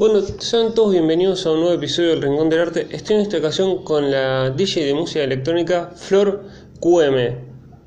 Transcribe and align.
Bueno, 0.00 0.22
sean 0.38 0.72
todos 0.74 0.92
bienvenidos 0.92 1.44
a 1.44 1.50
un 1.50 1.60
nuevo 1.60 1.74
episodio 1.74 2.08
del 2.10 2.22
Rincón 2.22 2.48
del 2.48 2.60
Arte. 2.62 2.86
Estoy 2.90 3.16
en 3.16 3.22
esta 3.22 3.36
ocasión 3.36 3.84
con 3.84 4.10
la 4.10 4.48
DJ 4.48 4.86
de 4.86 4.94
música 4.94 5.22
electrónica 5.22 5.90
Flor 5.94 6.42
QM. 6.80 7.36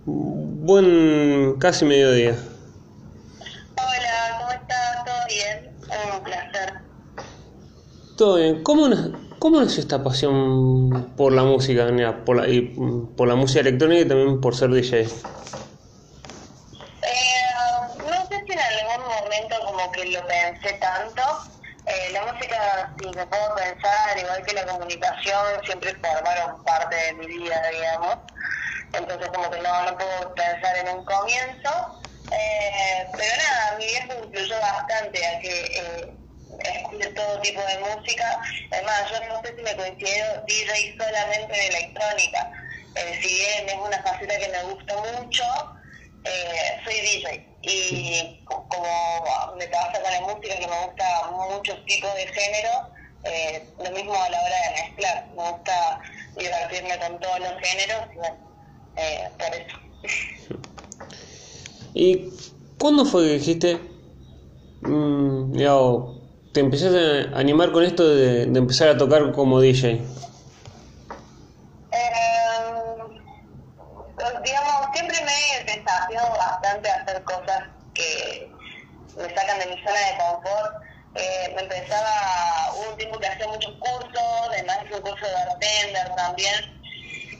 Buen 0.06 1.56
casi 1.60 1.86
mediodía. 1.86 2.36
Hola, 3.78 4.38
¿cómo 4.40 4.52
estás? 4.52 5.06
¿Todo 5.06 5.26
bien? 5.28 5.72
Un 6.16 6.24
placer. 6.24 6.74
Todo 8.16 8.36
bien. 8.36 8.62
¿Cómo, 8.64 8.88
na- 8.90 9.12
cómo 9.40 9.60
nació 9.60 9.80
esta 9.82 10.04
pasión 10.04 11.14
por 11.18 11.34
la 11.34 11.42
música, 11.44 11.88
por 12.26 12.36
la, 12.38 12.48
y 12.48 12.62
por 13.18 13.28
la 13.28 13.34
música 13.34 13.62
electrónica 13.62 14.02
y 14.02 14.08
también 14.08 14.40
por 14.40 14.56
ser 14.56 14.70
DJ? 14.70 15.02
Eh, 15.02 15.08
no 17.98 18.28
sé 18.28 18.44
si 18.46 18.54
en 18.54 18.60
algún 18.60 19.04
momento 19.04 19.56
como 19.66 19.92
que 19.92 20.06
lo 20.12 20.20
pensé 20.28 20.78
tanto. 20.80 21.24
Eh, 21.86 22.14
la 22.14 22.24
si 23.00 23.08
me 23.10 23.26
puedo 23.26 23.56
pensar, 23.56 24.18
igual 24.18 24.44
que 24.46 24.54
la 24.54 24.66
comunicación, 24.66 25.62
siempre 25.66 25.96
formaron 25.96 26.64
parte 26.64 26.96
de 26.96 27.14
mi 27.14 27.28
vida, 27.28 27.62
digamos. 27.72 28.18
Entonces 28.94 29.28
como 29.30 29.50
que 29.50 29.60
no, 29.62 29.84
no 29.84 29.98
puedo 29.98 30.36
pensar 30.36 30.78
en 30.78 30.90
un 30.90 31.06
comienzo. 31.06 32.00
Eh, 32.32 33.08
pero 33.18 33.38
nada, 33.38 33.78
mi 33.78 33.86
viejo 33.86 34.26
influyó 34.26 34.60
bastante 34.60 35.26
a 35.26 35.40
que 35.40 35.62
eh, 35.66 36.18
escuche 36.60 37.10
todo 37.14 37.40
tipo 37.42 37.62
de 37.62 37.80
música. 37.80 38.42
Además, 38.72 39.04
yo 39.12 39.28
no 39.28 39.42
sé 39.42 39.56
si 39.56 39.64
me 39.64 39.76
considero 39.76 40.44
DJ 40.48 40.96
solamente 40.98 41.54
de 41.54 41.68
electrónica. 41.68 42.52
Eh, 42.96 43.20
si 43.22 43.28
bien 43.28 43.70
es 43.70 43.76
una 43.76 44.02
faceta 44.04 44.38
que 44.38 44.50
me 44.50 44.64
gusta 44.64 44.96
mucho, 44.98 45.73
eh, 46.26 46.80
soy 46.84 46.94
DJ. 46.96 47.50
Y 47.66 48.44
co- 48.46 48.68
como 48.70 48.88
me 49.58 49.68
pasa 49.68 50.02
con 50.02 50.12
la 50.12 50.22
música, 50.22 50.56
que 50.60 50.68
me 50.68 50.86
gusta 50.86 51.06
muchos 51.32 51.86
tipos 51.86 52.14
de 52.16 52.28
género, 52.28 52.70
eh, 53.24 53.74
lo 53.80 53.92
mismo 53.92 54.14
a 54.14 54.30
la 54.30 54.38
hora 54.44 54.56
de 54.68 54.82
mezclar. 54.82 55.28
Me 55.36 55.50
gusta 55.52 56.00
divertirme 56.36 57.00
con 57.00 57.20
todos 57.20 57.40
los 57.40 57.54
géneros 57.62 58.06
y 58.14 58.18
bueno, 58.18 58.38
eh, 58.98 59.30
por 59.40 59.56
eso. 59.56 60.60
¿Y 61.94 62.30
cuándo 62.80 63.06
fue 63.06 63.24
que 63.28 63.34
dijiste, 63.34 63.80
mm, 64.82 65.54
digamos, 65.54 66.18
te 66.52 66.60
empezaste 66.60 67.34
a 67.34 67.40
animar 67.40 67.72
con 67.72 67.84
esto 67.84 68.08
de, 68.08 68.46
de 68.48 68.60
empezar 68.60 68.90
a 68.90 68.98
tocar 68.98 69.32
como 69.32 69.62
DJ? 69.62 69.90
Eh, 69.90 70.02
digamos, 74.44 74.88
siempre 74.94 75.18
me 75.24 75.32
he 75.32 75.64
hacer 76.74 77.24
cosas 77.24 77.64
que 77.94 78.52
me 79.18 79.36
sacan 79.36 79.60
de 79.60 79.66
mi 79.68 79.84
zona 79.84 80.00
de 80.00 80.18
confort. 80.18 80.84
Eh, 81.16 81.54
me 81.56 81.62
empezaba, 81.62 82.74
hubo 82.74 82.90
un 82.90 82.98
tiempo 82.98 83.20
que 83.20 83.28
hacía 83.28 83.48
muchos 83.48 83.74
cursos, 83.80 84.50
además 84.50 84.80
hice 84.86 84.96
un 84.96 85.02
curso 85.02 85.26
de 85.26 85.34
bartender 85.34 86.16
también. 86.16 86.84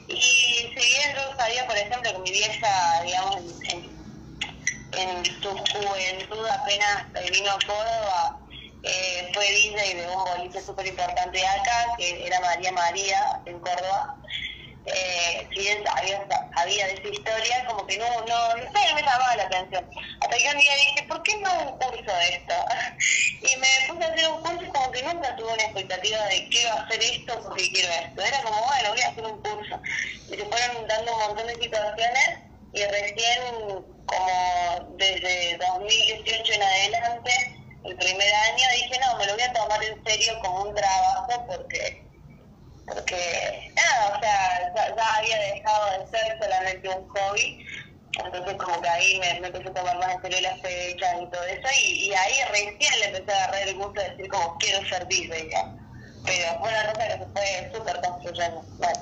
Y 0.06 0.20
si 0.20 0.74
bien 0.74 1.14
yo 1.14 1.36
sabía, 1.36 1.66
por 1.66 1.76
ejemplo, 1.76 2.12
que 2.12 2.18
mi 2.18 2.30
vieja, 2.30 3.02
digamos, 3.02 3.36
en, 3.36 3.90
en, 4.92 5.08
en 5.08 5.24
su 5.42 5.48
juventud 5.50 6.46
apenas 6.46 7.06
vino 7.32 7.50
a 7.50 7.58
Córdoba, 7.66 8.38
eh, 8.86 9.30
fue 9.32 9.50
DJ 9.50 9.94
de 9.94 10.06
un 10.08 10.24
boliche 10.24 10.60
súper 10.60 10.86
importante 10.86 11.46
acá, 11.46 11.86
que 11.96 12.26
era 12.26 12.38
María 12.40 12.70
María, 12.72 13.40
en 13.46 13.58
Córdoba. 13.60 14.16
Eh, 14.86 15.48
si 15.50 15.60
bien 15.60 15.82
sabía, 15.84 16.26
sabía 16.54 16.86
de 16.86 16.92
esa 16.92 17.08
historia, 17.08 17.64
como 17.66 17.86
que 17.86 17.96
no, 17.96 18.06
no, 18.06 18.56
no 18.56 18.62
sé, 18.62 18.94
me 18.94 19.02
llamaba 19.02 19.36
la 19.36 19.44
atención. 19.44 19.88
Hasta 20.20 20.36
que 20.36 20.50
un 20.50 20.58
día 20.58 20.74
dije, 20.76 21.06
¿por 21.08 21.22
qué 21.22 21.36
no 21.38 21.70
un 21.70 21.78
curso 21.78 22.16
de 22.16 22.28
esto? 22.28 22.54
y 23.40 23.56
me 23.56 23.68
puse 23.88 24.04
a 24.04 24.12
hacer 24.12 24.28
un 24.28 24.42
curso 24.42 24.72
como 24.72 24.90
que 24.92 25.02
nunca 25.02 25.36
tuve 25.36 25.52
una 25.52 25.62
expectativa 25.62 26.24
de 26.26 26.48
qué 26.50 26.66
va 26.66 26.72
a 26.72 26.82
hacer 26.84 27.02
esto 27.02 27.42
porque 27.42 27.70
quiero 27.72 27.92
esto. 27.92 28.22
Era 28.22 28.42
como, 28.42 28.62
bueno, 28.62 28.90
voy 28.90 29.00
a 29.00 29.08
hacer 29.08 29.24
un 29.24 29.42
curso. 29.42 29.80
Y 30.28 30.36
se 30.36 30.44
fueron 30.44 30.86
dando 30.86 31.12
un 31.14 31.18
montón 31.20 31.46
de 31.46 31.54
situaciones 31.54 32.38
y 32.74 32.84
recién 32.84 33.42
como 34.06 34.96
desde 34.98 35.56
2018 35.56 36.52
en 36.52 36.62
adelante, 36.62 37.30
el 37.84 37.96
primer 37.96 38.34
año, 38.34 38.64
dije, 38.74 39.00
no, 39.00 39.16
me 39.16 39.26
lo 39.26 39.34
voy 39.34 39.42
a 39.42 39.52
tomar 39.52 39.82
en 39.84 40.04
serio 40.04 40.38
como 40.42 40.62
un 40.62 40.74
trabajo 40.74 41.46
porque 41.46 42.04
porque 42.86 43.72
nada, 43.74 44.16
o 44.16 44.20
sea, 44.20 44.72
ya, 44.74 44.96
ya 44.96 45.14
había 45.16 45.38
dejado 45.54 45.98
de 45.98 46.18
ser 46.18 46.38
solamente 46.40 46.88
un 46.88 47.08
hobby, 47.08 47.66
entonces 48.24 48.54
como 48.54 48.80
que 48.80 48.88
ahí 48.88 49.18
me, 49.18 49.40
me 49.40 49.46
empecé 49.48 49.68
a 49.68 49.74
tomar 49.74 49.98
más 49.98 50.14
en 50.14 50.22
serio 50.22 50.38
las 50.42 50.60
fechas 50.60 51.14
y 51.20 51.30
todo 51.30 51.44
eso, 51.44 51.68
y, 51.82 52.06
y 52.06 52.14
ahí 52.14 52.34
recién 52.50 53.00
le 53.00 53.06
empecé 53.06 53.32
a 53.32 53.44
agarrar 53.44 53.68
el 53.68 53.74
gusto 53.74 54.00
de 54.00 54.10
decir 54.10 54.28
como 54.28 54.56
quiero 54.58 54.88
ser 54.88 55.06
DJ 55.08 55.50
ya. 55.50 55.76
Pero 56.24 56.58
fue 56.58 56.68
una 56.70 56.92
cosa 56.92 57.06
que 57.06 57.12
se 57.12 57.26
fue 57.32 57.70
súper 57.74 58.00
construyendo. 58.00 58.62
Bueno. 58.78 59.00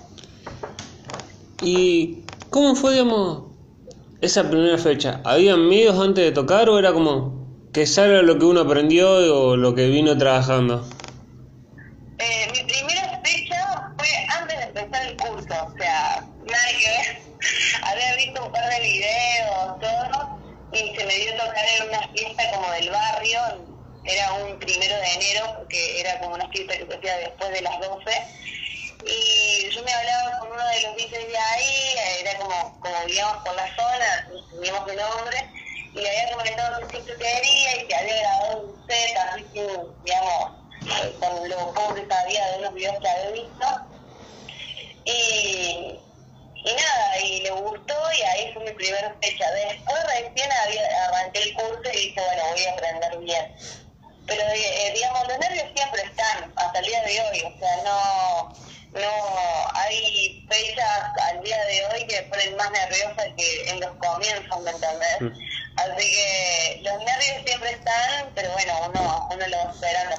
¿Y 1.63 2.25
cómo 2.51 2.75
fue, 2.75 2.93
digamos, 2.93 3.45
esa 4.21 4.49
primera 4.51 4.77
fecha? 4.77 5.21
¿Habían 5.25 5.69
miedos 5.69 5.99
antes 6.01 6.25
de 6.25 6.33
tocar 6.33 6.69
o 6.69 6.79
era 6.79 6.93
como 6.93 7.69
que 7.73 7.87
salga 7.87 8.23
lo 8.23 8.39
que 8.39 8.45
uno 8.45 8.61
aprendió 8.63 9.09
o 9.37 9.57
lo 9.57 9.75
que 9.75 9.87
vino 9.87 10.19
trabajando? 10.19 10.85
Eh, 12.19 12.49
mi 12.53 12.67
un 18.53 18.61
par 18.61 18.69
de 18.69 18.81
videos, 18.81 19.81
todo, 19.81 20.39
y 20.73 20.95
se 20.95 21.07
me 21.07 21.15
dio 21.15 21.33
tocar 21.37 21.65
en 21.79 21.89
una 21.89 22.09
fiesta 22.09 22.51
como 22.53 22.71
del 22.73 22.91
barrio, 22.91 23.41
era 24.05 24.33
un 24.35 24.59
primero 24.59 24.95
de 24.95 25.13
enero, 25.15 25.55
porque 25.57 26.01
era 26.01 26.19
como 26.19 26.35
una 26.35 26.49
fiesta 26.51 26.77
que 26.77 26.87
se 26.87 26.95
hacía 26.95 27.17
después 27.17 27.51
de 27.51 27.63
las 27.63 27.81
12, 27.81 28.11
y 29.07 29.71
yo 29.71 29.83
me 29.83 29.93
hablaba 29.93 30.39
con 30.41 30.53
uno 30.53 30.69
de 30.69 30.83
los 30.83 30.97
DJs 30.97 31.29
de 31.29 31.39
ahí, 31.39 31.95
era 32.21 32.37
como, 32.37 32.79
como 32.81 33.05
vivíamos 33.07 33.39
por 33.39 33.57
la 33.57 33.75
zona, 33.75 34.29
teníamos 34.51 34.91
el 34.91 34.97
nombre, 34.97 35.51
y 35.95 36.01
le 36.01 36.09
había 36.09 36.37
comentado 36.37 36.81
que 36.81 36.91
siempre 36.91 37.17
quería 37.17 37.77
y 37.83 37.87
que 37.87 37.95
había 37.95 38.17
grabado 38.17 38.61
un 38.61 38.87
set, 38.87 39.17
así 39.17 39.45
que, 39.55 39.67
digamos, 40.05 40.53
con 41.21 41.49
lo 41.49 41.73
poco 41.73 41.95
que 41.95 42.07
sabía 42.07 42.51
de 42.51 42.59
unos 42.59 42.75
videos 42.75 43.01
que 43.01 43.09
había 43.09 43.31
visto. 43.31 43.67
Y, 45.05 46.02
y 46.65 46.73
nada, 46.75 47.21
y 47.21 47.41
le 47.43 47.51
gustó 47.51 47.95
y 48.17 48.23
ahí 48.23 48.53
fue 48.53 48.65
mi 48.65 48.73
primera 48.73 49.15
fecha. 49.21 49.51
Después 49.51 50.05
recién 50.05 50.53
había, 50.53 51.09
arranqué 51.09 51.43
el 51.43 51.55
curso 51.55 51.83
y 51.93 51.97
dije, 51.97 52.21
bueno, 52.21 52.43
voy 52.51 52.65
a 52.65 52.73
aprender 52.73 53.19
bien. 53.19 53.57
Pero 54.27 54.43
eh, 54.43 54.93
digamos, 54.95 55.29
los 55.29 55.39
nervios 55.39 55.67
siempre 55.75 56.03
están, 56.03 56.53
hasta 56.57 56.79
el 56.79 56.85
día 56.85 57.03
de 57.03 57.21
hoy, 57.21 57.43
o 57.43 57.59
sea, 57.59 57.77
no, 57.85 58.55
no 58.93 59.71
hay 59.75 60.47
fechas 60.49 61.11
al 61.23 61.43
día 61.43 61.65
de 61.65 61.87
hoy 61.87 62.07
que 62.07 62.23
ponen 62.23 62.57
más 62.57 62.71
nerviosa 62.71 63.25
que 63.37 63.71
en 63.71 63.81
los 63.81 63.91
comienzos, 63.97 64.61
¿me 64.63 64.71
entendés? 64.71 65.21
Mm. 65.21 65.31
Así 65.77 66.11
que 66.13 66.81
los 66.83 66.99
nervios 66.99 67.43
siempre 67.45 67.71
están, 67.73 68.31
pero 68.35 68.53
bueno, 68.53 68.73
uno, 68.89 69.29
uno 69.33 69.47
lo 69.49 69.57
va 69.57 69.73
esperando. 69.73 70.17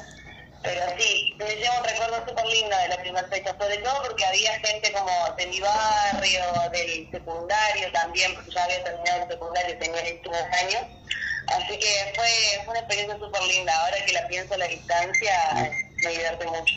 Pero 0.63 0.81
sí, 0.97 1.35
me 1.37 1.45
llevo 1.55 1.75
un 1.79 1.83
recuerdo 1.85 2.15
súper 2.27 2.45
lindo 2.45 2.75
de 2.77 2.87
la 2.95 3.01
primera 3.01 3.27
fecha, 3.27 3.55
sobre 3.59 3.77
todo 3.79 3.93
porque 4.07 4.23
había 4.25 4.51
gente 4.59 4.91
como 4.93 5.11
de 5.37 5.47
mi 5.47 5.59
barrio, 5.59 6.39
del 6.71 7.09
secundario 7.11 7.91
también, 7.91 8.33
porque 8.33 8.51
ya 8.55 8.63
había 8.63 8.83
terminado 8.83 9.23
el 9.23 9.29
secundario, 9.29 9.77
tenía 9.77 10.01
21 10.01 10.37
años. 10.37 10.81
Así 11.47 11.77
que 11.77 11.91
fue, 12.15 12.63
fue 12.63 12.71
una 12.71 12.79
experiencia 12.79 13.17
súper 13.19 13.41
linda. 13.43 13.73
Ahora 13.83 13.97
que 14.05 14.13
la 14.13 14.27
pienso 14.27 14.53
a 14.53 14.57
la 14.57 14.67
distancia, 14.67 15.33
me 16.03 16.09
divierte 16.11 16.45
mucho. 16.47 16.73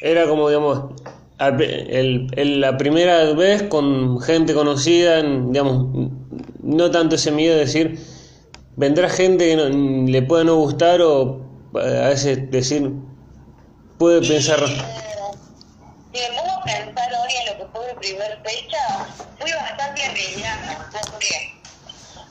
Era 0.00 0.26
como, 0.26 0.48
digamos, 0.48 0.94
el- 1.38 2.60
la 2.60 2.78
primera 2.78 3.24
vez 3.34 3.62
con 3.64 4.20
gente 4.22 4.54
conocida, 4.54 5.22
digamos, 5.22 6.08
no 6.62 6.90
tanto 6.90 7.16
ese 7.16 7.30
miedo 7.30 7.54
de 7.54 7.60
decir, 7.66 7.98
vendrá 8.76 9.10
gente 9.10 9.46
que 9.50 9.56
no- 9.56 9.68
le 10.08 10.22
pueda 10.22 10.44
no 10.44 10.56
gustar 10.56 11.02
o 11.02 11.49
a 11.74 12.08
veces 12.08 12.50
decir, 12.50 12.90
puede 13.98 14.20
pensar, 14.26 14.60
Eh, 14.62 15.38
si 16.12 16.20
me 16.20 16.36
pongo 16.36 16.52
a 16.52 16.64
pensar 16.64 17.12
hoy 17.14 17.32
en 17.36 17.46
lo 17.46 17.58
que 17.58 17.72
fue 17.72 17.94
mi 17.94 18.00
primer 18.00 18.42
fecha, 18.42 19.06
fui 19.38 19.52
bastante 19.52 20.04
arriesgada. 20.04 20.90
¿Por 21.10 21.18
qué? 21.18 21.62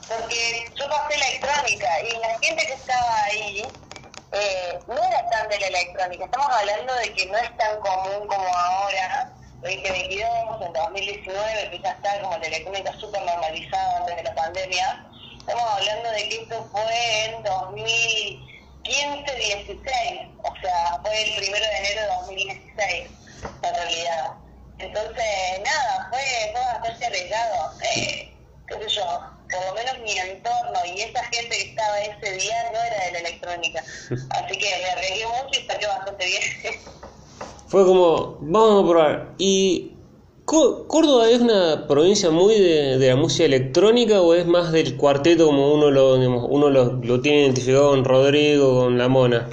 Porque 0.08 0.72
yo 0.78 0.88
pasé 0.88 1.14
electrónica 1.14 1.88
y 2.02 2.18
la 2.18 2.38
gente 2.40 2.66
que 2.66 2.72
estaba 2.72 3.24
ahí 3.24 3.62
eh, 4.32 4.78
no 4.86 4.94
era 4.94 5.30
tan 5.30 5.48
de 5.48 5.58
la 5.60 5.66
electrónica. 5.68 6.24
Estamos 6.24 6.48
hablando 6.50 6.94
de 6.96 7.14
que 7.14 7.26
no 7.26 7.38
es 7.38 7.56
tan 7.56 7.80
común 7.80 8.26
como 8.28 8.48
ahora. 8.54 9.32
2022, 9.62 10.26
en 10.62 10.72
2019, 10.72 11.70
que 11.70 11.80
ya 11.82 11.90
está 11.90 12.20
como 12.22 12.36
la 12.38 12.46
electrónica 12.46 12.98
súper 12.98 13.22
normalizada 13.22 13.98
antes 13.98 14.16
de 14.16 14.22
la 14.22 14.34
pandemia. 14.34 15.06
Estamos 15.38 15.64
hablando 15.64 16.10
de 16.12 16.28
que 16.28 16.42
esto 16.42 16.68
fue 16.72 17.24
en 17.26 17.42
2015-16, 18.84 20.30
o 20.42 20.54
sea, 20.62 21.00
fue 21.02 21.22
el 21.22 21.36
primero 21.36 21.64
de 21.64 21.76
enero 21.78 22.00
de 22.00 22.08
2016, 22.20 23.10
en 23.62 23.74
realidad. 23.74 24.32
Entonces, 24.78 25.60
nada, 25.64 26.08
fue, 26.10 26.20
fue 26.52 26.60
bastante 26.60 27.06
arriesgado. 27.06 27.72
Eh, 27.82 28.34
qué 28.66 28.74
sé 28.74 28.88
yo, 28.88 29.20
por 29.50 29.66
lo 29.66 29.74
menos 29.74 29.98
mi 29.98 30.18
entorno 30.18 30.78
y 30.86 31.00
esa 31.02 31.22
gente 31.24 31.48
que 31.50 31.70
estaba 31.70 32.00
ese 32.00 32.32
día 32.32 32.70
no 32.72 32.78
era 32.82 33.04
de 33.04 33.12
la 33.12 33.18
electrónica. 33.18 33.80
Así 34.30 34.58
que 34.58 34.78
me 34.78 34.90
arriesgué 34.90 35.26
mucho 35.26 35.60
y 35.60 35.66
salió 35.66 35.88
bastante 35.88 36.26
bien. 36.26 36.42
Fue 37.68 37.84
como, 37.84 38.38
vamos 38.40 38.84
a 38.84 38.88
probar. 38.88 39.34
¿Y 39.38 39.99
Córdoba 40.50 41.30
es 41.30 41.40
una 41.40 41.86
provincia 41.86 42.28
muy 42.30 42.58
de, 42.58 42.98
la 42.98 43.14
música 43.14 43.44
electrónica 43.44 44.20
o 44.20 44.34
es 44.34 44.46
más 44.46 44.72
del 44.72 44.96
cuarteto 44.96 45.46
como 45.46 45.72
uno 45.72 45.92
lo, 45.92 46.16
uno 46.16 46.70
lo, 46.70 47.20
tiene 47.20 47.42
identificado 47.42 47.90
con 47.90 48.04
Rodrigo, 48.04 48.80
con 48.80 48.98
La 48.98 49.06
Mona? 49.06 49.48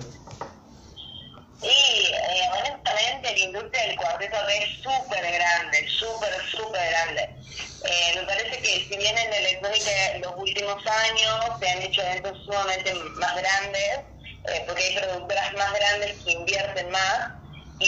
los 10.20 10.34
últimos 10.38 10.78
años 10.88 11.60
se 11.60 11.70
han 11.70 11.82
hecho 11.84 12.02
eventos 12.02 12.38
sumamente 12.46 12.92
más 13.18 13.36
grandes, 13.36 14.00
eh, 14.46 14.64
porque 14.66 14.84
hay 14.84 14.96
productoras 14.96 15.54
más 15.54 15.74
grandes 15.74 16.16
que 16.26 16.32
invierten 16.32 16.90
más, 16.90 17.37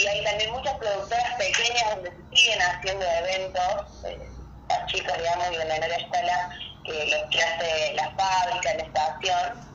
y 0.02 0.06
hay 0.06 0.24
también 0.24 0.50
muchas 0.52 0.74
productoras 0.78 1.34
pequeñas 1.36 1.94
donde 1.94 2.10
se 2.10 2.36
siguen 2.36 2.62
haciendo 2.62 3.04
eventos, 3.04 3.86
eh, 4.04 4.32
chicos, 4.86 5.16
digamos, 5.18 5.50
de 5.50 5.64
menor 5.64 5.90
escala, 5.90 6.50
que 6.84 7.06
los 7.06 7.30
que 7.30 7.42
hace 7.42 7.92
la 7.94 8.10
fábrica, 8.16 8.74
la 8.74 8.82
estación. 8.82 9.70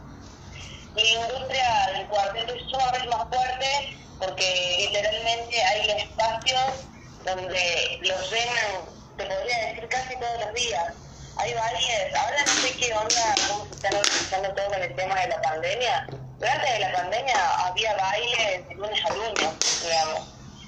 Y 0.95 1.04
la 1.04 1.22
industria 1.22 1.92
del 1.94 2.07
cuarteto 2.07 2.54
es 2.54 2.62
sumamente 2.69 3.07
más 3.10 3.27
fuerte 3.30 3.98
porque 4.19 4.75
literalmente 4.80 5.62
hay 5.62 5.92
espacios 5.92 6.88
donde 7.25 8.00
los 8.01 8.31
llenan, 8.31 8.86
te 9.18 9.25
podría 9.25 9.68
decir, 9.68 9.88
casi 9.89 10.19
todos 10.19 10.39
los 10.39 10.54
días 10.54 10.94
hay 11.38 11.54
bailes, 11.54 12.16
ahora 12.16 12.38
no 12.45 12.54
sé 12.54 12.78
qué 12.78 12.94
onda, 12.94 13.36
cómo 13.50 13.66
se 13.66 13.75
están 13.75 13.95
organizando 13.95 14.54
todo 14.56 14.68
con 14.69 14.81
el 14.81 14.95
tema 14.95 15.19
de 15.19 15.28
la 15.28 15.42
pandemia. 15.42 16.07
Durante 16.40 16.80
la 16.80 16.92
pandemia 16.92 17.50
había 17.68 17.96
bailes 17.96 18.68
de 18.68 18.76
lunes 18.76 19.00
a 19.06 19.14
lunes, 19.14 19.56
digamos. 19.80 20.22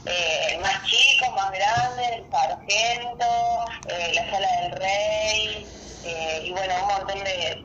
Eh, 0.06 0.58
más 0.62 0.82
chicos, 0.84 1.30
más 1.36 1.52
grandes, 1.52 2.08
el 2.14 2.30
sargento, 2.32 3.26
eh, 3.90 4.12
la 4.14 4.32
sala 4.32 4.48
del 4.62 4.72
rey, 4.74 5.70
eh, 6.04 6.40
y 6.46 6.52
bueno, 6.52 6.74
un 6.82 6.88
montón 6.88 7.24
de, 7.24 7.62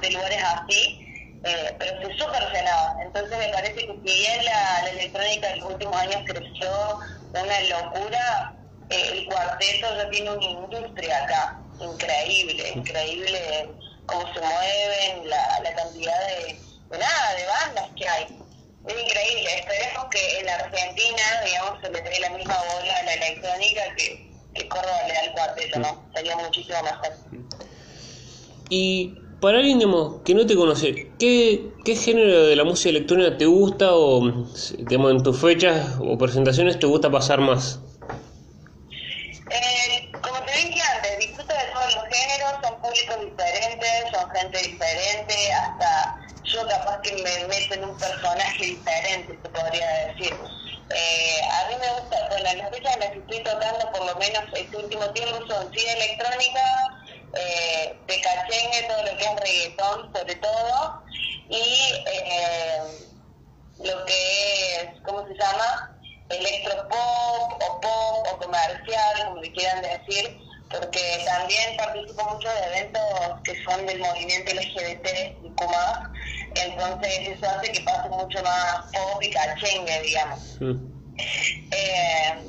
de 0.00 0.10
lugares 0.10 0.42
así. 0.42 0.98
Eh, 1.44 1.76
pero 1.78 2.00
se 2.00 2.14
súper 2.16 2.42
llenaba. 2.52 2.96
Entonces 3.02 3.38
me 3.38 3.48
parece 3.50 3.74
que 3.74 3.92
si 3.92 4.00
bien 4.02 4.44
la, 4.46 4.82
la 4.84 4.90
electrónica 4.90 5.50
en 5.50 5.60
los 5.60 5.70
últimos 5.72 5.96
años 5.96 6.22
creció 6.26 6.98
una 7.32 7.60
locura, 7.68 8.56
eh, 8.88 9.10
el 9.12 9.26
cuarteto 9.26 9.94
ya 9.96 10.08
tiene 10.10 10.30
una 10.30 10.44
industria 10.44 11.18
acá 11.24 11.62
increíble, 11.80 12.70
increíble 12.74 13.76
cómo 14.06 14.22
se 14.32 14.40
mueven, 14.40 15.28
la, 15.28 15.60
la 15.62 15.74
cantidad 15.74 16.18
de, 16.28 16.63
nada, 16.90 17.34
de 17.36 17.46
bandas 17.46 17.90
que 17.96 18.08
hay. 18.08 18.24
Es 18.86 19.02
increíble, 19.02 19.58
esperemos 19.58 20.06
que 20.10 20.38
en 20.40 20.48
Argentina, 20.48 21.22
digamos, 21.44 21.80
se 21.80 21.90
le 21.90 22.02
dé 22.02 22.20
la 22.20 22.30
misma 22.30 22.54
bola 22.54 22.98
a 22.98 23.02
la 23.04 23.14
electrónica 23.14 23.82
que, 23.96 24.30
que 24.54 24.68
Córdoba 24.68 25.02
le 25.06 25.14
da 25.14 25.20
al 25.20 25.32
cuarteto, 25.32 25.78
¿no? 25.78 26.10
Sería 26.14 26.36
muchísimo 26.36 26.82
mejor. 26.82 27.12
Y 28.68 29.14
para 29.40 29.58
alguien 29.58 29.78
digamos, 29.78 30.22
que 30.24 30.34
no 30.34 30.46
te 30.46 30.54
conoce, 30.54 31.12
¿qué, 31.18 31.70
¿qué 31.84 31.96
género 31.96 32.46
de 32.46 32.56
la 32.56 32.64
música 32.64 32.90
electrónica 32.90 33.36
te 33.38 33.46
gusta 33.46 33.94
o 33.94 34.46
digamos, 34.78 35.12
en 35.12 35.22
tus 35.22 35.40
fechas 35.40 35.96
o 36.00 36.18
presentaciones 36.18 36.78
te 36.78 36.86
gusta 36.86 37.10
pasar 37.10 37.40
más? 37.40 37.80
diferentes, 43.20 44.10
son 44.12 44.30
gente 44.30 44.58
diferente, 44.58 45.52
hasta 45.52 46.03
yo 46.54 46.66
capaz 46.68 47.00
que 47.02 47.12
me 47.16 47.46
meto 47.48 47.74
en 47.74 47.84
un 47.84 47.98
personaje 47.98 48.64
diferente, 48.64 49.38
se 49.42 49.48
podría 49.48 50.06
decir. 50.06 50.34
Eh, 50.94 51.40
a 51.50 51.68
mí 51.68 51.74
me 51.80 52.00
gusta, 52.00 52.28
bueno, 52.28 52.44
las 52.44 52.70
fechas 52.70 52.96
las 52.98 53.10
estoy 53.16 53.42
tocando 53.42 53.90
por 53.92 54.06
lo 54.06 54.14
menos 54.16 54.44
este 54.54 54.76
último 54.76 55.10
tiempo 55.10 55.46
son 55.48 55.72
sí 55.74 55.84
electrónica, 55.84 57.00
eh, 57.34 57.98
de 58.06 58.20
cachengue, 58.20 58.82
todo 58.88 59.02
lo 59.02 59.16
que 59.16 59.24
es 59.24 59.40
reggaetón 59.40 60.12
sobre 60.14 60.34
todo, 60.36 61.02
y 61.48 61.92
eh, 62.06 62.82
lo 63.78 64.04
que 64.04 64.76
es, 64.76 65.00
¿cómo 65.04 65.26
se 65.26 65.34
llama? 65.34 65.98
Electropop 66.28 67.62
o 67.62 67.80
pop 67.80 68.26
o 68.32 68.38
comercial, 68.38 69.24
como 69.26 69.40
le 69.40 69.52
quieran 69.52 69.82
decir, 69.82 70.38
porque 70.70 71.22
también 71.24 71.76
participo 71.76 72.24
mucho 72.24 72.48
de 72.48 72.66
eventos 72.66 73.02
que 73.44 73.64
son 73.64 73.86
del 73.86 73.98
movimiento 74.00 74.52
LGBT 74.52 75.08
y 75.42 75.50
más, 75.66 76.08
entonces 76.54 77.28
eso 77.28 77.46
hace 77.48 77.72
que 77.72 77.80
pase 77.80 78.08
mucho 78.08 78.42
más 78.42 78.86
pop 78.92 79.22
y 79.22 79.30
cachengue, 79.30 80.00
digamos. 80.02 80.40
Eh, 81.70 82.48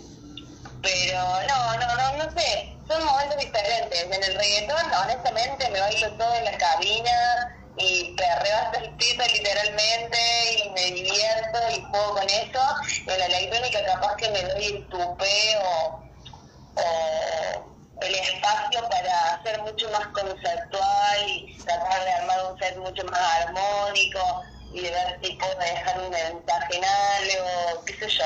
pero 0.82 1.20
no, 1.48 1.78
no, 1.78 1.96
no, 1.96 2.26
no 2.26 2.40
sé, 2.40 2.76
son 2.88 3.04
momentos 3.06 3.38
diferentes. 3.38 4.04
En 4.04 4.14
el 4.14 4.36
reggaetón, 4.36 4.94
honestamente, 5.04 5.70
me 5.70 5.80
bailo 5.80 6.12
todo 6.14 6.36
en 6.36 6.46
la 6.46 6.58
cabina 6.58 7.58
y 7.78 8.16
perreo 8.16 8.58
hasta 8.58 8.80
el 8.80 8.96
piso 8.96 9.22
literalmente 9.34 10.18
y 10.64 10.70
me 10.70 10.92
divierto 10.92 11.60
y 11.76 11.82
juego 11.82 12.16
con 12.16 12.24
eso. 12.24 12.62
En 13.08 13.20
la 13.20 13.26
electrónica 13.26 13.86
capaz 13.86 14.16
que 14.18 14.30
me 14.30 14.44
doy 14.44 14.66
el 14.66 14.88
tupeo 14.88 16.06
o 16.76 17.75
el 18.02 18.16
espacio 18.16 18.82
para 18.90 19.42
ser 19.44 19.62
mucho 19.62 19.90
más 19.92 20.08
conceptual 20.10 21.30
y 21.30 21.64
tratar 21.66 22.04
de 22.04 22.12
armar 22.12 22.52
un 22.52 22.58
set 22.60 22.78
mucho 22.78 23.04
más 23.06 23.22
armónico 23.46 24.42
y 24.70 24.82
de 24.82 24.92
ver 24.92 25.20
si 25.24 25.34
puedo 25.38 25.56
dejar 25.60 26.00
un 26.02 26.10
mensaje 26.10 26.78
en 26.78 26.84
algo, 26.86 27.84
qué 27.86 27.94
sé 28.00 28.10
yo. 28.10 28.26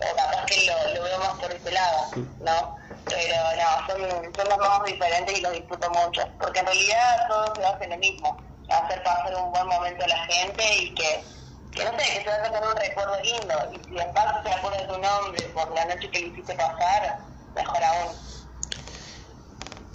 O 0.00 0.16
capaz 0.16 0.44
que 0.46 0.66
lo, 0.66 0.94
lo 0.94 1.02
veo 1.04 1.18
más 1.18 1.34
por 1.40 1.52
ese 1.52 1.70
lado, 1.70 2.18
¿no? 2.40 2.74
Pero 3.08 3.36
no, 3.56 3.86
son, 3.86 4.34
son 4.34 4.48
los 4.48 4.58
más 4.58 4.84
diferentes 4.84 5.38
y 5.38 5.40
los 5.42 5.52
disfruto 5.52 5.90
mucho. 5.90 6.22
Porque 6.40 6.60
en 6.60 6.66
realidad 6.66 7.26
todos 7.28 7.50
se 7.56 7.64
hacen 7.66 7.90
lo 7.90 7.98
mismo. 7.98 8.36
Hacer 8.68 9.02
pasar 9.02 9.34
un 9.36 9.52
buen 9.52 9.66
momento 9.68 10.04
a 10.04 10.08
la 10.08 10.24
gente 10.26 10.64
y 10.78 10.94
que, 10.94 11.28
que 11.72 11.84
no 11.84 11.90
sé, 11.98 12.04
que 12.14 12.22
se 12.24 12.30
vaya 12.30 12.50
con 12.50 12.68
un 12.68 12.76
recuerdo 12.76 13.20
lindo. 13.22 13.54
Y 13.72 13.76
si 13.88 13.94
de 13.94 14.06
paso 14.14 14.42
se 14.42 14.52
acuerda 14.52 14.78
de 14.78 14.86
tu 14.88 14.98
nombre 14.98 15.48
por 15.54 15.72
la 15.74 15.84
noche 15.86 16.10
que 16.10 16.20
le 16.20 16.26
hiciste 16.28 16.54
pasar, 16.56 17.18
mejor 17.54 17.84
aún. 17.84 18.24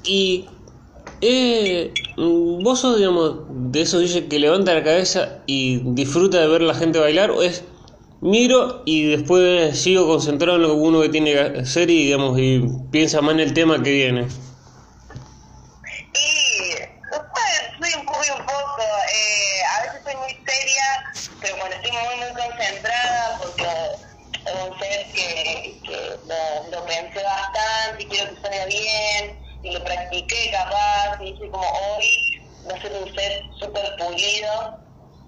Y 0.04 0.50
eh, 1.22 1.94
vos 2.18 2.80
sos, 2.80 2.98
digamos, 2.98 3.42
de 3.50 3.82
esos 3.82 4.02
dice 4.02 4.28
que 4.28 4.40
levanta 4.40 4.74
la 4.74 4.84
cabeza 4.84 5.40
y 5.46 5.80
disfruta 5.94 6.40
de 6.40 6.48
ver 6.48 6.62
la 6.62 6.74
gente 6.74 7.00
bailar, 7.00 7.32
o 7.32 7.42
es 7.42 7.64
miro 8.22 8.84
y 8.86 9.16
después 9.16 9.80
sigo 9.80 10.08
concentrado 10.08 10.58
en 10.58 10.64
lo 10.64 10.70
que 10.70 10.76
uno 10.76 11.02
que 11.02 11.10
tiene 11.10 11.34
que 11.34 11.60
hacer 11.60 11.90
y, 11.90 12.06
digamos, 12.06 12.40
y 12.40 12.62
piensa 12.92 13.22
más 13.22 13.34
en 13.34 13.42
el 13.42 13.54
tema 13.54 13.82
que 13.84 13.92
viene. 13.92 14.28
Y 16.14 16.76
soy 17.82 18.00
un 18.00 18.06
poco 18.06 18.22
y 18.26 18.32
un 18.32 18.46
poco, 18.46 18.82
eh, 19.14 19.62
a 19.78 19.82
veces 19.84 20.02
soy 20.04 20.16
muy 20.16 20.32
seria, 20.46 21.32
pero 21.42 21.58
cuando 21.58 21.76
estoy 21.76 21.92
muy, 21.92 22.48
concentrada, 22.48 23.40
porque 23.42 23.64
un 24.52 24.80
ser 24.80 25.06
que, 25.14 25.82
que 25.86 26.72
lo 26.72 26.86
pensé 26.86 27.24
bastante 27.24 28.04
y 28.04 28.06
quiero 28.06 28.36
que 28.36 28.42
salga 28.42 28.66
bien 28.66 29.39
y 29.64 29.72
lo 29.72 29.84
practiqué 29.84 30.52
capaz, 30.52 31.22
y 31.22 31.30
hice 31.30 31.50
como 31.50 31.68
hoy, 31.68 32.42
va 32.70 32.76
a 32.76 32.82
ser 32.82 32.94
un 32.94 33.14
set 33.16 33.44
súper 33.60 33.96
pulido, 33.98 34.80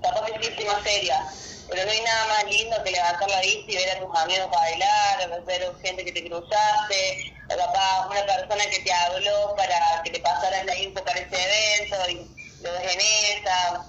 capaz 0.01 0.25
que 0.25 0.65
más 0.65 0.83
seria, 0.83 1.25
pero 1.69 1.85
no 1.85 1.91
hay 1.91 2.01
nada 2.01 2.27
más 2.27 2.43
lindo 2.45 2.83
que 2.83 2.91
levantar 2.91 3.29
la 3.29 3.41
vista 3.41 3.71
y 3.71 3.75
ver 3.75 3.89
a 3.89 3.99
tus 3.99 4.19
amigos 4.19 4.49
bailar, 4.51 5.43
ver 5.45 5.63
a 5.63 5.87
gente 5.87 6.05
que 6.05 6.11
te 6.11 6.27
cruzaste, 6.27 7.33
o 7.49 7.57
capaz 7.57 8.07
una 8.09 8.25
persona 8.25 8.65
que 8.69 8.79
te 8.79 8.93
habló 8.93 9.55
para 9.55 10.01
que 10.03 10.11
te 10.11 10.19
pasaras 10.19 10.65
la 10.65 10.77
info 10.77 11.03
para 11.03 11.19
ese 11.19 11.35
evento 11.35 12.09
y 12.09 12.31
lo 12.63 12.71
ves 12.73 12.93
en 12.93 12.99
esa, 13.39 13.85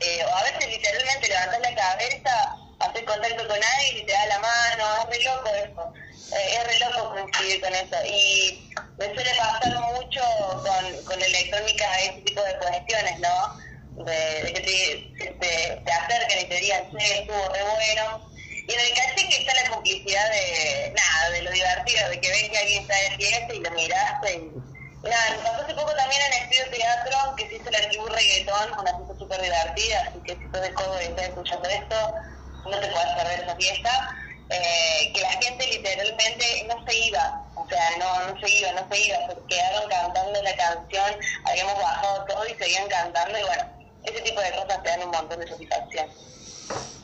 eh, 0.00 0.24
o 0.24 0.36
a 0.36 0.42
veces 0.44 0.68
literalmente 0.68 1.28
levantas 1.28 1.60
la 1.60 1.74
cabeza, 1.74 2.59
haces 2.80 3.02
contacto 3.04 3.46
con 3.46 3.56
alguien 3.62 3.98
y 3.98 4.06
te 4.06 4.12
da 4.12 4.26
la 4.26 4.38
mano, 4.38 4.84
es 5.02 5.18
re 5.18 5.24
loco 5.24 5.48
eso, 5.54 5.92
eh, 6.36 6.56
es 6.56 6.66
re 6.66 6.78
loco 6.78 7.10
coincidir 7.10 7.60
con 7.60 7.74
eso. 7.74 7.96
Y 8.06 8.72
me 8.98 9.14
suele 9.14 9.30
pasar 9.36 9.78
mucho 9.92 10.22
con, 10.62 11.04
con 11.04 11.22
electrónica 11.22 12.00
ese 12.00 12.20
tipo 12.22 12.42
de 12.42 12.56
cuestiones, 12.58 13.20
¿no? 13.20 14.04
De, 14.04 14.52
que 14.54 14.60
te, 14.60 15.34
te, 15.34 15.76
te, 15.84 15.92
acerquen 15.92 16.40
y 16.40 16.44
te 16.48 16.60
digan, 16.60 16.90
sí, 16.90 17.04
estuvo 17.12 17.48
re 17.52 17.62
bueno. 17.62 18.30
Y 18.50 18.72
en 18.72 18.80
el 18.80 18.94
que 18.94 19.36
está 19.36 19.54
la 19.62 19.70
complicidad 19.70 20.30
de, 20.30 20.94
nada, 20.94 21.30
de 21.30 21.42
lo 21.42 21.50
divertido, 21.50 22.08
de 22.08 22.20
que 22.20 22.28
ves 22.28 22.50
que 22.50 22.58
alguien 22.58 22.82
está 22.82 22.94
de 22.94 23.16
fiesta 23.16 23.54
y 23.54 23.60
lo 23.60 23.70
miraste. 23.72 24.34
Y, 24.34 25.08
nada, 25.08 25.30
me 25.30 25.38
pasó 25.38 25.62
hace 25.62 25.74
poco 25.74 25.94
también 25.96 26.22
en 26.22 26.32
el 26.32 26.42
estudio 26.44 26.70
teatro, 26.70 27.34
que 27.36 27.48
se 27.48 27.54
hizo 27.56 27.70
la 27.70 27.88
tribu 27.88 28.06
reggaetón, 28.06 28.78
una 28.78 28.96
fiesta 28.96 29.14
súper 29.18 29.42
divertida, 29.42 30.02
así 30.08 30.20
que 30.24 30.36
si 30.36 30.44
estás 30.44 30.62
de 30.62 30.74
codo 30.74 31.02
y 31.02 31.04
estás 31.06 31.24
escuchando 31.26 31.68
esto, 31.68 32.14
no 32.64 32.80
te 32.80 32.88
puedes 32.88 33.14
perder 33.16 33.40
esa 33.40 33.56
fiesta. 33.56 34.16
Eh, 34.50 35.12
que 35.14 35.20
la 35.20 35.30
gente 35.30 35.64
literalmente 35.68 36.66
no 36.66 36.84
se 36.84 37.06
iba. 37.06 37.44
O 37.54 37.68
sea, 37.68 37.98
no, 37.98 38.32
no 38.32 38.40
se 38.40 38.58
iba, 38.58 38.72
no 38.72 38.88
se 38.90 39.06
iba, 39.06 39.16
se 39.28 39.46
quedaron 39.48 39.88
cantando 39.88 40.42
la 40.42 40.56
canción, 40.56 41.04
habíamos 41.44 41.74
bajado 41.74 42.24
todo 42.24 42.44
y 42.46 42.54
seguían 42.54 42.88
cantando 42.88 43.38
y 43.38 43.42
bueno, 43.42 43.62
ese 44.02 44.20
tipo 44.22 44.40
de 44.40 44.50
cosas 44.50 44.82
te 44.82 44.88
dan 44.88 45.02
un 45.04 45.10
montón 45.10 45.38
de 45.38 45.46
satisfacción. 45.46 46.06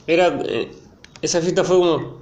Era, 0.08 0.26
eh, 0.44 0.72
esa 1.22 1.40
fiesta 1.40 1.62
fue 1.62 1.76
como, 1.76 2.20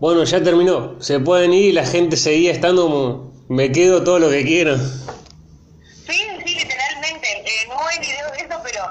bueno, 0.00 0.24
ya 0.24 0.42
terminó, 0.42 1.00
se 1.00 1.20
pueden 1.20 1.52
ir 1.52 1.66
y 1.66 1.72
la 1.72 1.86
gente 1.86 2.16
seguía 2.16 2.50
estando 2.50 2.82
como, 2.84 3.32
me 3.48 3.70
quedo 3.70 4.02
todo 4.02 4.18
lo 4.18 4.30
que 4.30 4.44
quiero. 4.44 4.76
Sí, 4.76 6.26
sí, 6.44 6.54
literalmente. 6.56 7.28
Eh, 7.38 7.68
no 7.68 7.86
hay 7.86 7.98
video 8.00 8.30
de 8.32 8.38
eso, 8.38 8.60
pero 8.64 8.90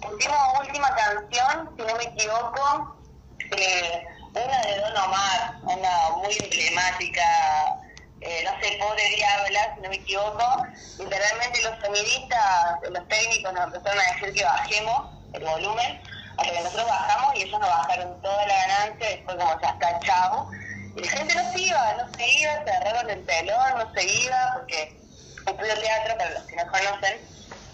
pusimos 0.00 0.36
última 0.66 0.88
canción, 0.96 1.70
si 1.76 1.82
no 1.82 1.96
me 1.96 2.04
equivoco, 2.04 2.96
una 4.34 4.60
de 4.62 4.80
Don 4.80 4.96
Omar, 4.96 5.54
una 5.62 6.10
muy 6.16 6.36
emblemática, 6.38 7.22
eh, 8.20 8.44
no 8.44 8.50
sé, 8.60 8.76
pobre 8.78 9.08
diabla, 9.16 9.74
si 9.74 9.80
no 9.80 9.88
me 9.88 9.96
equivoco. 9.96 10.66
Literalmente 10.98 11.62
los 11.62 11.78
sonidistas, 11.80 12.80
los 12.90 13.08
técnicos 13.08 13.52
nos 13.52 13.64
empezaron 13.64 13.98
a 13.98 14.12
decir 14.14 14.34
que 14.34 14.44
bajemos 14.44 15.10
el 15.32 15.44
volumen, 15.44 16.00
hasta 16.36 16.52
que 16.52 16.60
nosotros 16.60 16.86
bajamos 16.86 17.34
y 17.36 17.42
ellos 17.42 17.60
nos 17.60 17.68
bajaron 17.68 18.22
toda 18.22 18.46
la 18.46 18.54
ganancia, 18.54 19.08
después 19.08 19.36
como 19.36 19.60
ya 19.60 19.68
está 19.70 20.00
chavo. 20.00 20.50
Y 20.96 21.00
la 21.00 21.10
gente 21.10 21.34
no 21.34 21.52
se 21.52 21.60
iba, 21.60 21.94
no 21.94 22.14
se 22.14 22.28
iba, 22.28 22.64
se 22.64 22.70
agarraron 22.70 23.10
el 23.10 23.26
telón, 23.26 23.78
no 23.78 23.92
se 23.94 24.04
iba, 24.04 24.52
porque 24.54 24.96
Estudio 25.46 25.80
Teatro, 25.80 26.18
para 26.18 26.30
los 26.30 26.42
que 26.44 26.56
no 26.56 26.66
conocen, 26.70 27.18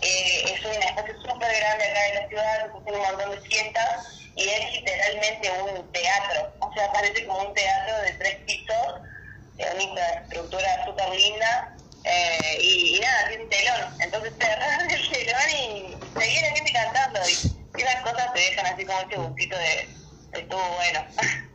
eh, 0.03 0.55
es 0.55 0.65
un 0.65 0.83
espacio 0.83 1.15
súper 1.23 1.57
grande 1.57 1.85
acá 1.85 2.01
de 2.01 2.15
la 2.21 2.29
ciudad, 2.29 2.67
se 2.67 2.93
un 2.93 2.99
montón 2.99 3.31
de 3.31 3.41
fiestas 3.49 4.26
y 4.37 4.49
es 4.49 4.73
literalmente 4.73 5.51
un 5.63 5.93
teatro, 5.93 6.53
o 6.61 6.73
sea, 6.75 6.93
parece 6.93 7.27
como 7.27 7.41
un 7.41 7.55
teatro 7.55 8.03
de 8.03 8.13
tres 8.13 8.37
pisos, 8.47 9.01
es 9.59 9.75
una 9.75 9.83
infraestructura 9.83 10.85
súper 10.85 11.09
linda 11.11 11.77
eh, 12.05 12.59
y, 12.63 13.01
nada, 13.01 13.29
tiene 13.29 13.45
un 13.45 13.51
telón, 13.51 14.01
entonces 14.01 14.33
agarran 14.39 14.91
el 14.91 15.11
telón 15.11 15.51
y 15.51 16.21
seguía 16.21 16.43
la 16.43 16.57
gente 16.57 16.73
cantando 16.73 17.21
y, 17.29 17.57
esas 17.77 18.03
cosas 18.03 18.33
te 18.33 18.41
dejan 18.41 18.67
así 18.67 18.87
como 18.87 19.01
ese 19.01 19.17
gustito 19.17 19.57
de, 19.57 19.89
de 20.33 20.41
estuvo 20.41 20.63
bueno. 20.77 21.05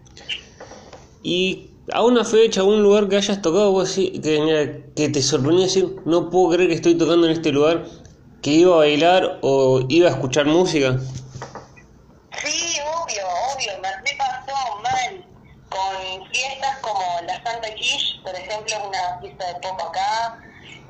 Y 1.23 1.71
a 1.93 2.03
una 2.03 2.23
fecha, 2.25 2.61
a 2.61 2.63
un 2.63 2.81
lugar 2.81 3.07
que 3.07 3.17
hayas 3.17 3.41
tocado, 3.41 3.71
vos 3.71 3.93
que, 3.93 4.83
que 4.95 5.09
te 5.09 5.21
sorprendió 5.21 5.65
decir, 5.65 5.95
no 6.05 6.29
puedo 6.29 6.55
creer 6.55 6.69
que 6.69 6.75
estoy 6.75 6.97
tocando 6.97 7.27
en 7.27 7.33
este 7.33 7.51
lugar, 7.51 7.85
que 8.41 8.51
iba 8.51 8.73
a 8.73 8.77
bailar 8.77 9.39
o 9.41 9.81
iba 9.87 10.09
a 10.09 10.11
escuchar 10.11 10.45
música. 10.45 10.97
Sí, 12.43 12.79
obvio, 12.79 13.23
obvio, 13.53 13.71
me 13.81 14.15
pasó 14.17 14.79
mal 14.81 15.25
con 15.69 16.31
fiestas 16.31 16.77
como 16.81 17.03
la 17.27 17.35
Santa 17.43 17.73
Quiche, 17.75 18.19
por 18.23 18.35
ejemplo, 18.35 18.87
una 18.87 19.19
fiesta 19.21 19.40
de 19.53 19.59
pop 19.59 19.81
acá. 19.81 20.39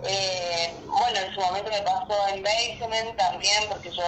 Eh, 0.03 0.73
bueno, 0.85 1.19
en 1.19 1.33
su 1.33 1.41
momento 1.41 1.69
me 1.69 1.81
pasó 1.81 2.27
en 2.29 2.43
Basement 2.43 3.17
también, 3.17 3.69
porque 3.69 3.91
yo 3.91 4.03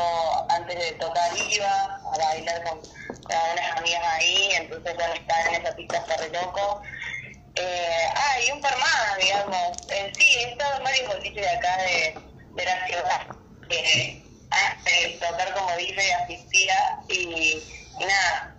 antes 0.49 0.77
de 0.77 0.91
tocar 0.93 1.31
iba 1.37 1.83
a 1.85 2.17
bailar 2.17 2.63
con 2.63 2.81
con 3.23 3.37
unas 3.53 3.77
amigas 3.77 4.03
ahí, 4.05 4.49
entonces 4.55 4.95
bueno, 4.95 5.13
estar 5.13 5.47
en 5.47 5.61
esa 5.61 5.75
pista 5.75 6.03
re 6.17 6.29
loco. 6.29 6.81
Eh, 7.55 8.07
ah, 8.15 8.35
un 8.53 8.61
par 8.61 8.77
más, 8.77 9.17
digamos. 9.19 9.77
Eh, 9.89 10.11
sí, 10.17 10.25
he 10.39 10.51
estado 10.51 10.77
en 10.77 10.83
varios 10.83 11.35
de 11.35 11.49
acá 11.49 11.77
de, 11.77 12.19
de 12.55 12.65
la 12.65 12.87
ciudad. 12.87 13.21
Eh, 13.69 14.23
tocar 15.19 15.53
como 15.53 15.75
DJ 15.77 16.13
asistía 16.13 16.99
y, 17.09 17.63
y 17.99 18.05
nada. 18.05 18.55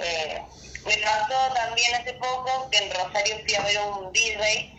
Eh, 0.00 0.42
me 0.86 0.96
pasó 0.98 1.54
también 1.54 1.94
hace 1.94 2.12
poco 2.14 2.68
que 2.70 2.78
en 2.78 2.94
Rosario 2.94 3.38
fui 3.44 3.54
a 3.54 3.62
ver 3.62 3.78
un 3.80 4.12
DJ, 4.12 4.73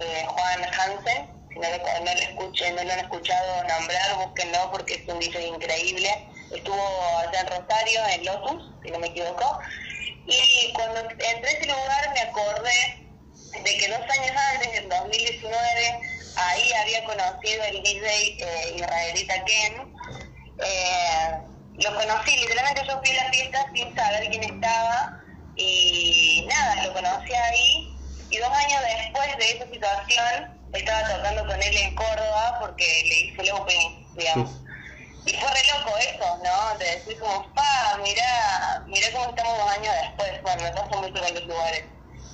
eh, 0.00 0.26
Juan 0.26 0.64
Hansen. 0.64 1.40
Si 1.52 1.58
no, 1.58 1.68
no, 1.68 2.04
lo 2.04 2.20
escuché, 2.20 2.70
no 2.72 2.84
lo 2.84 2.92
han 2.92 3.00
escuchado 3.00 3.64
nombrar, 3.64 4.16
búsquenlo 4.16 4.70
porque 4.70 4.94
es 4.94 5.08
un 5.08 5.18
DJ 5.18 5.48
increíble 5.48 6.30
estuvo 6.50 6.82
allá 7.18 7.40
en 7.40 7.46
Rosario, 7.46 8.00
en 8.08 8.24
Lotus, 8.24 8.62
si 8.82 8.90
no 8.90 8.98
me 8.98 9.08
equivoco, 9.08 9.58
y 10.26 10.72
cuando 10.74 11.00
entré 11.00 11.26
a 11.26 11.52
ese 11.52 11.66
lugar 11.66 12.12
me 12.12 12.20
acordé 12.20 13.06
de 13.64 13.78
que 13.78 13.88
dos 13.88 14.00
años 14.00 14.36
antes, 14.54 14.78
en 14.78 14.88
2019, 14.88 16.00
ahí 16.36 16.72
había 16.72 17.04
conocido 17.04 17.64
el 17.64 17.82
DJ 17.82 18.36
eh, 18.38 18.74
israelita 18.76 19.44
Ken. 19.44 19.94
Eh, 20.62 21.38
lo 21.78 21.94
conocí, 21.94 22.36
literalmente 22.36 22.82
yo 22.86 23.00
fui 23.02 23.16
a 23.16 23.24
la 23.24 23.32
fiesta 23.32 23.66
sin 23.74 23.96
saber 23.96 24.28
quién 24.30 24.44
estaba 24.44 25.20
y 25.56 26.46
nada, 26.48 26.86
lo 26.86 26.92
conocí 26.92 27.32
ahí 27.34 27.89
y 28.30 28.38
dos 28.38 28.48
años 28.48 28.80
después 28.82 29.28
de 29.38 29.50
esa 29.56 29.64
situación 29.64 30.60
estaba 30.72 31.16
tocando 31.16 31.46
con 31.46 31.62
él 31.62 31.76
en 31.76 31.94
Córdoba 31.94 32.58
porque 32.60 32.84
le 32.84 33.20
hice 33.20 33.42
el 33.42 33.50
opening, 33.52 34.06
digamos. 34.16 34.50
Y 35.26 35.32
fue 35.34 35.48
re 35.48 35.60
loco 35.76 35.96
eso, 35.98 36.38
¿no? 36.42 36.78
De 36.78 36.84
decir 36.84 37.18
como, 37.18 37.52
pa, 37.54 37.98
mirá, 38.02 38.84
mirá 38.86 39.06
cómo 39.12 39.30
estamos 39.30 39.58
dos 39.58 39.70
años 39.70 39.94
después. 40.02 40.42
Bueno, 40.42 40.62
me 40.62 40.70
pasa 40.70 40.96
mucho 40.96 41.26
en 41.26 41.34
los 41.34 41.46
lugares. 41.46 41.84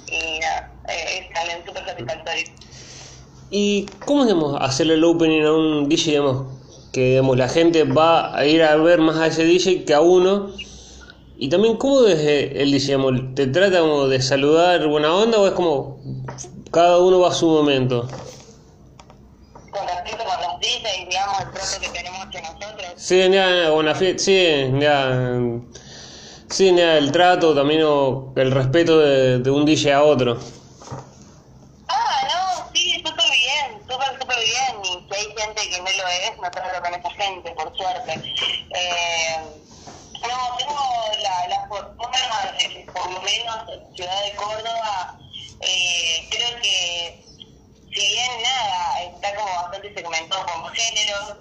Y 0.06 0.38
nada, 0.38 0.70
eh, 0.88 1.18
es 1.18 1.34
también 1.34 1.66
súper 1.66 1.84
satisfactorio. 1.84 2.44
¿Y 3.50 3.86
cómo 4.04 4.24
digamos 4.24 4.60
hacerle 4.60 4.94
el 4.94 5.04
opening 5.04 5.42
a 5.42 5.52
un 5.52 5.88
DJ, 5.88 6.10
digamos, 6.12 6.46
que 6.92 7.10
digamos, 7.10 7.36
la 7.36 7.48
gente 7.48 7.84
va 7.84 8.36
a 8.36 8.44
ir 8.44 8.62
a 8.62 8.76
ver 8.76 9.00
más 9.00 9.16
a 9.16 9.26
ese 9.28 9.44
DJ 9.44 9.84
que 9.84 9.94
a 9.94 10.00
uno? 10.00 10.52
Y 11.38 11.50
también, 11.50 11.76
¿cómo 11.76 12.07
es 12.07 12.19
el 12.19 12.71
DJ? 12.73 12.97
Digamos, 12.97 13.35
¿Te 13.35 13.47
trata 13.47 13.81
como 13.81 14.09
de 14.09 14.23
saludar 14.23 14.87
buena 14.87 15.14
onda 15.14 15.38
o 15.38 15.47
es 15.47 15.52
como 15.52 16.00
cada 16.73 16.99
uno 16.99 17.21
va 17.21 17.28
a 17.28 17.35
su 17.35 17.47
momento? 17.47 18.09
Con 19.71 19.87
respecto 19.87 20.25
con 20.25 20.40
los 20.40 20.61
DJs, 20.61 21.09
digamos, 21.11 21.40
el 21.40 21.50
trato 21.52 21.81
que 21.81 21.88
tenemos 21.90 22.23
entre 22.25 22.43
nosotros. 22.43 22.93
Sí, 22.97 23.31
ya, 23.31 23.71
una 23.73 23.95
fiesta, 23.95 24.23
sí, 24.25 24.71
ya, 24.81 25.38
sí, 26.49 26.75
ya, 26.75 26.97
el 26.97 27.12
trato 27.12 27.55
también 27.55 27.83
o 27.85 28.33
el 28.37 28.50
respeto 28.50 28.99
de, 29.00 29.38
de 29.40 29.50
un 29.50 29.66
DJ 29.66 29.93
a 29.93 30.02
otro. 30.02 30.38
Ah, 31.88 32.28
no, 32.28 32.71
sí, 32.75 33.02
súper 33.05 33.31
bien, 33.31 33.83
súper, 33.87 34.19
súper 34.19 34.38
bien. 34.38 34.85
Y 34.85 35.07
si 35.07 35.14
hay 35.14 35.26
gente 35.37 35.69
que 35.69 35.78
no 35.78 35.85
lo 35.85 36.09
es, 36.09 36.37
no 36.43 36.50
trato 36.50 36.83
con 36.83 36.95
esa 36.95 37.11
gente, 37.11 37.50
por 37.50 37.76
suerte. 37.76 38.12
Eh, 38.75 39.37
no, 40.23 40.57
tengo 40.59 40.81
la, 41.23 41.49
la 41.49 41.69
fortuna, 41.69 42.52
de, 42.59 42.87
por 42.93 43.11
lo 43.11 43.21
menos 43.23 43.57
en 43.69 43.97
Ciudad 43.97 44.25
de 44.25 44.35
Córdoba, 44.37 45.19
eh, 45.61 46.28
creo 46.31 46.61
que 46.61 47.25
si 47.95 48.09
bien 48.09 48.43
nada, 48.43 49.02
está 49.02 49.35
como 49.37 49.55
bastante 49.55 49.95
segmentado 49.95 50.45
por 50.47 50.75
géneros, 50.75 51.37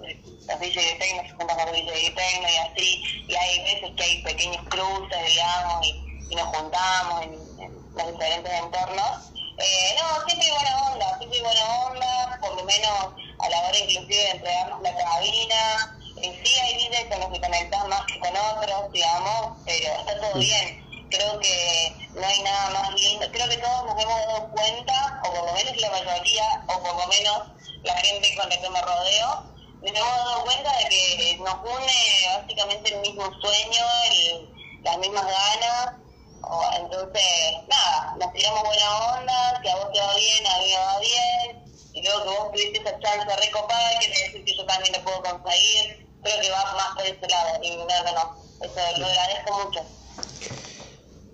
DJ 0.66 0.98
de 0.98 1.28
se 1.28 1.36
con 1.36 1.46
y 1.48 2.56
así, 2.56 3.24
y 3.28 3.34
hay 3.34 3.58
veces 3.64 3.90
que 3.96 4.02
hay 4.02 4.22
pequeños 4.22 4.64
cruces, 4.68 5.26
digamos, 5.26 5.86
y, 5.86 6.26
y 6.30 6.34
nos 6.34 6.56
juntamos 6.56 7.22
en, 7.22 7.32
en, 7.62 7.94
los 7.94 8.12
diferentes 8.12 8.52
entornos. 8.52 9.32
Eh, 9.58 9.96
no, 9.98 10.26
siempre 10.26 10.46
hay 10.46 10.52
buena 10.52 10.90
onda, 10.90 11.18
siempre 11.18 11.38
hay 11.38 11.44
buena 11.44 11.86
onda, 11.86 12.38
por 12.40 12.56
lo 12.56 12.64
menos 12.64 13.14
a 13.38 13.48
la 13.48 13.60
hora 13.60 13.78
inclusive 13.78 14.16
de 14.16 14.30
entregarnos 14.30 14.82
la 14.82 14.96
cabina. 14.96 15.98
Eh, 16.22 16.42
sí 16.44 16.60
hay 16.60 16.88
DJs 16.88 17.06
con 17.10 17.20
los 17.20 17.32
que 17.32 17.40
conectás 17.40 17.88
más 17.88 18.06
que 18.06 18.18
con 18.18 18.36
otros, 18.36 18.92
digamos, 18.92 19.58
pero 19.64 19.88
está 20.00 20.20
todo 20.20 20.38
bien 20.38 20.86
creo 21.10 21.38
que 21.38 22.10
no 22.14 22.26
hay 22.26 22.42
nada 22.42 22.70
más 22.70 22.94
lindo. 22.94 23.26
Creo 23.32 23.48
que 23.48 23.56
todos 23.58 23.84
nos 23.86 24.02
hemos 24.02 24.20
dado 24.26 24.50
cuenta, 24.50 25.20
o 25.24 25.32
por 25.32 25.46
lo 25.46 25.52
menos 25.52 25.76
la 25.76 25.90
mayoría, 25.90 26.64
o 26.68 26.82
por 26.82 26.96
lo 26.96 27.06
menos 27.06 27.42
la 27.82 27.96
gente 27.98 28.34
con 28.36 28.48
la 28.48 28.60
que 28.60 28.70
me 28.70 28.80
rodeo, 28.80 29.55
nos 29.92 30.02
hemos 30.02 30.16
dado 30.16 30.44
cuenta 30.44 30.70
de 30.78 30.88
que 30.88 31.38
nos 31.38 31.54
une 31.54 32.38
básicamente 32.40 32.94
el 32.94 33.00
mismo 33.00 33.24
sueño, 33.40 33.84
el, 34.12 34.48
las 34.84 34.98
mismas 34.98 35.24
ganas. 35.24 35.94
O, 36.42 36.62
entonces, 36.76 37.22
nada, 37.68 38.16
nos 38.20 38.32
tiramos 38.32 38.62
buena 38.62 39.18
onda, 39.18 39.60
si 39.62 39.68
a 39.68 39.76
vos 39.76 39.92
te 39.92 40.00
va 40.00 40.14
bien, 40.14 40.46
a 40.46 40.58
mí 40.58 40.66
me 40.68 40.78
va 40.78 41.00
bien. 41.00 41.64
Y 41.92 42.02
luego 42.02 42.22
que 42.22 42.28
vos 42.28 42.52
tuviste 42.52 42.78
esa 42.78 42.98
chance 43.00 43.36
recopada, 43.36 43.98
quiere 43.98 44.22
decir 44.24 44.44
que 44.44 44.56
yo 44.56 44.64
también 44.66 44.92
lo 44.92 45.02
puedo 45.02 45.22
conseguir. 45.22 46.06
Creo 46.22 46.40
que 46.40 46.50
va 46.50 46.74
más 46.74 46.94
por 46.94 47.04
ese 47.04 47.26
lado. 47.28 47.58
Y 47.62 47.70
no, 47.70 47.84
no. 47.86 48.46
Eso 48.60 48.98
lo 48.98 49.06
agradezco 49.06 49.64
mucho. 49.64 49.80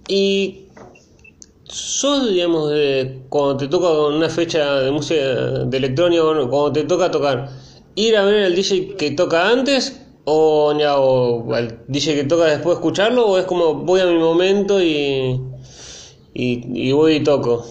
Y 0.09 0.69
sos, 1.65 2.29
digamos, 2.29 2.71
de, 2.71 3.23
cuando 3.29 3.57
te 3.57 3.69
toca 3.69 3.89
una 3.89 4.29
fecha 4.29 4.81
de 4.81 4.91
música 4.91 5.21
de 5.21 5.77
electrónica, 5.77 6.23
cuando 6.23 6.73
te 6.73 6.85
toca 6.85 7.11
tocar, 7.11 7.49
ir 7.95 8.17
a 8.17 8.23
ver 8.25 8.45
al 8.45 8.55
DJ 8.55 8.97
que 8.97 9.11
toca 9.11 9.49
antes 9.49 10.01
o, 10.25 10.73
ya, 10.79 10.95
al 10.95 11.85
DJ 11.89 12.15
que 12.15 12.25
toca 12.25 12.45
después 12.45 12.77
escucharlo 12.77 13.27
o 13.27 13.39
es 13.39 13.45
como 13.47 13.75
voy 13.75 14.01
a 14.01 14.07
mi 14.07 14.19
momento 14.19 14.81
y, 14.81 15.41
y, 16.35 16.89
y 16.89 16.93
voy 16.93 17.17
y 17.17 17.25
toco. 17.25 17.67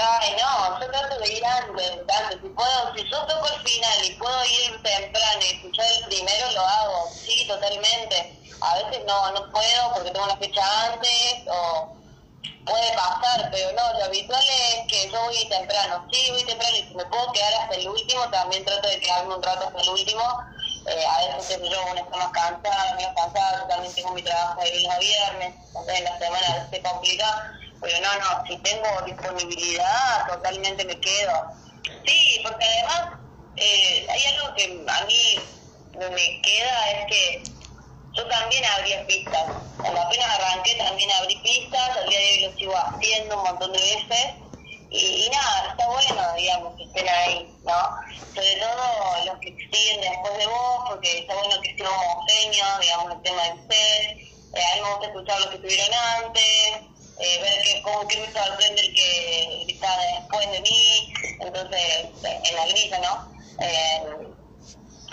Ay, 0.00 0.30
no, 0.32 0.80
yo 0.80 0.90
trato 0.90 1.18
de 1.18 1.32
ir 1.32 1.44
antes, 1.44 1.90
antes. 1.90 2.38
Si, 2.40 2.48
puedo, 2.48 2.94
si 2.96 3.02
yo 3.10 3.18
toco 3.26 3.46
el 3.52 3.68
final 3.68 4.04
y 4.04 4.14
puedo 4.14 4.36
ir 4.44 4.82
temprano 4.82 5.40
y 5.40 5.56
escuchar 5.56 5.86
el 5.98 6.08
primero, 6.08 6.52
lo 6.54 6.60
hago. 6.60 7.10
Sí, 7.12 7.46
totalmente. 7.48 8.38
A 8.60 8.74
veces 8.76 9.04
no, 9.06 9.32
no 9.32 9.50
puedo 9.50 9.94
porque 9.94 10.10
tengo 10.10 10.24
una 10.24 10.36
fecha 10.36 10.62
antes 10.92 11.46
o 11.46 11.97
puede 12.68 12.92
pasar, 12.92 13.48
pero 13.50 13.72
no, 13.72 13.98
lo 13.98 14.04
habitual 14.04 14.42
es 14.42 14.86
que 14.88 15.10
yo 15.10 15.20
voy 15.22 15.48
temprano, 15.48 16.06
sí, 16.12 16.30
voy 16.30 16.44
temprano 16.44 16.76
y 16.76 16.82
si 16.82 16.94
me 16.94 17.04
puedo 17.06 17.32
quedar 17.32 17.54
hasta 17.54 17.74
el 17.76 17.88
último, 17.88 18.28
también 18.30 18.64
trato 18.64 18.88
de 18.88 19.00
quedarme 19.00 19.34
un 19.34 19.42
rato 19.42 19.66
hasta 19.66 19.80
el 19.80 19.88
último. 19.88 20.22
Eh, 20.86 21.04
a 21.04 21.36
veces 21.36 21.58
yo, 21.60 21.82
uno 21.90 22.00
está 22.00 22.16
más 22.16 22.32
cansado, 22.32 22.96
menos 22.96 23.12
cansado, 23.14 23.66
también 23.68 23.94
tengo 23.94 24.12
mi 24.12 24.22
trabajo 24.22 24.60
de 24.60 24.70
lunes 24.74 24.90
a 24.90 24.98
viernes, 24.98 25.54
entonces 25.66 25.98
en 25.98 26.04
la 26.04 26.18
semana 26.18 26.68
se 26.70 26.82
complica, 26.82 27.52
pero 27.80 28.00
no, 28.00 28.14
no, 28.18 28.44
si 28.46 28.56
tengo 28.58 29.02
disponibilidad, 29.04 30.26
totalmente 30.28 30.84
me 30.84 30.98
quedo. 31.00 31.32
Sí, 32.06 32.40
porque 32.42 32.64
además 32.64 33.20
eh, 33.56 34.06
hay 34.08 34.24
algo 34.34 34.54
que 34.54 34.64
a 34.88 35.04
mí 35.04 35.58
me 35.94 36.40
queda, 36.42 36.90
es 36.90 37.06
que 37.06 37.57
yo 38.18 38.26
también 38.26 38.64
abría 38.64 39.06
pistas. 39.06 39.44
Cuando 39.80 40.00
apenas 40.00 40.28
arranqué 40.28 40.74
también 40.74 41.10
abrí 41.12 41.36
pistas, 41.36 41.96
al 41.96 42.08
día 42.08 42.18
de 42.18 42.26
hoy 42.26 42.40
lo 42.40 42.58
sigo 42.58 42.74
haciendo 42.76 43.36
un 43.36 43.44
montón 43.44 43.72
de 43.72 43.78
veces. 43.78 44.34
Y, 44.90 45.28
nada, 45.30 45.70
está 45.70 45.86
bueno, 45.86 46.34
digamos, 46.34 46.76
que 46.76 46.84
estén 46.84 47.08
ahí, 47.08 47.54
¿no? 47.62 47.78
Sobre 48.34 48.56
todo 48.56 49.24
los 49.26 49.38
que 49.38 49.54
siguen 49.70 50.00
después 50.00 50.38
de 50.38 50.46
vos, 50.46 50.84
porque 50.88 51.18
está 51.18 51.34
bueno 51.34 51.60
que 51.60 51.76
sea 51.76 51.90
homogéneo, 51.90 52.78
digamos, 52.80 53.12
el 53.12 53.22
tema 53.22 53.42
de 53.42 53.52
ustedes. 53.52 54.08
Eh, 54.54 54.62
a 54.64 54.74
mí 54.74 54.80
me 54.80 54.90
gusta 54.90 55.06
escuchar 55.06 55.40
lo 55.40 55.50
que 55.50 55.58
tuvieron 55.58 55.94
antes, 55.94 56.80
eh, 57.20 57.38
ver 57.42 57.62
que, 57.62 57.82
cómo 57.82 58.08
que 58.08 58.16
me 58.16 58.32
sorprende 58.32 58.80
el 58.80 58.94
que 58.94 59.64
está 59.68 59.96
después 59.98 60.50
de 60.50 60.60
mí, 60.62 61.12
entonces, 61.40 62.06
en 62.24 62.56
la 62.56 62.66
grilla, 62.66 62.98
¿no? 62.98 63.32
Eh, 63.60 64.27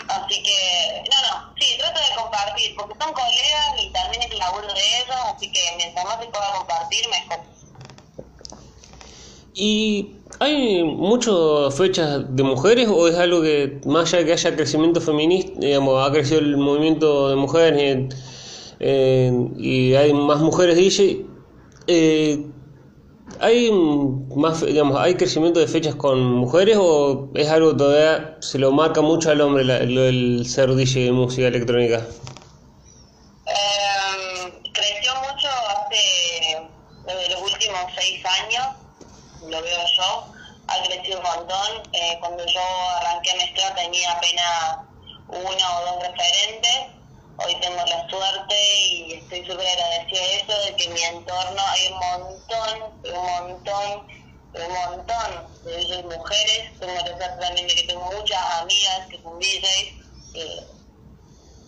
Así 0.08 0.42
que, 0.42 1.04
no, 1.10 1.16
no, 1.22 1.54
sí, 1.58 1.76
trato 1.78 2.00
de 2.00 2.22
compartir, 2.22 2.76
porque 2.76 2.94
son 3.00 3.12
colegas 3.12 3.82
y 3.82 3.90
también 3.92 4.22
es 4.22 4.30
el 4.30 4.38
laburo 4.38 4.66
de 4.66 5.02
ellos, 5.02 5.16
así 5.34 5.50
que 5.50 5.60
mientras 5.76 6.04
más 6.04 6.20
se 6.20 6.26
pueda 6.26 6.52
compartir, 6.56 7.04
mejor. 7.08 7.44
¿Y 9.54 10.16
hay 10.38 10.84
muchas 10.84 11.74
fechas 11.74 12.24
de 12.28 12.42
mujeres 12.42 12.88
o 12.88 13.08
es 13.08 13.16
algo 13.16 13.40
que, 13.42 13.80
más 13.86 14.12
allá 14.12 14.18
de 14.18 14.26
que 14.26 14.32
haya 14.32 14.54
crecimiento 14.54 15.00
feminista, 15.00 15.52
digamos, 15.58 16.06
ha 16.06 16.12
crecido 16.12 16.40
el 16.40 16.56
movimiento 16.56 17.30
de 17.30 17.36
mujeres 17.36 18.14
eh, 18.80 19.32
y 19.56 19.94
hay 19.94 20.12
más 20.12 20.40
mujeres 20.40 20.76
DJ, 20.76 21.24
eh, 21.86 22.46
¿Hay 23.46 23.70
más, 23.70 24.66
digamos, 24.66 24.98
hay 24.98 25.14
crecimiento 25.14 25.60
de 25.60 25.68
fechas 25.68 25.94
con 25.94 26.20
mujeres 26.20 26.78
o 26.80 27.30
es 27.36 27.48
algo 27.48 27.76
todavía 27.76 28.36
se 28.40 28.58
lo 28.58 28.72
marca 28.72 29.02
mucho 29.02 29.30
al 29.30 29.40
hombre 29.40 29.62
el 29.62 30.44
ser 30.44 30.74
DJ 30.74 31.04
de 31.04 31.12
música 31.12 31.46
electrónica? 31.46 32.04
Eh, 33.46 34.52
creció 34.72 35.14
mucho 35.14 35.48
hace 35.68 36.58
desde 37.06 37.34
los 37.34 37.42
últimos 37.52 37.78
seis 37.96 38.20
años, 38.26 38.66
lo 39.42 39.62
veo 39.62 39.78
yo, 39.96 40.26
ha 40.66 40.82
crecido 40.88 41.20
un 41.20 41.24
montón. 41.36 41.88
Eh, 41.92 42.16
cuando 42.18 42.44
yo 42.46 42.60
arranqué 43.00 43.30
a 43.30 43.36
mezclar 43.36 43.76
tenía 43.76 44.10
apenas 44.10 44.78
una 45.28 45.78
o 45.78 45.84
dos 45.86 46.02
referentes 46.02 46.96
hoy 47.38 47.54
tengo 47.60 47.76
la 47.76 48.08
suerte 48.08 48.54
y 48.88 49.12
estoy 49.12 49.45
súper 49.56 50.10
de 50.10 50.36
eso, 50.36 50.64
de 50.64 50.76
que 50.76 50.84
en 50.84 50.94
mi 50.94 51.02
entorno 51.02 51.62
hay 51.68 51.88
un 51.88 51.98
montón, 51.98 52.82
un 53.04 53.50
montón, 53.50 54.06
un 54.54 54.72
montón 54.72 55.64
de 55.64 55.76
DJs 55.76 56.04
mujeres. 56.04 56.78
Tengo 56.78 56.92
la 56.94 57.00
suerte 57.00 57.28
también 57.40 57.66
de 57.66 57.74
que 57.74 57.82
tengo 57.84 58.12
muchas 58.12 58.60
amigas 58.60 59.06
que 59.10 59.22
son 59.22 59.38
DJs. 59.38 59.94
Eh, 60.34 60.66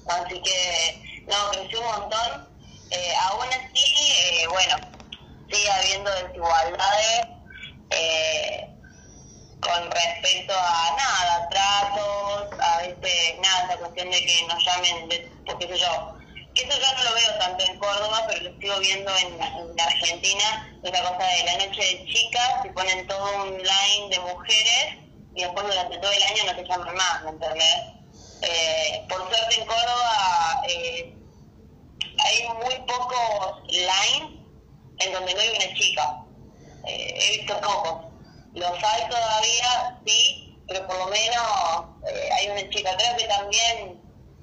así 0.09 0.43
que, 0.43 1.25
no, 1.27 1.51
creció 1.53 1.81
un 1.81 1.87
montón. 1.87 2.49
Eh, 2.91 3.15
aún 3.31 3.49
así, 3.49 4.13
eh, 4.13 4.47
bueno, 4.49 4.77
sigue 5.51 5.71
habiendo 5.71 6.11
desigualdades. 6.11 7.27
Eh, 7.91 8.65
con 9.61 9.91
respecto 9.91 10.55
a 10.55 10.97
nada, 10.97 11.49
tratos, 11.51 12.61
a 12.61 12.79
veces 12.79 13.41
nada, 13.43 13.65
esa 13.65 13.77
cuestión 13.79 14.11
de 14.11 14.25
que 14.25 14.47
nos 14.47 14.65
llamen, 14.65 15.09
de, 15.09 15.33
porque 15.47 15.67
sé 15.67 15.79
yo, 15.79 16.18
que 16.18 16.18
eso 16.63 16.81
ya 16.81 16.93
no 16.95 17.05
lo 17.05 17.15
veo 17.15 17.39
tanto 17.39 17.65
en 17.65 17.79
Córdoba, 17.79 18.25
pero 18.29 18.51
lo 18.51 18.61
sigo 18.61 18.79
viendo 18.81 19.11
en, 19.17 19.41
Argentina, 19.81 20.79
esa 20.83 21.03
cosa 21.03 21.27
de 21.27 21.45
la 21.45 21.67
noche 21.67 21.81
de 21.81 22.07
chicas, 22.07 22.63
se 22.63 22.71
ponen 22.71 23.07
todo 23.07 23.45
un 23.45 23.59
line 23.59 24.09
de 24.11 24.19
mujeres 24.21 24.99
y 25.35 25.43
después 25.43 25.67
durante 25.67 25.99
todo 25.99 26.13
el 26.13 26.23
año 26.23 26.45
no 26.47 26.57
te 26.57 26.65
llaman 26.65 26.95
más, 26.97 27.23
¿me 27.25 27.31
entendés? 27.31 27.77
Eh, 28.43 29.07
por 29.09 29.19
suerte 29.29 29.61
en 29.61 29.67
Córdoba 29.67 30.63
eh, 30.69 31.15
hay 32.19 32.49
muy 32.63 32.75
pocos 32.87 33.63
lines 33.69 34.39
en 34.99 35.13
donde 35.13 35.35
no 35.35 35.41
hay 35.41 35.49
una 35.51 35.75
chica. 35.75 36.25
Eh, 36.87 37.15
he 37.17 37.39
visto 37.39 37.61
pocos 37.61 38.09
los 38.55 38.85
hay 38.85 39.09
todavía, 39.09 40.01
sí, 40.07 40.59
pero 40.67 40.87
por 40.87 40.97
lo 40.99 41.07
menos 41.07 41.85
eh, 42.09 42.29
hay 42.33 42.49
una 42.49 42.69
chica. 42.71 42.97
Creo 42.97 43.17
que 43.17 43.25
también 43.25 44.01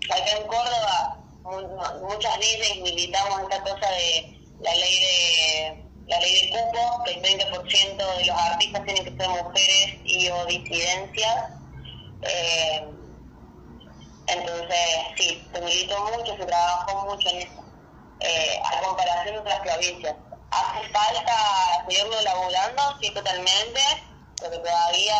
acá 0.09 0.37
en 0.37 0.47
Córdoba 0.47 1.17
muchas 1.45 2.39
leyes 2.39 2.77
militamos 2.81 3.41
esta 3.43 3.61
cosa 3.63 3.89
de 3.89 4.39
la 4.59 4.73
ley 4.73 4.99
de 4.99 5.85
la 6.07 6.19
ley 6.19 6.51
de 6.51 6.51
cupo, 6.51 7.03
que 7.03 7.11
el 7.13 7.21
30% 7.21 8.17
de 8.17 8.25
los 8.25 8.37
artistas 8.37 8.83
tienen 8.85 9.03
que 9.05 9.23
ser 9.23 9.29
mujeres 9.29 9.97
y 10.03 10.29
o 10.29 10.45
disidencias. 10.45 11.49
Eh, 12.21 12.87
entonces, 14.27 14.77
sí, 15.17 15.47
se 15.53 15.61
militó 15.61 15.99
mucho, 16.05 16.35
se 16.35 16.45
trabajó 16.45 17.05
mucho 17.05 17.29
en 17.29 17.37
eso, 17.37 17.63
eh, 18.19 18.59
a 18.63 18.81
comparación 18.81 19.35
de 19.35 19.41
otras 19.41 19.59
provincias 19.59 20.15
hace 20.55 20.89
falta 20.89 21.85
seguirlo 21.87 22.19
elaborando, 22.19 22.81
sí, 23.01 23.13
totalmente, 23.13 23.81
porque 24.39 24.57
todavía 24.59 25.15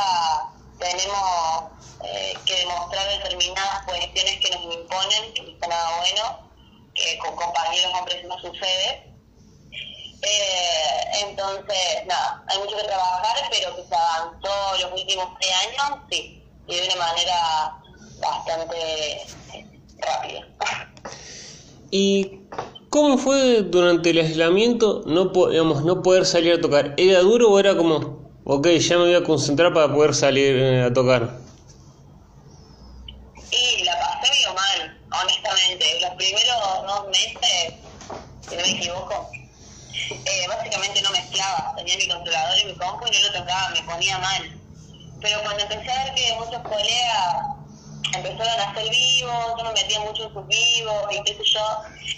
tenemos 0.79 1.71
eh, 2.03 2.33
que 2.45 2.55
demostrar 2.57 3.07
determinadas 3.07 3.85
cuestiones 3.85 4.39
que 4.39 4.55
nos 4.55 4.75
imponen, 4.75 5.33
que 5.33 5.41
no 5.43 5.49
está 5.49 5.67
nada 5.67 5.97
bueno, 5.97 6.51
que 6.93 7.17
con 7.19 7.35
compañeros 7.35 7.91
hombres 7.97 8.25
no 8.25 8.39
sucede. 8.39 9.13
Eh, 10.21 11.27
entonces, 11.27 12.05
nada, 12.07 12.43
hay 12.47 12.57
mucho 12.59 12.77
que 12.77 12.83
trabajar, 12.83 13.49
pero 13.51 13.75
que 13.75 13.83
se 13.83 13.95
avanzó 13.95 14.77
los 14.81 15.01
últimos 15.01 15.27
tres 15.39 15.53
años, 15.67 15.99
sí, 16.09 16.43
y 16.67 16.75
de 16.75 16.85
una 16.87 16.95
manera 16.95 17.81
bastante 18.19 19.21
eh, 19.53 19.65
rápida. 19.99 20.47
¿Y 21.91 22.45
¿Cómo 22.95 23.17
fue 23.17 23.61
durante 23.63 24.11
el 24.11 24.19
aislamiento 24.19 25.03
no, 25.05 25.25
digamos, 25.49 25.83
no 25.83 26.01
poder 26.01 26.25
salir 26.25 26.53
a 26.53 26.61
tocar? 26.61 26.93
¿Era 26.95 27.19
duro 27.19 27.51
o 27.51 27.59
era 27.59 27.75
como, 27.75 28.24
ok, 28.45 28.67
ya 28.67 28.97
me 28.97 29.05
voy 29.05 29.15
a 29.15 29.23
concentrar 29.23 29.73
para 29.73 29.91
poder 29.91 30.13
salir 30.13 30.55
eh, 30.55 30.83
a 30.83 30.93
tocar? 30.93 31.39
Y 33.51 33.83
la 33.83 33.99
pasé 33.99 34.31
medio 34.31 34.53
mal, 34.53 35.01
honestamente. 35.21 35.85
Los 36.01 36.11
primeros 36.11 36.57
dos 36.85 37.07
meses, 37.07 37.73
si 38.47 38.55
no 38.55 38.61
me 38.61 38.71
equivoco, 38.71 39.31
eh, 39.33 40.47
básicamente 40.47 41.01
no 41.01 41.11
mezclaba. 41.11 41.73
Tenía 41.75 41.97
mi 41.97 42.07
controlador 42.07 42.59
y 42.59 42.65
mi 42.65 42.75
compu 42.77 43.07
y 43.07 43.11
no 43.11 43.19
lo 43.27 43.39
tocaba, 43.39 43.69
me 43.69 43.81
ponía 43.83 44.17
mal. 44.19 44.61
Pero 45.21 45.41
cuando 45.41 45.63
empecé 45.63 45.91
a 45.91 46.03
ver 46.05 46.13
que 46.13 46.35
muchos 46.35 46.61
colegas 46.61 47.55
empezaron 48.13 48.59
a 48.59 48.71
hacer 48.71 48.89
vivos, 48.89 49.55
yo 49.57 49.63
me 49.63 49.73
metía 49.73 49.99
mucho 50.01 50.27
en 50.27 50.33
sus 50.33 50.47
vivos 50.47 51.03
y 51.11 51.23
qué 51.23 51.33
sé 51.33 51.43
yo, 51.43 51.65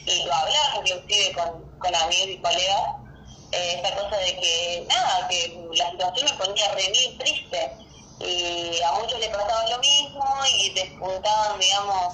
y 0.05 0.25
lo 0.25 0.33
hablaba 0.33 0.75
inclusive 0.75 1.33
con, 1.33 1.79
con 1.79 1.95
amigos 1.95 2.27
y 2.27 2.37
colegas, 2.39 3.06
eh, 3.51 3.81
esa 3.81 3.95
cosa 3.95 4.17
de 4.17 4.38
que, 4.39 4.86
nada, 4.88 5.27
que 5.27 5.57
la 5.73 5.91
situación 5.91 6.29
me 6.31 6.45
ponía 6.45 6.71
re 6.73 6.91
bien 6.91 7.17
triste, 7.17 7.77
y 8.19 8.81
a 8.81 8.91
muchos 8.93 9.19
les 9.19 9.29
pasaba 9.29 9.69
lo 9.69 9.77
mismo 9.79 10.25
y 10.51 10.73
despuntaban, 10.73 11.60
digamos, 11.60 12.13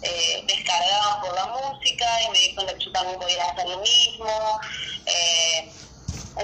eh, 0.00 0.42
descargaban 0.46 1.20
por 1.20 1.34
la 1.34 1.46
música 1.46 2.06
y 2.22 2.30
me 2.30 2.38
di 2.38 2.54
cuenta 2.54 2.74
que 2.74 2.84
yo 2.84 2.92
también 2.92 3.20
podía 3.20 3.44
hacer 3.44 3.68
lo 3.68 3.78
mismo. 3.78 4.60
Eh, 5.06 5.74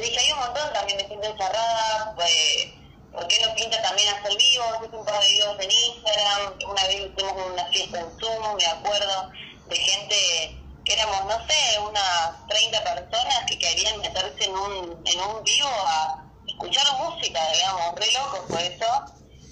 dije, 0.00 0.18
hay 0.20 0.32
un 0.32 0.38
montón 0.40 0.72
también 0.72 0.98
de 0.98 1.06
gente 1.06 1.26
encerrada, 1.26 2.12
pues, 2.14 2.68
¿por 3.10 3.26
qué 3.28 3.40
no 3.40 3.54
pinta 3.54 3.80
también 3.82 4.08
hacer 4.14 4.36
vivos? 4.36 4.66
Hice 4.84 4.96
un 4.96 5.04
par 5.04 5.20
de 5.20 5.26
videos 5.26 5.60
en 5.60 5.70
Instagram, 5.70 6.58
una 6.68 6.84
vez 6.84 6.96
hicimos 6.96 7.46
una 7.52 7.64
fiesta 7.66 8.00
en 8.00 8.18
Zoom, 8.20 8.56
me 8.56 8.66
acuerdo, 8.66 9.30
de 9.66 9.76
gente 9.76 10.57
que 10.88 10.94
éramos, 10.94 11.24
no 11.26 11.46
sé, 11.46 11.78
unas 11.80 12.46
30 12.48 12.82
personas 12.82 13.44
que 13.46 13.58
querían 13.58 14.00
meterse 14.00 14.44
en 14.44 14.52
un, 14.52 15.02
en 15.04 15.20
un 15.20 15.44
vivo 15.44 15.68
a 15.68 16.24
escuchar 16.46 16.84
música, 16.98 17.40
digamos, 17.52 17.94
re 17.96 18.12
loco 18.12 18.46
fue 18.48 18.66
eso. 18.66 19.04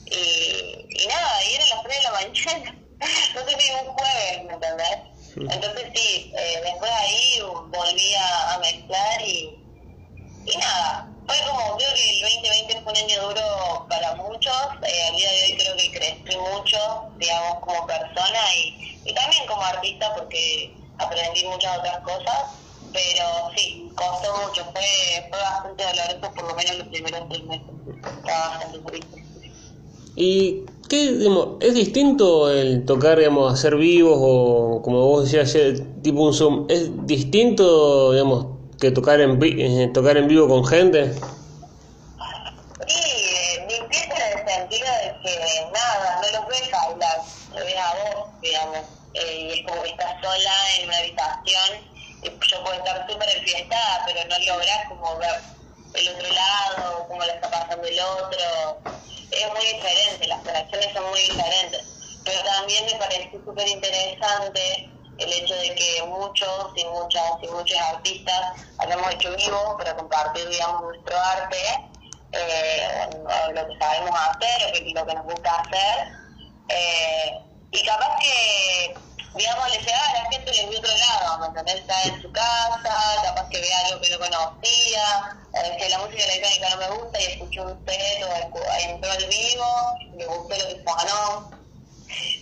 Y, 0.07 1.03
y 1.03 1.07
nada, 1.07 1.45
y 1.45 1.55
era 1.55 1.67
las 1.67 1.83
3 1.83 1.97
de 1.97 2.03
la 2.05 2.13
mañana, 2.13 2.79
no 3.35 3.51
sé 3.51 3.61
si 3.61 3.71
un 3.73 3.93
jueves, 3.93 4.45
¿me 4.45 4.55
entendés? 4.55 4.99
Entonces 5.37 5.91
sí, 5.95 6.33
eh, 6.35 6.61
después 6.65 6.91
ahí 6.91 7.41
volví 7.43 8.15
a, 8.15 8.59
mezclar 8.59 9.21
y, 9.21 9.61
y 10.47 10.57
nada, 10.57 11.07
fue 11.27 11.37
como, 11.47 11.77
creo 11.77 11.95
que 11.95 12.11
el 12.11 12.23
2020 12.23 12.81
fue 12.81 12.93
un 12.93 12.99
año 12.99 13.23
duro 13.29 13.87
para 13.91 14.15
muchos, 14.15 14.57
eh, 14.85 15.09
al 15.09 15.17
día 15.17 15.31
de 15.31 15.43
hoy 15.43 15.57
creo 15.59 15.77
que 15.77 15.91
crecí 15.91 16.37
mucho, 16.39 16.79
digamos, 17.19 17.57
como 17.61 17.87
persona 17.87 18.55
y, 18.57 19.01
y 19.05 19.13
también 19.13 19.47
como 19.47 19.63
artista 19.63 20.15
porque 20.15 20.76
aprendí 20.99 21.45
muchas 21.47 21.79
otras 21.79 21.99
cosas, 22.01 22.45
pero 22.93 23.25
sí, 23.57 23.91
costó 23.95 24.35
mucho, 24.47 24.65
fue, 24.73 25.29
fue 25.31 25.39
bastante 25.39 25.85
doloroso 25.85 26.35
por 26.35 26.49
lo 26.49 26.55
menos 26.55 26.79
los 26.79 26.89
primeros 26.89 27.29
tres 27.29 27.45
meses, 27.45 27.67
estaba 28.19 28.49
bastante 28.49 28.79
triste. 28.91 29.27
¿Y 30.17 30.65
qué, 30.89 31.13
digamos, 31.13 31.49
es 31.61 31.75
distinto 31.75 32.51
el 32.51 32.87
tocar, 32.87 33.19
digamos, 33.19 33.53
hacer 33.53 33.77
vivos 33.77 34.17
o 34.19 34.81
como 34.83 35.07
vos 35.07 35.31
decías, 35.31 35.83
tipo 36.03 36.23
un 36.23 36.33
Zoom? 36.33 36.67
¿Es 36.71 36.91
distinto, 37.07 38.13
digamos, 38.13 38.47
que 38.81 38.91
tocar 38.91 39.21
en, 39.21 39.39
eh, 39.43 39.91
tocar 39.93 40.17
en 40.17 40.27
vivo 40.27 40.49
con 40.49 40.65
gente? 40.65 41.13
Son 60.97 61.11
muy 61.11 61.21
diferentes. 61.21 61.83
Pero 62.25 62.43
también 62.43 62.85
me 62.87 62.95
pareció 62.95 63.41
súper 63.45 63.69
interesante 63.69 64.91
el 65.19 65.33
hecho 65.33 65.55
de 65.55 65.75
que 65.75 66.03
muchos 66.07 66.73
y 66.77 66.85
muchas 66.87 67.23
y 67.43 67.49
muchos 67.49 67.79
artistas 67.79 68.67
hayamos 68.79 69.15
hecho 69.15 69.35
vivo 69.37 69.77
para 69.79 69.97
compartir, 69.97 70.49
digamos, 70.49 70.83
nuestro 70.83 71.17
arte, 71.19 71.57
eh, 72.33 73.09
lo 73.55 73.67
que 73.67 73.79
sabemos 73.79 74.19
hacer, 74.21 74.73
o 74.73 75.01
lo 75.01 75.07
que 75.07 75.15
nos 75.15 75.25
gusta 75.25 75.55
hacer. 75.61 76.09
Eh, 76.69 77.39
y 77.73 77.85
capaz 77.85 78.19
que 78.21 78.95
digamos, 79.37 79.71
le 79.71 79.79
llegaba 79.79 80.07
a 80.07 80.23
la 80.23 80.31
gente 80.31 80.51
de 80.51 80.79
otro 80.79 80.97
lado, 80.97 81.39
¿me 81.39 81.47
entendés? 81.47 81.77
Está 81.77 82.03
en 82.05 82.23
su 82.23 82.33
casa, 82.33 83.23
capaz 83.23 83.49
que 83.51 83.61
ve 83.61 83.75
algo 83.75 84.01
que 84.01 84.11
no 84.11 84.19
conocía, 84.19 85.37
eh, 85.55 85.77
que 85.79 85.89
la 85.89 85.99
música 85.99 86.25
electrónica 86.25 86.71
no 86.71 86.77
me 86.77 87.03
gusta 87.03 87.21
y 87.21 87.25
escuchó 87.25 87.63
un 87.65 87.87
set 87.87 88.25
o 88.25 88.79
entró 88.81 89.11
al 89.11 89.27
vivo, 89.27 89.99
le 90.17 90.27
gustó 90.27 90.57
lo 90.57 90.69
que 90.69 90.85
sonó. 90.85 91.51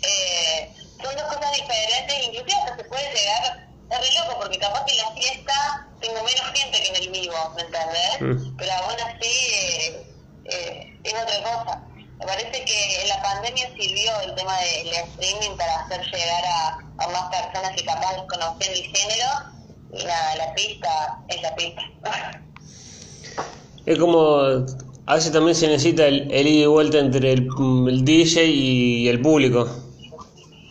Eh, 0.03 0.73
son 1.03 1.17
dos 1.17 1.35
cosas 1.35 1.53
diferentes, 1.53 2.27
inclusive 2.27 2.55
hasta 2.55 2.77
se 2.77 2.85
puede 2.85 3.15
llegar, 3.15 3.69
es 3.91 3.99
re 3.99 4.15
loco, 4.21 4.41
porque 4.41 4.59
capaz 4.59 4.85
que 4.85 4.93
en 4.93 4.99
la 4.99 5.11
fiesta 5.13 5.89
tengo 6.01 6.23
menos 6.23 6.53
gente 6.53 6.83
que 6.83 6.89
en 6.89 6.97
el 6.97 7.11
vivo, 7.11 7.53
¿me 7.57 7.63
entendés? 7.63 8.21
Mm. 8.21 8.57
Pero 8.57 8.73
aún 8.73 9.01
así 9.01 9.37
eh, 9.53 10.07
eh, 10.45 10.99
es 11.05 11.15
otra 11.15 11.43
cosa. 11.43 11.83
Me 12.25 12.33
parece 12.33 12.65
que 12.65 13.03
en 13.03 13.09
la 13.09 13.23
pandemia 13.23 13.69
sirvió 13.77 14.11
el 14.23 14.35
tema 14.35 14.57
del 14.59 14.95
streaming 14.95 15.59
para 15.59 15.81
hacer 15.81 16.01
llegar 16.07 16.45
a, 16.47 17.07
más 17.09 17.25
personas 17.31 17.77
que 17.77 17.85
capaz 17.85 18.15
desconocían 18.15 18.73
el 18.73 18.83
género 18.97 19.29
y 19.93 20.05
nada, 20.05 20.37
la 20.37 20.55
pista 20.55 21.19
es 21.29 21.43
la 21.43 21.55
pista. 21.55 21.83
Es 23.85 23.99
como, 23.99 24.39
a 25.07 25.15
veces 25.15 25.33
también 25.33 25.55
se 25.55 25.69
necesita 25.69 26.07
el, 26.07 26.31
ida 26.31 26.63
y 26.63 26.67
vuelta 26.67 26.99
entre 26.99 27.31
el, 27.31 27.47
el 27.89 28.05
DJ 28.07 28.47
y 28.47 29.09
el 29.09 29.21
público. 29.21 29.69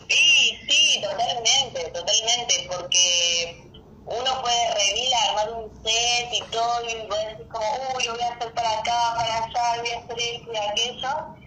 Sí, 0.08 0.58
sí, 0.68 1.00
totalmente, 1.02 1.84
totalmente, 1.92 2.68
porque 2.68 3.64
uno 4.06 4.42
puede 4.42 4.74
revivir, 4.74 5.14
armar 5.28 5.52
un 5.52 5.84
set 5.84 6.32
y 6.32 6.40
todo, 6.50 6.80
y 6.82 7.06
puede 7.06 7.28
decir 7.28 7.46
como, 7.46 7.64
uy, 7.96 8.08
voy 8.08 8.20
a 8.22 8.34
hacer 8.34 8.52
para 8.54 8.78
acá, 8.80 9.14
para 9.14 9.44
allá, 9.44 9.80
voy 9.80 9.90
a 9.90 9.98
hacer 9.98 10.18
esto 10.18 10.52
y 10.52 10.56
aquello, 10.56 11.43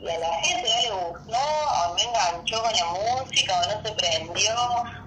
y 0.00 0.08
a 0.08 0.18
la 0.18 0.34
gente 0.42 0.68
no 0.68 0.82
le 0.82 1.04
gustó, 1.08 1.38
o 1.38 1.94
no 1.94 1.98
enganchó 1.98 2.62
con 2.62 2.72
la 2.72 2.86
música, 2.86 3.60
o 3.60 3.74
no 3.74 3.82
se 3.82 3.92
prendió, 3.94 4.54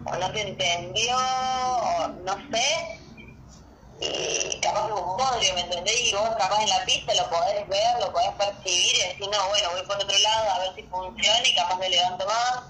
o 0.05 0.15
no 0.15 0.33
se 0.33 0.41
entendió, 0.41 1.15
o 1.15 2.07
no 2.07 2.35
sé, 2.51 2.99
y 4.01 4.59
capaz 4.61 4.87
que 4.87 4.93
un 4.93 5.17
bodrio, 5.17 5.53
¿me 5.55 5.61
entendés? 5.61 5.99
Y 5.99 6.13
vos 6.13 6.29
capaz 6.37 6.61
en 6.61 6.69
la 6.69 6.85
pista 6.85 7.13
lo 7.15 7.29
podés 7.29 7.67
ver, 7.67 7.99
lo 7.99 8.11
podés 8.13 8.31
percibir 8.37 8.95
y 8.95 9.07
decir, 9.09 9.27
no, 9.29 9.49
bueno, 9.49 9.69
voy 9.71 9.81
por 9.83 9.97
otro 9.97 10.17
lado 10.19 10.51
a 10.51 10.59
ver 10.59 10.75
si 10.75 10.83
funciona 10.83 11.47
y 11.47 11.55
capaz 11.55 11.75
me 11.75 11.89
levanto 11.89 12.25
más. 12.25 12.63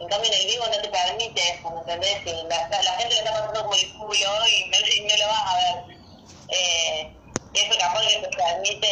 En 0.00 0.08
cambio 0.08 0.32
en 0.32 0.40
el 0.40 0.46
vivo 0.46 0.64
no 0.66 0.82
te 0.82 0.88
permite 0.88 1.40
eso, 1.50 1.70
¿me 1.70 1.80
entendés? 1.80 2.26
Y 2.26 2.48
la, 2.48 2.68
la, 2.68 2.92
gente 2.98 3.14
le 3.14 3.20
está 3.20 3.32
pasando 3.32 3.72
el 3.72 3.92
culo 3.92 4.14
y 4.14 4.70
no, 4.70 5.08
no 5.08 5.16
lo 5.16 5.26
vas 5.28 5.46
a 5.46 5.56
ver. 5.56 5.96
Eh, 6.48 7.16
eso 7.54 7.78
capaz 7.78 8.00
que 8.06 8.18
te 8.20 8.36
permite 8.36 8.88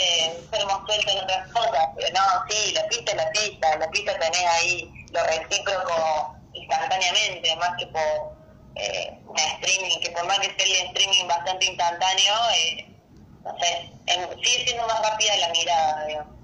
ser 0.51 0.67
más 0.67 0.81
suelto 0.87 1.11
en 1.11 1.25
otras 1.25 1.49
cosas, 1.49 1.89
pero 1.97 2.09
no, 2.13 2.21
sí, 2.49 2.73
la 2.73 2.87
pista 2.89 3.13
es 3.13 3.17
la 3.17 3.31
pista, 3.31 3.77
la 3.79 3.91
pista 3.91 4.19
tenés 4.19 4.45
ahí 4.45 4.91
lo 5.13 5.23
recíproco 5.25 6.37
instantáneamente, 6.53 7.57
más 7.57 7.71
que 7.79 7.87
por 7.87 8.37
eh, 8.77 9.19
streaming, 9.37 10.01
que 10.03 10.11
por 10.11 10.27
más 10.27 10.39
que 10.41 10.47
sea 10.47 10.83
el 10.83 10.87
streaming 10.89 11.27
bastante 11.27 11.67
instantáneo, 11.67 12.35
eh, 12.55 12.87
no 13.45 13.59
sé, 13.59 13.93
sigue 14.43 14.65
siendo 14.67 14.87
más 14.87 15.03
rápida 15.03 15.37
la 15.39 15.49
mirada, 15.53 16.07
digamos. 16.07 16.35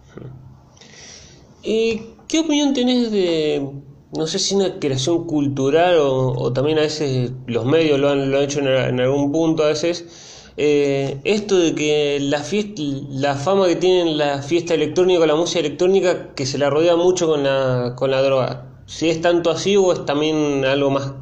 ¿Y 1.63 2.15
qué 2.29 2.41
opinión 2.41 2.73
tenés 2.73 3.11
de, 3.11 3.69
no 4.13 4.27
sé 4.27 4.39
si 4.39 4.55
una 4.55 4.79
creación 4.79 5.27
cultural 5.27 5.99
o, 5.99 6.53
también 6.53 6.79
a 6.79 6.83
veces 6.83 7.33
los 7.47 7.65
medios 7.65 7.99
lo 7.99 8.11
han, 8.11 8.31
lo 8.31 8.39
han 8.39 8.45
hecho 8.45 8.61
en 8.61 9.01
algún 9.01 9.33
punto 9.33 9.65
a 9.65 9.69
veces? 9.69 10.26
Eh, 10.59 11.21
esto 11.25 11.59
de 11.59 11.75
que 11.75 12.19
la, 12.21 12.41
fiesta, 12.41 12.81
la 13.11 13.35
fama 13.35 13.67
que 13.67 13.77
tienen 13.77 14.17
la 14.17 14.43
fiesta 14.43 14.73
electrónica, 14.75 15.27
la 15.27 15.35
música 15.35 15.61
electrónica, 15.61 16.35
que 16.35 16.47
se 16.47 16.57
la 16.57 16.71
rodea 16.71 16.97
mucho 16.97 17.27
con 17.27 17.43
la, 17.43 17.95
con 17.97 18.11
la 18.11 18.23
droga. 18.23 18.67
Si 18.87 19.11
es 19.11 19.21
tanto 19.21 19.51
así 19.51 19.77
o 19.77 19.93
es 19.93 20.07
también 20.07 20.65
algo 20.65 20.91
más 20.91 21.13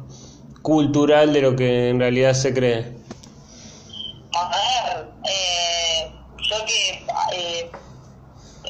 cultural 0.61 1.33
de 1.33 1.41
lo 1.41 1.55
que 1.55 1.89
en 1.89 1.99
realidad 1.99 2.33
se 2.33 2.53
cree. 2.53 2.95
A 4.33 4.49
ver, 4.49 5.07
eh, 5.29 6.11
yo 6.49 6.65
que 6.65 7.05
eh, 7.35 7.71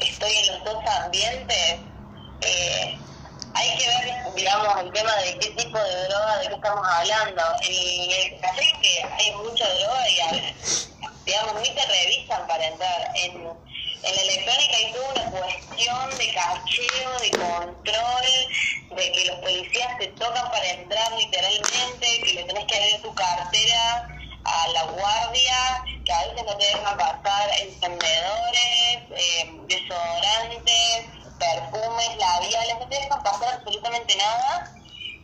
estoy 0.02 0.30
en 0.30 0.54
los 0.54 0.64
dos 0.64 0.84
ambientes, 1.04 1.76
eh, 2.42 2.98
hay 3.54 3.78
que 3.78 3.86
ver, 3.86 4.34
digamos, 4.34 4.68
el 4.82 4.92
tema 4.92 5.10
de 5.16 5.38
qué 5.38 5.55
tipo 5.66 5.78
de 5.78 6.08
droga, 6.08 6.38
de 6.38 6.48
qué 6.48 6.54
estamos 6.54 6.86
hablando. 6.86 7.42
En 7.62 8.10
el 8.10 8.40
café 8.40 8.72
que 8.82 9.02
hay 9.02 9.32
mucha 9.32 9.68
droga 9.74 10.08
y, 10.08 10.54
digamos, 11.24 11.60
ni 11.60 11.70
te 11.70 11.86
revisan 11.86 12.46
para 12.46 12.66
entrar. 12.66 13.12
En, 13.16 13.32
en 13.36 14.16
la 14.16 14.22
electrónica 14.22 14.76
hay 14.76 14.92
toda 14.92 15.12
una 15.12 15.30
cuestión 15.30 16.18
de 16.18 16.34
cacheo, 16.34 17.18
de 17.20 17.30
control, 17.30 18.96
de 18.96 19.12
que 19.12 19.24
los 19.26 19.38
policías 19.40 19.98
te 19.98 20.06
tocan 20.08 20.50
para 20.50 20.70
entrar 20.70 21.12
literalmente, 21.12 22.20
que 22.24 22.32
le 22.34 22.44
tenés 22.44 22.64
que 22.66 22.76
abrir 22.76 23.02
tu 23.02 23.14
cartera 23.14 24.08
a 24.44 24.68
la 24.68 24.84
guardia, 24.84 25.84
que 26.04 26.12
a 26.12 26.26
veces 26.26 26.44
no 26.44 26.56
te 26.56 26.66
dejan 26.66 26.96
pasar 26.96 27.50
encendedores, 27.60 29.00
eh, 29.10 29.50
desodorantes, 29.66 31.06
perfumes, 31.38 32.16
labiales, 32.18 32.78
no 32.78 32.88
te 32.88 32.96
dejan 32.96 33.22
pasar 33.22 33.54
absolutamente 33.54 34.16
nada. 34.16 34.72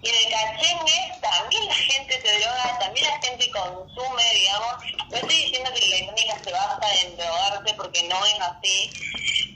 Y 0.02 0.08
en 0.08 0.14
el 0.16 0.32
cachengue 0.32 1.12
también 1.20 1.66
la 1.66 1.74
gente 1.74 2.20
se 2.20 2.38
droga, 2.40 2.78
también 2.80 3.06
la 3.06 3.20
gente 3.20 3.50
consume, 3.50 4.24
digamos. 4.34 4.84
No 5.10 5.16
estoy 5.16 5.36
diciendo 5.36 5.70
que 5.72 5.80
la 5.80 5.96
electrónica 5.96 6.38
se 6.42 6.52
basa 6.52 6.94
en 7.02 7.16
drogarse 7.16 7.74
porque 7.74 8.02
no 8.04 8.24
es 8.26 8.40
así, 8.40 8.90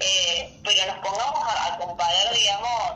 eh, 0.01 0.61
pero 0.63 0.87
nos 0.87 1.05
pongamos 1.05 1.45
a, 1.49 1.77
comparar, 1.79 2.33
digamos, 2.33 2.93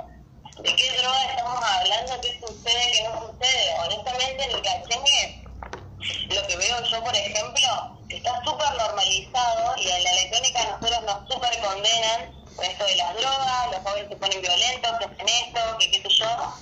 de 0.62 0.76
qué 0.76 0.92
droga 0.98 1.24
estamos 1.24 1.64
hablando, 1.64 2.20
qué 2.20 2.40
sucede, 2.40 2.92
qué 2.92 3.02
no 3.02 3.32
sucede. 3.32 3.74
Honestamente, 3.80 4.44
en 4.44 4.50
el 4.52 4.62
cachengue, 4.62 5.44
lo 6.28 6.46
que 6.46 6.56
veo 6.56 6.84
yo, 6.84 7.02
por 7.02 7.16
ejemplo, 7.16 7.98
está 8.08 8.44
súper 8.44 8.72
normalizado 8.76 9.76
y 9.76 9.88
en 9.90 10.04
la 10.04 10.10
electrónica 10.12 10.64
nosotros 10.66 11.02
nos 11.02 11.34
súper 11.34 11.60
condenan 11.60 12.40
esto 12.62 12.84
de 12.84 12.96
las 12.96 13.14
drogas, 13.16 13.70
los 13.72 13.82
jóvenes 13.82 14.08
se 14.08 14.16
ponen 14.16 14.42
violentos, 14.42 14.98
que 14.98 15.04
hacen 15.04 15.28
esto, 15.28 15.78
que 15.78 15.90
qué 15.90 16.02
sé 16.02 16.08
yo. 16.18 16.54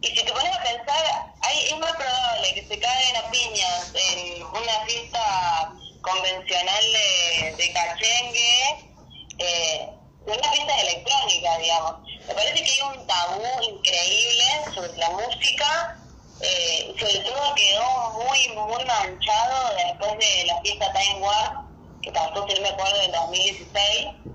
Y 0.00 0.06
si 0.08 0.24
te 0.24 0.32
pones 0.32 0.54
a 0.54 0.62
pensar, 0.62 1.32
hay, 1.40 1.66
es 1.66 1.78
más 1.78 1.92
probable 1.92 2.54
que 2.54 2.66
se 2.66 2.78
caigan 2.78 3.24
a 3.24 3.30
piñas 3.30 3.92
en 3.94 4.42
una 4.44 4.84
fiesta 4.86 5.72
convencional 6.02 6.84
de, 6.92 7.54
de 7.56 7.72
cachengue, 7.72 8.92
eh, 9.38 9.88
una 10.26 10.52
fiesta 10.52 10.80
electrónica, 10.80 11.58
digamos. 11.58 11.94
Me 12.28 12.34
parece 12.34 12.62
que 12.62 12.70
hay 12.70 12.80
un 12.82 13.06
tabú 13.06 13.42
increíble 13.62 14.44
sobre 14.74 14.96
la 14.98 15.10
música, 15.10 15.98
eh, 16.40 16.94
sobre 16.98 17.18
todo 17.20 17.54
quedó 17.54 18.10
muy, 18.24 18.48
muy 18.48 18.84
manchado 18.84 19.74
después 19.76 20.18
de 20.18 20.44
la 20.46 20.60
fiesta 20.60 20.92
Time 20.92 21.20
War, 21.20 21.60
que 22.02 22.12
pasó, 22.12 22.46
si 22.46 22.54
no 22.54 22.60
me 22.60 22.68
acuerdo, 22.68 23.00
en 23.02 23.12
2016 23.12 24.34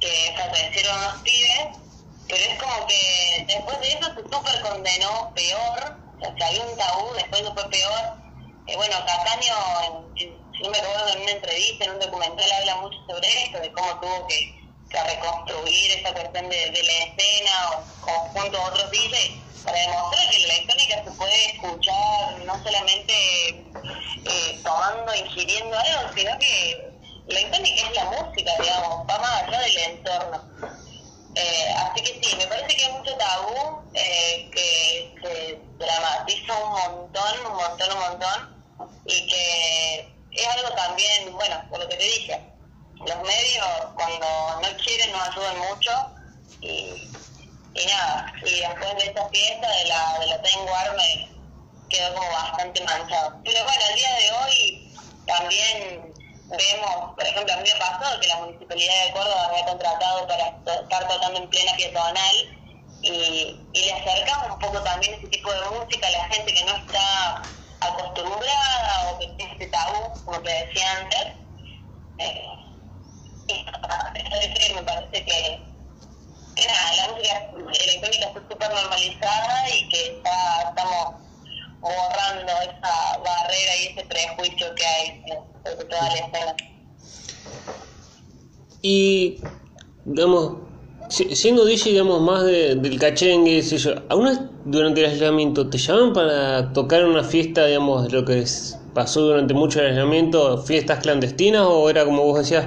que 0.00 0.34
fallecieron 0.36 0.98
unos 0.98 1.22
pibes, 1.22 1.66
pero 2.28 2.42
es 2.42 2.62
como 2.62 2.86
que 2.86 3.44
después 3.46 3.80
de 3.80 3.88
eso 3.92 4.06
se 4.14 4.22
súper 4.22 4.60
condenó 4.62 5.32
peor, 5.34 5.96
o 6.18 6.36
sea, 6.38 6.46
había 6.46 6.64
un 6.64 6.76
tabú, 6.76 7.12
después 7.14 7.42
eso 7.42 7.54
fue 7.54 7.68
peor. 7.68 8.16
Eh, 8.66 8.76
bueno, 8.76 8.96
Cataño, 9.06 10.06
si 10.16 10.62
no 10.62 10.70
me 10.70 10.78
acuerdo, 10.78 11.08
en 11.08 11.22
una 11.22 11.30
entrevista, 11.32 11.84
en 11.84 11.90
un 11.92 12.00
documental, 12.00 12.52
habla 12.52 12.76
mucho 12.76 12.96
sobre 13.08 13.44
esto, 13.44 13.60
de 13.60 13.72
cómo 13.72 14.00
tuvo 14.00 14.26
que, 14.26 14.58
reconstruir 14.90 15.92
esa 15.92 16.12
cuestión 16.12 16.48
de, 16.48 16.70
de 16.72 16.82
la 16.82 16.92
escena 16.92 17.70
o, 18.02 18.08
junto 18.32 18.58
a 18.60 18.66
otros 18.66 18.90
DJs 18.90 19.62
para 19.64 19.78
demostrar 19.78 20.30
que 20.30 20.38
la 20.40 20.54
electrónica 20.54 21.04
se 21.04 21.10
puede 21.12 21.46
escuchar 21.52 22.38
no 22.44 22.60
solamente 22.64 23.70
haciendo 25.50 25.78
algo, 25.78 26.12
sino 26.14 26.38
que 26.38 26.90
la 27.26 27.40
icónica 27.40 27.88
es 27.88 27.94
la 27.94 28.04
música, 28.06 28.52
digamos, 28.60 29.06
va 29.08 29.18
más 29.18 29.42
allá 29.42 29.60
del 29.60 29.78
entorno. 29.78 30.42
Eh, 31.36 31.74
así 31.76 32.02
que 32.02 32.20
sí, 32.22 32.36
me 32.36 32.46
parece 32.46 32.76
que 32.76 32.84
hay 32.84 32.92
mucho 32.92 33.16
tabú 33.30 33.82
eh, 33.94 34.50
que 34.52 35.14
se 35.22 35.60
dramatiza 35.78 36.54
un 36.54 36.70
montón, 36.70 37.46
un 37.46 37.56
montón, 37.56 37.92
un 37.92 38.00
montón, 38.00 38.64
y 39.06 39.26
que 39.28 40.14
es 40.32 40.46
algo 40.46 40.70
también, 40.74 41.32
bueno, 41.32 41.62
por 41.70 41.80
lo 41.80 41.88
que 41.88 41.96
te 41.96 42.04
dije, 42.04 42.40
los 42.94 43.16
medios 43.22 43.66
cuando 43.94 44.26
no 44.60 44.76
quieren 44.84 45.12
nos 45.12 45.28
ayudan 45.28 45.58
mucho 45.58 45.90
y, 46.60 47.10
nada, 47.86 48.32
y 48.44 48.60
después 48.60 48.96
de 48.96 49.06
esta 49.06 49.28
fiesta 49.28 49.68
de 49.68 49.84
la, 49.86 50.18
de 50.18 50.26
la 50.26 50.42
Tengo 50.42 50.72
me 50.96 51.28
quedó 51.88 52.14
como 52.14 52.30
bastante 52.30 52.84
manchado. 52.84 53.40
Pero 53.44 53.64
bueno, 53.64 53.80
el 53.88 53.96
día 53.96 54.14
de 54.14 54.30
hoy 54.32 54.94
también 55.26 56.14
vemos, 56.46 57.14
por 57.14 57.24
ejemplo, 57.24 57.54
a 57.54 57.56
mí 57.56 57.70
me 57.72 57.78
pasó 57.78 58.20
que 58.20 58.28
la 58.28 58.36
Municipalidad 58.36 59.04
de 59.06 59.12
Córdoba 59.12 59.48
me 59.52 59.60
ha 59.60 59.66
contratado 59.66 60.26
para 60.26 60.46
estar 60.46 61.08
tocando 61.08 61.38
en 61.38 61.48
plena 61.48 61.72
peatonal 61.76 62.59
y, 63.02 63.66
y 63.72 63.84
le 63.84 63.92
acercamos 63.92 64.52
un 64.54 64.58
poco 64.58 64.82
también 64.82 65.14
ese 65.14 65.28
tipo 65.28 65.50
de 65.52 65.60
música 65.70 66.06
a 66.06 66.10
la 66.10 66.24
gente 66.28 66.54
que 66.54 66.64
no 66.64 66.76
está 66.76 67.42
acostumbrada 67.80 69.10
o 69.10 69.18
que 69.18 69.26
tiene 69.36 69.52
este 69.52 69.66
tabú, 69.68 70.24
como 70.24 70.40
te 70.42 70.50
decía 70.50 70.98
antes. 70.98 71.26
Eh, 72.18 72.44
y 73.48 74.74
me 74.74 74.82
parece 74.82 75.24
que, 75.24 75.60
que 76.54 76.66
nada, 76.66 76.96
la 76.96 77.08
música 77.14 77.84
electrónica 77.84 78.26
está 78.26 78.40
súper 78.48 78.70
normalizada 78.70 79.70
y 79.70 79.88
que 79.88 80.16
está, 80.16 80.68
estamos 80.68 81.14
borrando 81.80 82.52
esa 82.62 83.18
barrera 83.18 83.76
y 83.76 83.86
ese 83.86 84.04
prejuicio 84.04 84.74
que 84.74 84.86
hay 84.86 85.24
sobre 85.64 85.84
toda 85.86 86.08
la 86.08 86.14
escena. 86.14 86.56
Y, 88.82 89.40
digamos, 90.04 90.69
siendo 91.10 91.64
DJ, 91.64 91.90
digamos, 91.90 92.20
más 92.22 92.44
de, 92.44 92.76
del 92.76 92.98
cachengue, 92.98 93.62
sé 93.62 93.78
yo, 93.78 93.94
¿aún 94.08 94.50
durante 94.64 95.00
el 95.04 95.10
aislamiento 95.10 95.68
te 95.68 95.78
llaman 95.78 96.12
para 96.12 96.72
tocar 96.72 97.00
en 97.00 97.08
una 97.08 97.24
fiesta, 97.24 97.66
digamos, 97.66 98.12
lo 98.12 98.24
que 98.24 98.44
pasó 98.94 99.22
durante 99.22 99.52
mucho 99.54 99.80
el 99.80 99.88
aislamiento, 99.88 100.58
fiestas 100.58 101.00
clandestinas, 101.00 101.66
o 101.66 101.90
era 101.90 102.04
como 102.04 102.22
vos 102.24 102.38
decías, 102.38 102.66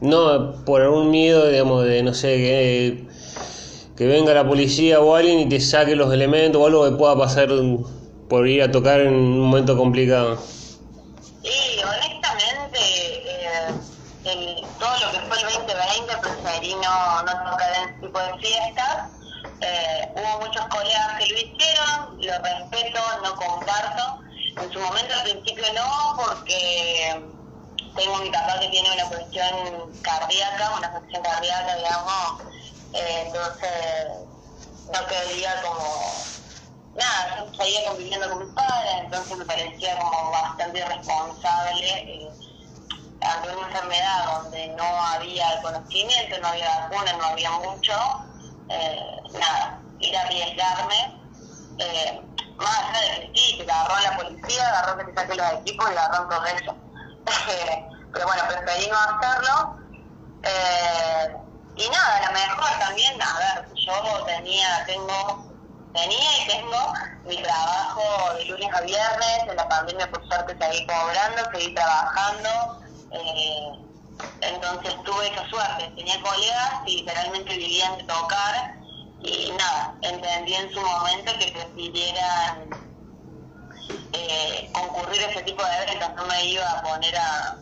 no, 0.00 0.64
por 0.64 0.82
algún 0.82 1.10
miedo, 1.10 1.48
digamos, 1.48 1.84
de, 1.84 2.02
no 2.02 2.14
sé, 2.14 2.36
que, 2.36 3.08
que 3.96 4.06
venga 4.06 4.32
la 4.32 4.46
policía 4.46 5.00
o 5.00 5.14
alguien 5.14 5.40
y 5.40 5.48
te 5.48 5.60
saque 5.60 5.96
los 5.96 6.12
elementos 6.12 6.62
o 6.62 6.66
algo 6.66 6.84
que 6.84 6.96
pueda 6.96 7.16
pasar 7.16 7.48
por 8.28 8.46
ir 8.46 8.62
a 8.62 8.70
tocar 8.70 9.00
en 9.00 9.14
un 9.14 9.40
momento 9.40 9.76
complicado? 9.76 10.38
Sí, 11.42 11.80
honestamente, 11.82 12.78
eh, 12.78 13.74
el, 14.24 14.56
todo 14.78 14.90
lo 15.00 15.12
que 15.12 15.18
fue 15.26 15.36
el 15.38 15.44
2020 15.44 16.16
preferí 16.22 16.74
no, 16.74 17.22
no 17.22 17.50
tocar 17.50 17.74
en 17.74 17.88
ese 17.88 18.00
tipo 18.00 18.18
de 18.20 18.27
fiestas. 18.40 19.10
Eh, 19.60 20.12
hubo 20.14 20.46
muchos 20.46 20.64
colegas 20.68 21.18
que 21.18 21.26
lo 21.26 21.38
hicieron, 21.38 22.20
lo 22.20 22.32
respeto, 22.42 23.00
no 23.22 23.34
comparto. 23.36 24.20
En 24.60 24.72
su 24.72 24.80
momento 24.80 25.14
al 25.14 25.22
principio 25.22 25.64
no, 25.74 26.16
porque 26.16 27.28
tengo 27.96 28.16
mi 28.18 28.30
papá 28.30 28.58
que 28.60 28.68
tiene 28.68 28.92
una 28.92 29.08
cuestión 29.08 30.00
cardíaca, 30.02 30.74
una 30.76 30.90
cuestión 30.92 31.22
cardíaca, 31.22 31.76
digamos, 31.76 32.42
eh, 32.94 33.24
entonces 33.26 34.28
no 34.92 35.06
quería 35.06 35.62
como 35.62 36.28
nada, 36.94 37.36
yo 37.38 37.54
seguía 37.54 37.84
conviviendo 37.88 38.28
con 38.28 38.44
mis 38.44 38.54
padres, 38.54 38.94
entonces 39.00 39.36
me 39.36 39.44
parecía 39.44 39.98
como 39.98 40.30
bastante 40.30 40.78
irresponsable 40.78 41.88
eh, 41.88 42.30
ante 43.20 43.56
una 43.56 43.66
enfermedad 43.68 44.42
donde 44.42 44.68
no 44.68 44.84
había 44.84 45.60
conocimiento, 45.62 46.38
no 46.40 46.48
había 46.48 46.80
vacuna, 46.80 47.12
no 47.14 47.24
había 47.24 47.50
mucho, 47.50 47.94
eh, 48.68 49.16
nada, 49.32 49.80
ir 50.00 50.16
a 50.16 50.22
arriesgarme, 50.22 51.20
eh, 51.78 52.22
más 52.56 52.78
allá 52.78 53.00
de 53.00 53.32
que 53.32 53.38
sí, 53.38 53.56
que 53.58 53.70
agarró 53.70 53.94
la 54.02 54.16
policía, 54.16 54.68
agarró 54.68 54.98
que 54.98 55.04
te 55.04 55.14
saque 55.14 55.34
los 55.36 55.52
equipos 55.60 55.90
y 55.90 55.96
agarró 55.96 56.28
todo 56.28 56.44
eso. 56.46 56.76
pero 58.12 58.26
bueno, 58.26 58.42
preferí 58.48 58.90
no 58.90 58.96
hacerlo. 58.98 59.76
Eh, 60.42 61.36
y 61.76 61.88
nada, 61.90 62.26
lo 62.26 62.32
mejor 62.32 62.78
también, 62.80 63.22
a 63.22 63.38
ver, 63.38 63.68
yo 63.74 64.24
tenía, 64.24 64.84
tengo 64.86 65.48
tenía 65.94 66.44
y 66.44 66.48
tengo 66.48 66.92
mi 67.24 67.42
trabajo 67.42 68.34
de 68.34 68.44
lunes 68.46 68.68
a 68.74 68.80
viernes, 68.82 69.38
en 69.48 69.56
la 69.56 69.68
pandemia 69.68 70.10
por 70.10 70.26
suerte 70.28 70.56
seguí 70.60 70.86
cobrando, 70.86 71.50
seguí 71.52 71.74
trabajando, 71.74 72.82
eh, 73.12 73.87
entonces 74.40 74.94
tuve 75.04 75.28
esa 75.28 75.48
suerte, 75.48 75.92
tenía 75.96 76.20
colegas 76.20 76.72
y 76.86 76.96
literalmente 76.98 77.56
vivían 77.56 77.98
de 77.98 78.04
tocar 78.04 78.78
y 79.20 79.50
nada, 79.58 79.94
entendí 80.02 80.54
en 80.54 80.72
su 80.72 80.80
momento 80.80 81.32
que 81.38 81.52
prefirieran 81.52 82.68
eh, 84.12 84.70
concurrir 84.72 85.24
a 85.24 85.30
ese 85.30 85.42
tipo 85.42 85.62
de 85.64 85.76
eventos, 85.82 86.14
no 86.14 86.24
me 86.26 86.44
iba 86.44 86.70
a 86.70 86.82
poner 86.82 87.16
a, 87.16 87.56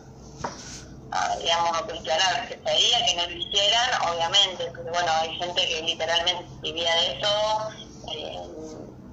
digamos, 1.39 1.77
a 1.77 1.83
cuestionar 1.83 2.47
que 2.47 2.61
sería 2.63 3.05
que 3.05 3.15
no 3.15 3.23
lo 3.23 3.31
hicieran, 3.31 3.89
obviamente, 4.09 4.65
porque 4.75 4.91
bueno, 4.91 5.11
hay 5.19 5.35
gente 5.37 5.67
que 5.67 5.81
literalmente 5.81 6.45
vivía 6.61 6.93
de 6.95 7.17
eso, 7.17 7.69
eh, 8.13 8.47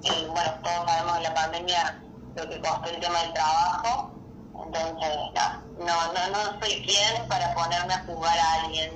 y 0.03 0.25
bueno, 0.25 0.53
todos 0.63 0.85
sabemos 0.85 1.17
en 1.17 1.23
la 1.23 1.33
pandemia 1.33 2.01
lo 2.35 2.49
que 2.49 2.61
costó 2.61 2.89
el 2.89 2.99
tema 2.99 3.21
del 3.23 3.33
trabajo, 3.33 4.14
entonces 4.75 5.17
no, 5.79 5.85
no, 5.85 6.13
no, 6.13 6.29
no 6.31 6.59
soy 6.59 6.81
quien 6.85 7.27
para 7.27 7.53
ponerme 7.53 7.93
a 7.93 8.03
jugar 8.05 8.37
a 8.37 8.53
alguien 8.63 8.91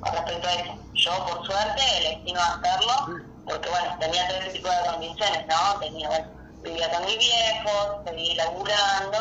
con 0.00 0.12
respecto 0.12 0.48
a 0.48 0.54
eso. 0.54 0.74
Yo 0.94 1.10
por 1.26 1.46
suerte 1.46 1.82
elegí 1.98 2.32
no 2.32 2.40
hacerlo, 2.40 3.22
porque 3.44 3.68
bueno, 3.68 3.96
tenía 4.00 4.28
todo 4.28 4.38
ese 4.38 4.50
tipo 4.50 4.68
de 4.68 4.90
condiciones, 4.90 5.46
¿no? 5.46 5.80
Tenía, 5.80 6.08
bueno, 6.08 6.26
vivía 6.62 6.90
con 6.90 7.06
mi 7.06 7.16
viejo, 7.16 8.02
seguí 8.04 8.34
laburando, 8.34 9.18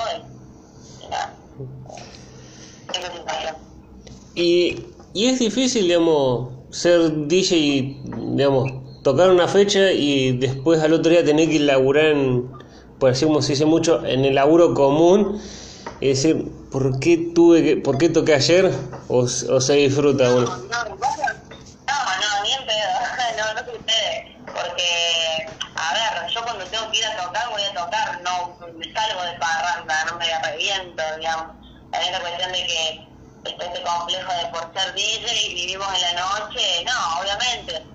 y, 1.04 1.08
nada. 1.08 1.34
Esa 2.94 3.14
situación. 3.14 3.56
Y, 4.36 4.86
y 5.14 5.28
es 5.28 5.40
difícil, 5.40 5.84
digamos, 5.84 6.50
ser 6.70 7.28
DJ, 7.28 8.02
digamos, 8.04 8.72
tocar 9.04 9.30
una 9.30 9.48
fecha 9.48 9.92
y 9.92 10.38
después 10.38 10.82
al 10.82 10.94
otro 10.94 11.12
día 11.12 11.24
tener 11.24 11.50
que 11.50 11.60
laburar 11.60 12.08
en, 12.08 12.50
por 13.00 13.12
así 13.12 13.26
como 13.26 13.42
se 13.42 13.54
dice 13.54 13.66
mucho, 13.66 14.06
en 14.06 14.26
el 14.26 14.36
laburo 14.36 14.74
común 14.74 15.40
y 16.00 16.10
decir, 16.10 16.52
¿por 16.72 17.00
qué 17.00 17.32
tuve 17.34 17.64
que, 17.64 17.78
por 17.78 17.98
qué 17.98 18.10
toqué 18.10 18.36
ayer? 18.36 18.72
O, 19.08 19.20
o 19.20 19.62
se 19.62 19.74
disfruta 19.74 20.26
no. 20.26 20.42
No, 20.42 20.46
no, 20.46 20.58
no, 20.58 22.44
ni 22.44 22.54
en 22.54 22.66
pedo, 22.66 22.90
no, 23.38 23.54
no 23.54 23.60
sucede, 23.60 24.38
porque, 24.46 25.48
a 25.76 25.94
ver, 25.94 26.32
yo 26.32 26.44
cuando 26.44 26.66
tengo 26.66 26.92
que 26.92 26.98
ir 27.00 27.06
a 27.06 27.24
tocar, 27.24 27.50
voy 27.50 27.64
a 27.64 27.74
tocar, 27.74 28.22
no 28.22 28.58
me 28.74 28.94
salgo 28.94 29.24
de 29.24 29.34
parranda, 29.40 30.06
no 30.06 30.18
me 30.18 30.26
reviento, 30.44 31.04
digamos, 31.18 31.56
también 31.92 32.12
la 32.14 32.20
cuestión 32.20 32.52
de 32.52 32.66
que 32.68 33.08
está 33.46 33.66
este 33.66 33.82
complejo 33.82 34.34
de 34.34 34.46
por 34.48 34.74
ser 34.74 34.94
DJ 34.94 35.48
y 35.50 35.56
vivimos 35.56 35.88
en 35.96 36.16
la 36.16 36.22
noche, 36.22 36.86
no, 36.86 37.22
obviamente, 37.22 37.86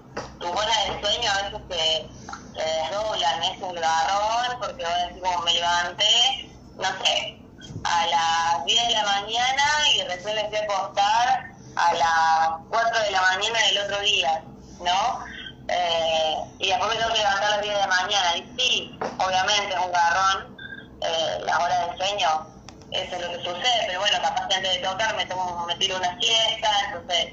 tu 0.41 0.49
hora 0.49 0.73
de 0.89 1.01
sueño 1.01 1.31
a 1.31 1.43
veces 1.43 1.61
se, 1.71 2.59
se 2.59 2.65
desdoblan, 2.65 3.43
es 3.45 3.63
un 3.63 3.75
garrón, 3.75 4.59
porque 4.59 4.83
voy 4.83 4.93
a 4.93 5.07
decir 5.07 5.23
como 5.23 5.43
me 5.43 5.55
levanté, 5.55 6.51
no 6.79 6.89
sé, 7.05 7.42
a 7.85 8.07
las 8.07 8.65
10 8.65 8.89
de 8.89 8.95
la 8.95 9.03
mañana 9.05 9.63
y 9.95 10.03
recién 10.03 10.35
me 10.37 10.49
fui 10.49 10.57
a 10.57 10.63
acostar 10.63 11.53
a 11.77 11.95
las 11.95 12.51
4 12.71 13.01
de 13.01 13.11
la 13.11 13.23
mañana 13.23 13.59
del 13.67 13.79
otro 13.79 14.01
día, 14.01 14.43
¿no? 14.81 15.25
Eh, 15.69 16.37
y 16.59 16.69
después 16.69 16.91
me 16.91 16.97
tengo 16.97 17.13
que 17.13 17.19
levantar 17.19 17.45
a 17.45 17.51
las 17.57 17.63
10 17.63 17.75
de 17.75 17.81
la 17.81 17.87
mañana. 17.87 18.37
Y 18.37 18.55
sí, 18.59 18.99
obviamente 19.19 19.75
es 19.75 19.81
un 19.81 19.93
garrón, 19.93 20.57
eh, 21.01 21.39
la 21.45 21.59
hora 21.59 21.87
de 21.87 21.97
sueño, 21.97 22.47
eso 22.93 23.17
es 23.17 23.23
lo 23.23 23.29
que 23.31 23.39
sucede, 23.39 23.85
pero 23.87 24.01
bueno, 24.01 24.19
capaz 24.23 24.47
que 24.49 24.55
antes 24.55 24.75
de 24.75 24.79
tocar 24.81 25.17
me, 25.17 25.25
tomo, 25.27 25.65
me 25.67 25.75
tiro 25.77 25.97
una 25.97 26.19
siesta, 26.21 26.69
entonces 26.87 27.33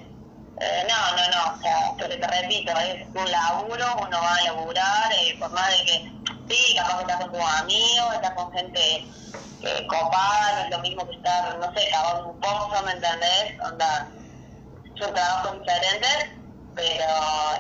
eh, 0.62 0.88
no, 0.90 1.18
no, 1.18 1.28
no, 1.30 1.58
o 1.58 1.62
sea, 1.62 1.92
pero 1.98 2.10
te 2.20 2.28
repito, 2.28 2.72
es 2.80 3.08
un 3.14 3.32
laburo, 3.32 3.86
uno 4.02 4.22
va 4.22 4.36
a 4.36 4.44
laburar, 4.44 5.14
eh, 5.14 5.36
por 5.40 5.52
más 5.52 5.70
de 5.70 5.86
que, 5.86 6.12
sí, 6.50 6.76
capaz 6.76 6.98
que 6.98 7.02
estás 7.02 7.20
con 7.22 7.32
tus 7.32 7.42
amigos, 7.42 8.14
estás 8.16 8.34
con 8.34 8.52
gente 8.52 9.08
eh, 9.62 9.88
copada, 9.88 10.54
no 10.54 10.64
es 10.64 10.70
lo 10.72 10.80
mismo 10.80 11.08
que 11.08 11.16
estar, 11.16 11.58
no 11.58 11.74
sé, 11.74 11.90
cavando 11.92 12.30
un 12.30 12.40
pozo, 12.40 12.84
¿me 12.84 12.92
entendés? 12.92 13.60
Onda, 13.64 14.10
son 14.98 15.14
trabajos 15.14 15.60
diferentes, 15.60 16.30
pero 16.76 17.06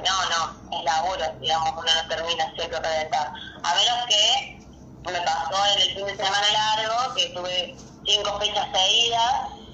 no, 0.06 0.30
no, 0.30 0.78
es 0.78 0.84
laburo, 0.84 1.26
digamos, 1.40 1.72
uno 1.74 1.84
no 1.84 2.08
termina 2.08 2.54
siempre 2.56 2.80
reventar. 2.80 3.32
A 3.64 3.76
menos 3.76 4.06
que 4.08 4.60
me 5.06 5.22
pasó 5.22 5.66
en 5.74 5.82
el 5.82 5.96
fin 5.96 6.06
de 6.06 6.16
semana 6.16 6.48
largo, 6.52 7.16
que 7.16 7.30
tuve 7.30 7.76
cinco 8.06 8.40
fechas 8.40 8.68
seguidas, 8.74 9.34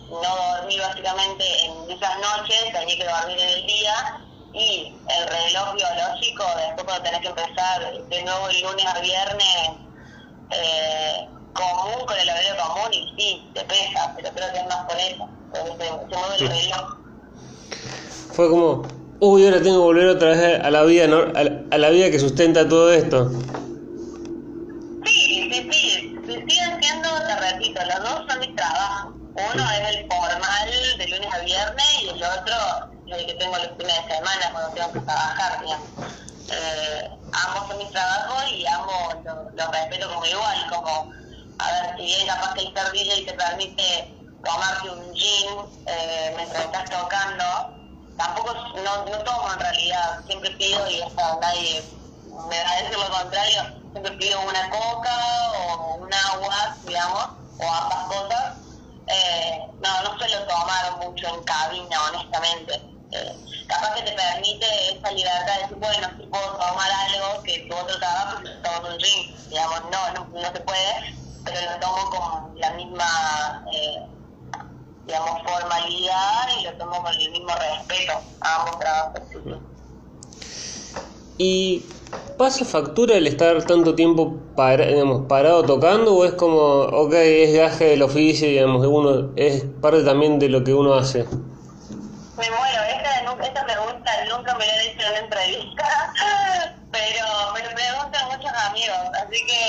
no 0.10 0.22
dormí 0.22 0.78
básicamente 0.80 1.66
en 1.66 1.92
esas 1.92 2.20
noches, 2.20 2.74
tenía 2.74 2.98
que 2.98 3.06
dormir 3.06 3.40
en 3.40 3.50
el 3.50 3.66
día 3.66 4.25
y 4.56 4.96
el 5.10 5.28
reloj 5.28 5.76
biológico, 5.76 6.44
después 6.56 6.86
cuando 6.86 7.04
tenés 7.04 7.20
que 7.22 7.28
empezar 7.28 7.82
de 8.10 8.24
nuevo 8.24 8.50
el 8.50 8.62
lunes 8.62 8.86
al 8.86 9.02
viernes, 9.02 9.70
eh, 10.52 11.28
común 11.54 12.06
con 12.06 12.18
el 12.18 12.30
horario 12.30 12.56
común 12.64 12.94
y 12.94 13.14
sí, 13.18 13.52
te 13.54 13.62
pesa, 13.66 14.14
pero 14.16 14.30
creo 14.34 14.52
que 14.54 14.60
es 14.60 14.68
más 14.68 14.86
por 14.86 14.98
eso, 14.98 15.30
se, 15.54 15.86
se 15.86 15.92
mueve 16.18 16.36
el 16.40 16.48
reloj. 16.50 16.98
Fue 18.32 18.50
como, 18.50 18.88
uy, 19.20 19.46
ahora 19.46 19.62
tengo 19.62 19.78
que 19.78 19.84
volver 19.84 20.08
otra 20.08 20.30
vez 20.30 20.62
a 20.64 20.72
la 20.72 20.84
vida, 20.84 21.08
¿no? 21.08 21.20
a, 21.20 21.44
la, 21.44 21.62
a 21.72 21.78
la 21.78 21.90
vida 21.90 22.10
que 22.12 22.20
sustenta 22.20 22.68
todo 22.68 22.92
esto. 22.94 23.30
Sí, 25.06 25.50
sí, 25.52 25.70
sí, 25.72 26.20
sí, 26.26 26.34
siguen 26.48 26.82
siendo, 26.82 27.10
te 27.28 27.52
repito, 27.52 27.82
los 27.86 28.10
dos 28.10 28.26
son 28.30 28.40
mis 28.40 28.56
trabajos. 28.56 29.14
Uno 29.36 29.70
es 29.72 29.96
el 29.96 30.08
formal 30.08 30.98
de 30.98 31.08
lunes 31.08 31.34
a 31.34 31.40
viernes 31.40 31.86
y 32.02 32.10
el 32.10 32.24
otro 32.24 32.56
el 33.08 33.26
que 33.26 33.34
tengo 33.34 33.58
los 33.58 33.68
fines 33.78 34.08
de 34.08 34.16
semana 34.16 34.52
cuando 34.52 34.74
tengo 34.74 34.94
que 34.94 35.00
trabajar, 35.02 35.62
digamos. 35.62 35.90
Eh, 36.48 37.10
ambos 37.34 37.68
son 37.68 37.78
mis 37.78 37.92
trabajos 37.92 38.52
y 38.52 38.66
ambos 38.68 39.16
los 39.26 39.54
lo 39.56 39.72
respeto 39.72 40.08
como 40.14 40.26
igual, 40.26 40.70
como, 40.70 41.12
a 41.60 41.72
ver, 41.72 41.98
si 41.98 42.06
bien 42.06 42.28
capaz 42.28 42.54
que 42.54 42.62
el 42.62 42.74
ser 42.74 42.92
DJ 42.94 43.26
te 43.26 43.34
permite 43.34 44.16
tomarte 44.44 44.90
un 44.90 45.14
gin 45.14 45.48
eh, 45.86 46.34
mientras 46.38 46.66
estás 46.66 46.90
tocando, 46.90 47.44
tampoco, 48.18 48.54
no, 48.54 49.06
no 49.06 49.18
tomo 49.24 49.52
en 49.54 49.60
realidad, 49.60 50.24
siempre 50.28 50.52
pido 50.52 50.90
y 50.90 51.02
hasta 51.02 51.40
nadie 51.42 51.84
me 52.50 52.64
va 52.64 52.72
a 52.72 52.82
decir 52.82 52.98
lo 52.98 53.10
contrario, 53.12 53.62
siempre 53.92 54.12
pido 54.14 54.40
una 54.42 54.70
coca 54.70 55.12
o 55.60 55.96
un 55.96 56.14
agua, 56.14 56.78
digamos, 56.84 57.26
o 57.58 57.72
ambas 57.72 58.06
cosas. 58.08 58.65
Eh, 59.08 59.60
no, 59.82 60.04
no 60.04 60.18
suelo 60.18 60.48
tomar 60.48 60.98
mucho 61.00 61.28
en 61.28 61.44
cabina, 61.44 61.98
honestamente. 62.10 62.74
Eh, 63.12 63.36
capaz 63.68 63.94
que 63.96 64.02
te 64.02 64.12
permite 64.14 64.66
esa 64.98 65.12
libertad 65.12 65.56
de 65.56 65.62
decir, 65.62 65.78
bueno, 65.78 66.08
si 66.18 66.26
puedo 66.28 66.58
tomar 66.58 66.90
algo 66.92 67.44
que 67.44 67.68
tu 67.70 67.76
otro 67.76 67.98
trabajo 68.00 68.40
es 68.44 68.62
tomar 68.62 68.92
un 68.92 68.98
drink, 68.98 69.50
digamos, 69.50 69.82
no, 69.92 70.12
no, 70.14 70.28
no 70.34 70.52
se 70.52 70.60
puede, 70.62 70.96
pero 71.44 71.62
lo 71.62 71.80
tomo 71.80 72.10
con 72.10 72.60
la 72.60 72.72
misma, 72.72 73.64
eh, 73.74 74.08
digamos, 75.06 75.42
formalidad 75.44 76.50
y 76.60 76.64
lo 76.64 76.74
tomo 76.78 77.04
con 77.04 77.14
el 77.14 77.32
mismo 77.32 77.56
respeto 77.56 78.24
a 78.42 78.56
ambos 78.56 78.80
trabajos. 78.80 79.22
¿Y 81.38 81.95
pasa 82.38 82.66
factura 82.66 83.16
el 83.16 83.28
estar 83.28 83.66
tanto 83.66 83.96
tiempo 83.96 84.54
para, 84.56 84.86
digamos, 84.88 85.28
parado 85.28 85.66
tocando 85.66 86.16
o 86.16 86.26
es 86.26 86.34
como, 86.34 86.58
ok, 86.60 87.14
es 87.14 87.54
gaje 87.56 87.86
del 87.86 88.02
oficio, 88.04 88.48
digamos, 88.48 88.86
uno 88.86 89.34
es 89.36 89.64
parte 89.82 90.04
también 90.04 90.40
de 90.40 90.50
lo 90.50 90.64
que 90.64 90.74
uno 90.74 90.96
hace? 90.96 91.26
Me 92.38 92.50
muero, 92.50 92.82
esta, 92.90 93.22
nu- 93.24 93.42
esta 93.42 93.66
pregunta 93.66 94.12
nunca 94.30 94.56
me 94.56 94.66
la 94.68 94.74
han 94.74 94.80
hecho 94.82 95.02
en 95.08 95.12
una 95.12 95.20
entrevista, 95.20 95.86
pero 96.92 97.26
me 97.54 97.60
lo 97.64 97.70
preguntan 97.76 98.28
muchos 98.28 98.52
amigos, 98.70 98.98
así 99.24 99.40
que 99.48 99.62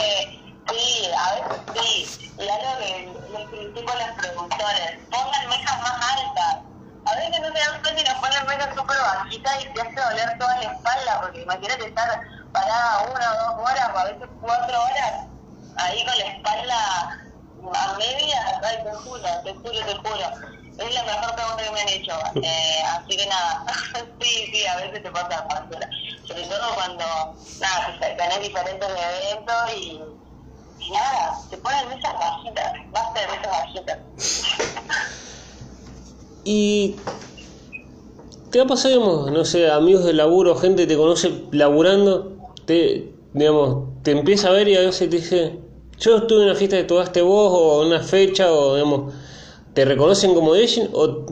sí, 0.71 1.11
a 1.15 1.35
veces 1.35 1.63
sí. 1.75 2.19
Y 2.39 2.49
algo 2.49 2.79
que 2.79 3.33
les 3.33 3.49
critico 3.51 3.93
a 3.93 3.97
los 3.97 4.17
productores, 4.19 4.91
pongan 5.11 5.49
mejas 5.49 5.79
más 5.81 5.97
altas. 6.19 6.55
A 7.07 7.15
veces 7.17 7.41
no 7.41 7.47
se 7.55 7.59
dan 7.71 7.81
cuenta 7.83 8.01
y 8.01 8.05
nos 8.05 8.19
ponen 8.19 8.47
mejas 8.49 8.71
súper 8.77 8.97
bajitas 8.99 9.65
y 9.65 9.73
te 9.73 9.81
hace 9.81 10.01
doler 10.01 10.39
toda 10.39 10.57
la 10.59 10.73
espalda, 10.73 11.21
porque 11.23 11.43
imagínate 11.43 11.87
estar 11.87 12.21
parada 12.57 13.09
una 13.13 13.27
o 13.33 13.37
dos 13.37 13.71
horas, 13.71 13.91
o 13.95 13.99
a 13.99 14.05
veces 14.05 14.29
cuatro 14.41 14.75
horas, 14.81 15.13
ahí 15.77 16.05
con 16.05 16.19
la 16.19 16.25
espalda 16.25 16.77
a 17.75 17.99
media, 17.99 18.61
ay, 18.63 18.77
te 18.83 18.93
juro, 18.93 19.23
te 19.45 19.55
juro, 19.55 19.79
te 19.87 19.95
juro. 19.97 20.27
Es 20.79 20.95
la 20.95 21.03
mejor 21.05 21.35
pregunta 21.35 21.65
que 21.65 21.71
me 21.73 21.81
han 21.81 21.89
hecho. 21.89 22.13
Eh, 22.37 22.83
así 22.95 23.17
que 23.17 23.27
nada, 23.27 23.65
sí, 24.21 24.47
sí, 24.53 24.67
a 24.67 24.77
veces 24.77 25.03
te 25.03 25.11
pasa 25.11 25.47
factura. 25.49 25.89
Sobre 26.27 26.43
todo 26.45 26.75
cuando, 26.75 27.05
nada, 27.59 27.99
tenés 28.17 28.41
diferentes 28.41 28.89
eventos 28.89 29.55
y, 29.75 30.01
y 30.79 30.91
nada, 30.93 31.41
te 31.51 31.57
ponen 31.59 31.89
mesas 31.89 32.15
bajitas, 32.15 32.73
basta 32.93 33.21
de 33.21 33.27
mesas 33.29 33.51
bajitas. 33.51 33.99
¿Y 36.45 37.01
te 38.51 38.61
ha 38.61 38.67
pasado, 38.67 38.95
digamos, 38.95 39.33
no 39.33 39.45
sé, 39.45 39.71
amigos 39.71 40.05
de 40.05 40.13
laburo, 40.13 40.55
gente 40.57 40.83
que 40.83 40.89
te 40.89 40.97
conoce 40.97 41.49
laburando, 41.51 42.36
te, 42.67 43.13
digamos, 43.33 44.03
te 44.03 44.11
empieza 44.13 44.49
a 44.49 44.53
ver 44.53 44.69
y 44.69 44.77
a 44.77 44.81
veces 44.81 45.09
te 45.11 45.17
dice, 45.17 45.59
yo 45.99 46.17
estuve 46.19 46.43
en 46.43 46.49
una 46.51 46.55
fiesta 46.55 46.77
que 46.77 46.85
tocaste 46.85 47.23
vos 47.23 47.53
o 47.53 47.87
una 47.87 48.03
fecha 48.03 48.53
o, 48.53 48.75
digamos, 48.75 49.15
te 49.75 49.85
reconocen 49.85 50.35
como 50.35 50.55
DJ 50.55 50.89
o, 50.93 51.27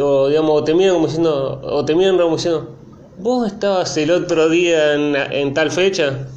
o, 0.00 0.28
digamos, 0.28 0.64
te 0.64 0.74
miran 0.74 0.94
como 0.94 1.06
diciendo, 1.06 1.60
o 1.62 1.84
te 1.84 1.94
miran 1.94 2.18
como 2.18 2.36
diciendo, 2.36 2.76
vos 3.18 3.46
estabas 3.46 3.96
el 3.96 4.10
otro 4.10 4.48
día 4.48 4.94
en, 4.94 5.16
en 5.16 5.54
tal 5.54 5.70
fecha. 5.70 6.28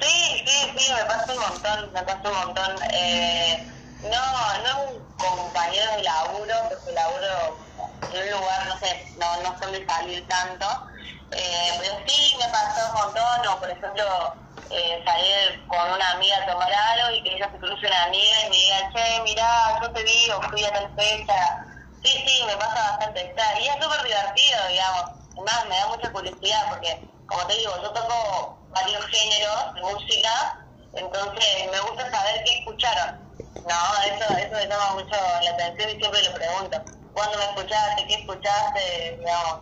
Sí, 0.00 0.42
sí, 0.46 0.70
sí, 0.76 0.92
me 0.92 1.04
pasa 1.06 1.32
un 1.32 1.38
montón, 1.40 1.92
me 1.92 2.02
pasa 2.02 2.28
un 2.28 2.46
montón. 2.46 2.76
Eh, 2.92 3.66
no, 4.02 4.10
no 4.10 4.90
un 4.90 5.14
compañero 5.16 5.96
de 5.96 6.02
laburo, 6.02 6.54
porque 6.68 6.92
laburo 6.92 7.64
en 8.12 8.22
un 8.22 8.40
lugar, 8.40 8.66
no 8.68 8.78
sé, 8.78 9.06
no, 9.18 9.26
no 9.42 9.58
suele 9.58 9.86
salir 9.86 10.26
tanto, 10.28 10.66
eh, 11.36 11.72
pero 11.80 11.94
sí 12.06 12.36
me 12.38 12.48
pasó 12.48 12.86
un 12.88 12.94
montón, 12.94 13.46
o 13.48 13.60
por 13.60 13.70
ejemplo, 13.70 14.04
eh, 14.70 15.02
salir 15.06 15.66
con 15.68 15.90
una 15.92 16.10
amiga 16.12 16.36
a 16.38 16.46
tomar 16.46 16.72
algo 16.72 17.10
y 17.16 17.22
que 17.22 17.36
ella 17.36 17.50
se 17.50 17.58
cruce 17.58 17.86
una 17.86 18.04
amiga 18.04 18.46
y 18.46 18.50
me 18.50 18.56
diga, 18.56 18.90
che, 18.94 19.20
mirá, 19.22 19.78
yo 19.82 19.92
te 19.92 20.02
vi 20.02 20.30
o 20.30 20.40
fui 20.50 20.64
a 20.64 20.72
tal 20.72 20.90
fecha. 20.96 21.66
Sí, 22.02 22.10
sí, 22.26 22.44
me 22.46 22.56
pasa 22.56 22.90
bastante. 22.90 23.22
Está, 23.22 23.60
y 23.60 23.68
es 23.68 23.74
súper 23.80 24.02
divertido, 24.04 24.58
digamos. 24.68 25.04
Además, 25.36 25.66
me 25.68 25.76
da 25.76 25.86
mucha 25.88 26.12
curiosidad 26.12 26.66
porque, 26.70 27.08
como 27.26 27.46
te 27.46 27.54
digo, 27.54 27.72
yo 27.82 27.90
toco 27.92 28.58
varios 28.74 29.06
géneros 29.06 29.74
de 29.74 29.80
música, 29.82 30.66
entonces 30.94 31.70
me 31.70 31.80
gusta 31.80 32.10
saber 32.10 32.44
qué 32.44 32.58
escucharon. 32.58 33.24
No, 33.64 33.76
eso, 34.04 34.36
eso 34.36 34.54
me 34.54 34.66
llama 34.66 34.92
mucho 34.94 35.16
la 35.42 35.50
atención 35.50 35.90
y 35.90 35.96
siempre 35.96 36.22
lo 36.22 36.34
pregunto. 36.34 36.84
¿Cuándo 37.14 37.38
me 37.38 37.44
escuchaste? 37.44 38.06
¿Qué 38.06 38.14
escuchaste? 38.14 39.16
Digamos, 39.18 39.60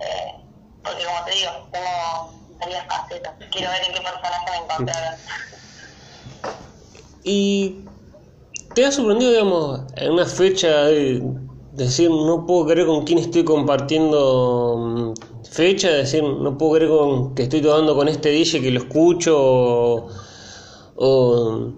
eh, 0.00 0.43
porque 0.84 1.04
como 1.04 1.24
te 1.24 1.30
digo, 1.32 1.50
tengo 1.72 2.32
varias 2.60 2.86
facetas. 2.86 3.32
Quiero 3.50 3.70
ver 3.70 3.80
en 3.86 3.94
qué 3.94 4.00
personaje 4.00 4.50
me 4.50 4.64
encontraron. 4.64 5.18
Y 7.24 7.76
te 8.74 8.84
ha 8.84 8.92
sorprendido, 8.92 9.30
digamos, 9.32 9.80
en 9.96 10.12
una 10.12 10.26
fecha 10.26 10.84
de 10.84 11.22
decir, 11.72 12.10
no 12.10 12.46
puedo 12.46 12.66
creer 12.66 12.86
con 12.86 13.04
quién 13.04 13.18
estoy 13.18 13.44
compartiendo 13.44 14.76
mm, 14.78 15.48
fecha, 15.50 15.88
decir, 15.88 16.22
no 16.22 16.58
puedo 16.58 16.74
creer 16.74 16.90
con 16.90 17.34
que 17.34 17.44
estoy 17.44 17.62
tocando 17.62 17.96
con 17.96 18.08
este 18.08 18.30
DJ 18.30 18.60
que 18.60 18.70
lo 18.70 18.80
escucho, 18.80 19.36
o, 19.36 20.08
o, 20.96 21.72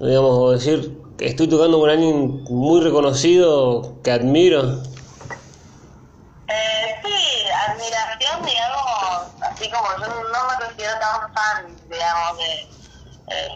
digamos, 0.00 0.38
o 0.38 0.50
decir, 0.50 0.98
que 1.16 1.26
estoy 1.26 1.46
tocando 1.46 1.78
con 1.78 1.90
alguien 1.90 2.42
muy 2.50 2.80
reconocido 2.80 3.94
que 4.02 4.10
admiro. 4.10 4.82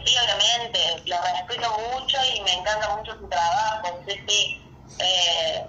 Sí, 0.05 0.15
obviamente, 0.23 1.03
lo 1.05 1.21
respeto 1.21 1.77
mucho 1.91 2.17
y 2.35 2.41
me 2.41 2.53
encanta 2.53 2.95
mucho 2.95 3.17
su 3.17 3.27
trabajo, 3.27 3.99
sí, 4.07 4.15
sí. 4.27 4.61
Eh, 4.99 5.65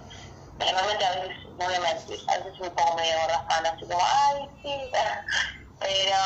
normalmente 0.59 1.05
a 1.05 1.11
veces, 1.13 1.37
no 1.59 1.65
a 1.65 1.81
mentir, 1.81 2.21
a 2.29 2.39
veces 2.39 2.61
un 2.61 2.71
poco 2.71 2.97
medio 2.97 3.21
gorrafana, 3.21 3.71
así 3.71 3.87
como, 3.87 4.01
ay, 4.03 4.49
sí, 4.63 4.91
pero 5.81 6.17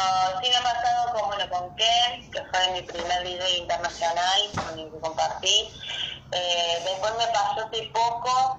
sí 0.43 0.51
me 0.51 0.57
ha 0.57 0.63
pasado 0.63 1.13
como 1.13 1.27
bueno, 1.27 1.49
con 1.49 1.77
Ken, 1.77 2.31
que 2.31 2.43
fue 2.51 2.71
mi 2.73 2.83
primer 2.83 3.23
DJ 3.23 3.59
internacional 3.59 4.51
con 4.55 4.79
el 4.79 4.91
que 4.91 5.01
compartí. 5.01 5.71
Eh, 6.33 6.83
después 6.85 7.13
me 7.17 7.27
pasó 7.29 7.67
hace 7.67 7.83
poco 7.95 8.59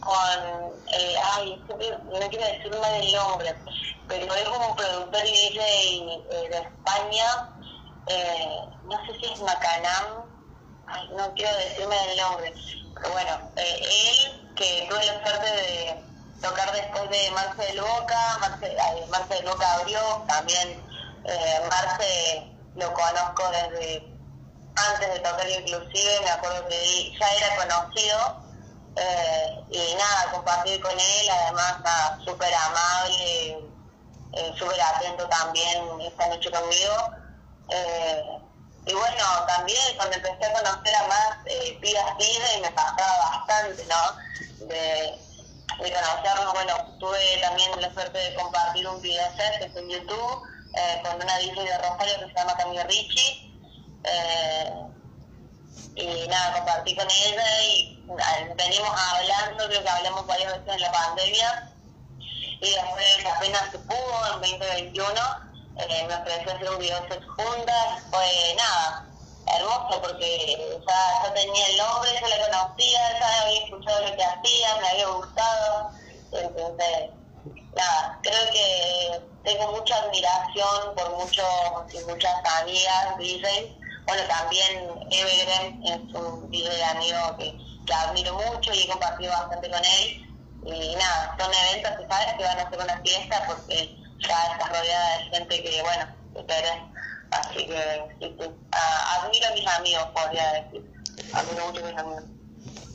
con, 0.00 0.82
eh, 0.92 1.14
ay, 1.34 1.64
no 1.68 1.78
quiero 2.28 2.46
decir 2.46 2.70
mal 2.80 2.94
el 2.94 3.12
nombre, 3.12 3.56
pero 4.08 4.34
es 4.34 4.44
como 4.48 4.68
un 4.68 4.76
productor 4.76 5.24
y 5.24 5.30
DJ 5.30 5.60
eh, 5.60 6.48
de 6.50 6.58
España, 6.58 7.50
eh, 8.06 8.60
no 8.84 9.06
sé 9.06 9.18
si 9.18 9.32
es 9.32 9.40
Macanam, 9.40 10.24
ay, 10.86 11.08
no 11.16 11.32
quiero 11.34 11.56
decirme 11.56 11.96
el 12.12 12.16
nombre, 12.18 12.54
pero 12.94 13.10
bueno, 13.12 13.50
eh, 13.56 13.80
él 13.82 14.54
que 14.54 14.86
tuve 14.88 15.04
la 15.04 15.22
suerte 15.22 15.52
de 15.52 16.04
tocar 16.40 16.72
después 16.72 17.10
de 17.10 17.30
Marce 17.32 17.62
del 17.66 17.80
Boca, 17.80 18.38
Marce, 18.40 18.66
eh, 18.66 19.06
Marce 19.10 19.42
Boca 19.42 19.74
abrió, 19.74 20.00
también 20.28 20.82
eh, 21.24 21.60
Marce 21.68 22.52
lo 22.76 22.92
conozco 22.92 23.42
desde 23.50 24.16
antes 24.76 25.14
de 25.14 25.20
tocar 25.20 25.48
inclusive, 25.48 26.20
me 26.22 26.30
acuerdo 26.30 26.68
que 26.68 27.12
ya 27.18 27.32
era 27.34 27.56
conocido, 27.56 28.46
eh, 28.96 29.64
y 29.70 29.94
nada, 29.94 30.32
compartir 30.32 30.80
con 30.80 30.92
él, 30.92 31.30
además 31.30 31.80
nada, 31.82 32.18
súper 32.24 32.54
amable, 32.54 33.70
eh, 34.32 34.52
súper 34.58 34.80
atento 34.80 35.28
también 35.28 36.00
esta 36.00 36.28
noche 36.28 36.50
conmigo. 36.50 37.25
Eh, 37.68 38.22
y 38.86 38.94
bueno, 38.94 39.24
también 39.48 39.96
cuando 39.96 40.16
empecé 40.16 40.44
a 40.44 40.52
conocer 40.52 40.94
a 40.94 41.08
más 41.08 41.38
eh, 41.46 41.76
pibas 41.80 42.14
pibes 42.16 42.60
me 42.62 42.70
pasaba 42.70 43.30
bastante, 43.30 43.84
¿no? 43.86 44.66
De, 44.66 45.18
de 45.82 45.92
bueno, 46.52 46.96
tuve 47.00 47.38
también 47.42 47.70
la 47.80 47.92
suerte 47.92 48.16
de 48.16 48.34
compartir 48.34 48.86
un 48.86 49.02
video 49.02 49.26
set 49.36 49.58
que 49.58 49.64
es 49.66 49.76
en 49.76 49.88
YouTube 49.88 50.42
eh, 50.74 51.02
con 51.02 51.16
una 51.16 51.38
DJ 51.38 51.64
de 51.64 51.78
Rosario 51.78 52.18
que 52.20 52.26
se 52.26 52.34
llama 52.34 52.56
Camila 52.56 52.84
Ricci. 52.84 53.52
Eh, 54.04 54.72
y 55.96 56.02
y 56.26 56.28
nada, 56.28 56.58
compartí 56.58 56.94
con 56.94 57.10
ella 57.10 57.62
y 57.64 58.02
venimos 58.54 58.90
hablando, 58.90 59.66
creo 59.66 59.82
que 59.82 59.88
hablamos 59.88 60.26
varias 60.26 60.52
veces 60.52 60.74
en 60.74 60.80
la 60.82 60.92
pandemia 60.92 61.72
y 62.60 62.70
después 62.70 63.26
apenas 63.34 63.70
se 63.70 63.78
pudo, 63.78 64.34
en 64.34 64.40
2021, 64.40 65.45
eh, 65.78 66.08
hacer 66.10 66.70
un 66.70 66.78
video 66.78 66.98
juntas, 67.36 68.02
fue 68.10 68.54
nada, 68.56 69.06
hermoso 69.46 70.00
porque 70.02 70.80
ya, 70.86 71.22
ya 71.24 71.34
tenía 71.34 71.66
el 71.66 71.76
nombre, 71.76 72.10
ya 72.14 72.28
la 72.28 72.44
conocía, 72.46 73.18
ya 73.20 73.42
había 73.42 73.64
escuchado 73.64 74.00
lo 74.08 74.16
que 74.16 74.24
hacía, 74.24 74.76
me 74.80 74.88
había 74.88 75.08
gustado, 75.08 75.90
entonces 76.32 77.10
nada, 77.74 78.18
creo 78.22 78.50
que 78.52 79.20
tengo 79.44 79.72
mucha 79.72 79.96
admiración 79.96 80.94
por 80.96 81.10
muchos 81.16 81.46
y 81.92 81.98
muchas 82.10 82.34
amigas 82.60 83.16
DJs. 83.18 83.86
Bueno, 84.06 84.22
también 84.28 84.90
Evergreen 85.10 85.84
es 85.84 86.14
un 86.14 86.50
DJ 86.50 86.84
amigo 86.84 87.36
que, 87.38 87.56
que 87.86 87.94
admiro 87.94 88.34
mucho 88.34 88.72
y 88.72 88.82
he 88.82 88.88
compartido 88.88 89.32
bastante 89.32 89.70
con 89.70 89.84
él. 89.84 90.22
Y 90.64 90.96
nada, 90.96 91.36
son 91.38 91.52
eventos 91.52 91.92
que 91.98 92.08
sabes 92.08 92.34
que 92.34 92.44
van 92.44 92.58
a 92.58 92.70
ser 92.70 92.80
una 92.80 93.00
fiesta 93.02 93.44
porque 93.46 94.05
ya 94.18 94.52
estás 94.52 94.68
rodeada 94.68 95.18
de 95.18 95.24
gente 95.24 95.62
que, 95.62 95.82
bueno, 95.82 96.06
que 96.34 96.46
querés. 96.46 96.72
Así 97.30 97.66
que. 97.66 98.50
Ah, 98.72 99.22
admiro 99.22 99.46
a 99.48 99.52
mis 99.52 99.66
amigos, 99.66 100.04
podría 100.14 100.52
decir. 100.52 100.90
Admiro 101.32 101.66
mucho 101.66 101.84
a 101.84 101.88
mis 101.88 101.98
amigos. 101.98 102.24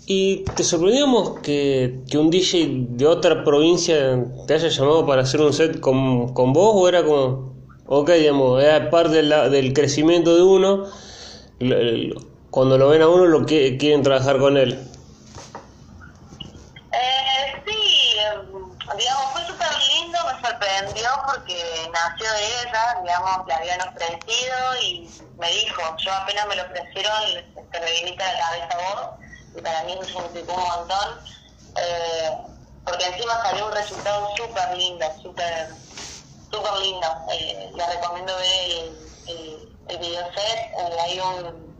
¿Y 0.07 0.43
te 0.55 0.63
sorprendíamos 0.63 1.39
que, 1.41 2.01
que, 2.09 2.17
un 2.17 2.29
DJ 2.29 2.87
de 2.89 3.05
otra 3.07 3.43
provincia 3.43 4.25
te 4.47 4.55
haya 4.55 4.67
llamado 4.67 5.05
para 5.05 5.21
hacer 5.21 5.39
un 5.39 5.53
set 5.53 5.79
con, 5.79 6.33
con 6.33 6.53
vos 6.53 6.73
o 6.75 6.89
era 6.89 7.03
como, 7.03 7.53
ok, 7.85 8.09
digamos, 8.11 8.61
era 8.63 8.89
parte 8.89 9.21
del 9.21 9.73
crecimiento 9.73 10.35
de 10.35 10.41
uno, 10.41 10.87
cuando 12.49 12.77
lo 12.77 12.89
ven 12.89 13.03
a 13.03 13.07
uno 13.07 13.25
lo 13.25 13.45
que 13.45 13.77
quieren 13.77 14.01
trabajar 14.01 14.39
con 14.39 14.57
él? 14.57 14.73
Eh, 16.91 17.63
sí, 17.65 18.17
digamos, 18.97 19.31
fue 19.31 19.45
súper 19.45 19.69
lindo, 19.93 20.17
me 20.25 20.47
sorprendió 20.47 21.09
porque 21.27 21.89
nació 21.93 22.25
de 22.33 22.45
ella, 22.63 23.00
digamos, 23.11 23.45
le 23.45 23.53
habían 23.53 23.81
ofrecido 23.81 24.77
y 24.81 25.11
me 25.37 25.51
dijo, 25.51 25.81
yo 25.97 26.13
apenas 26.13 26.47
me 26.47 26.55
lo 26.55 26.63
ofrecieron, 26.63 27.13
te 27.71 27.79
me 27.81 27.91
viniste 27.91 28.23
a 28.23 28.33
la 28.33 28.39
cabeza 28.39 28.77
vos 28.77 29.09
y 29.57 29.61
para 29.61 29.83
mí 29.83 29.93
eso 29.93 30.05
significó 30.05 30.53
un 30.53 30.63
montón, 30.63 31.19
eh, 31.75 32.31
porque 32.85 33.05
encima 33.07 33.41
salió 33.43 33.65
un 33.65 33.73
resultado 33.73 34.29
súper 34.37 34.77
lindo, 34.77 35.05
súper 35.21 35.75
super 36.51 36.73
lindo. 36.79 37.07
Eh, 37.33 37.71
les 37.75 37.87
recomiendo 37.95 38.33
ver 38.35 38.71
el, 38.71 39.11
el, 39.27 39.77
el 39.89 39.97
video 39.97 40.25
set, 40.33 40.59
eh, 40.77 40.99
hay 41.01 41.19
un 41.19 41.71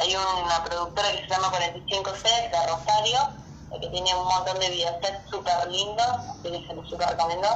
hay 0.00 0.16
una 0.16 0.64
productora 0.64 1.12
que 1.12 1.18
se 1.18 1.28
llama 1.28 1.50
45 1.50 2.10
Set 2.16 2.50
de 2.50 2.66
Rosario, 2.66 3.18
eh, 3.70 3.80
que 3.80 3.88
tiene 3.90 4.14
un 4.16 4.24
montón 4.24 4.58
de 4.58 4.70
videosets 4.70 5.30
súper 5.30 5.70
lindos, 5.70 6.06
así 6.06 6.50
que 6.50 6.66
se 6.66 6.74
los 6.74 6.88
súper 6.88 7.10
recomiendo. 7.10 7.48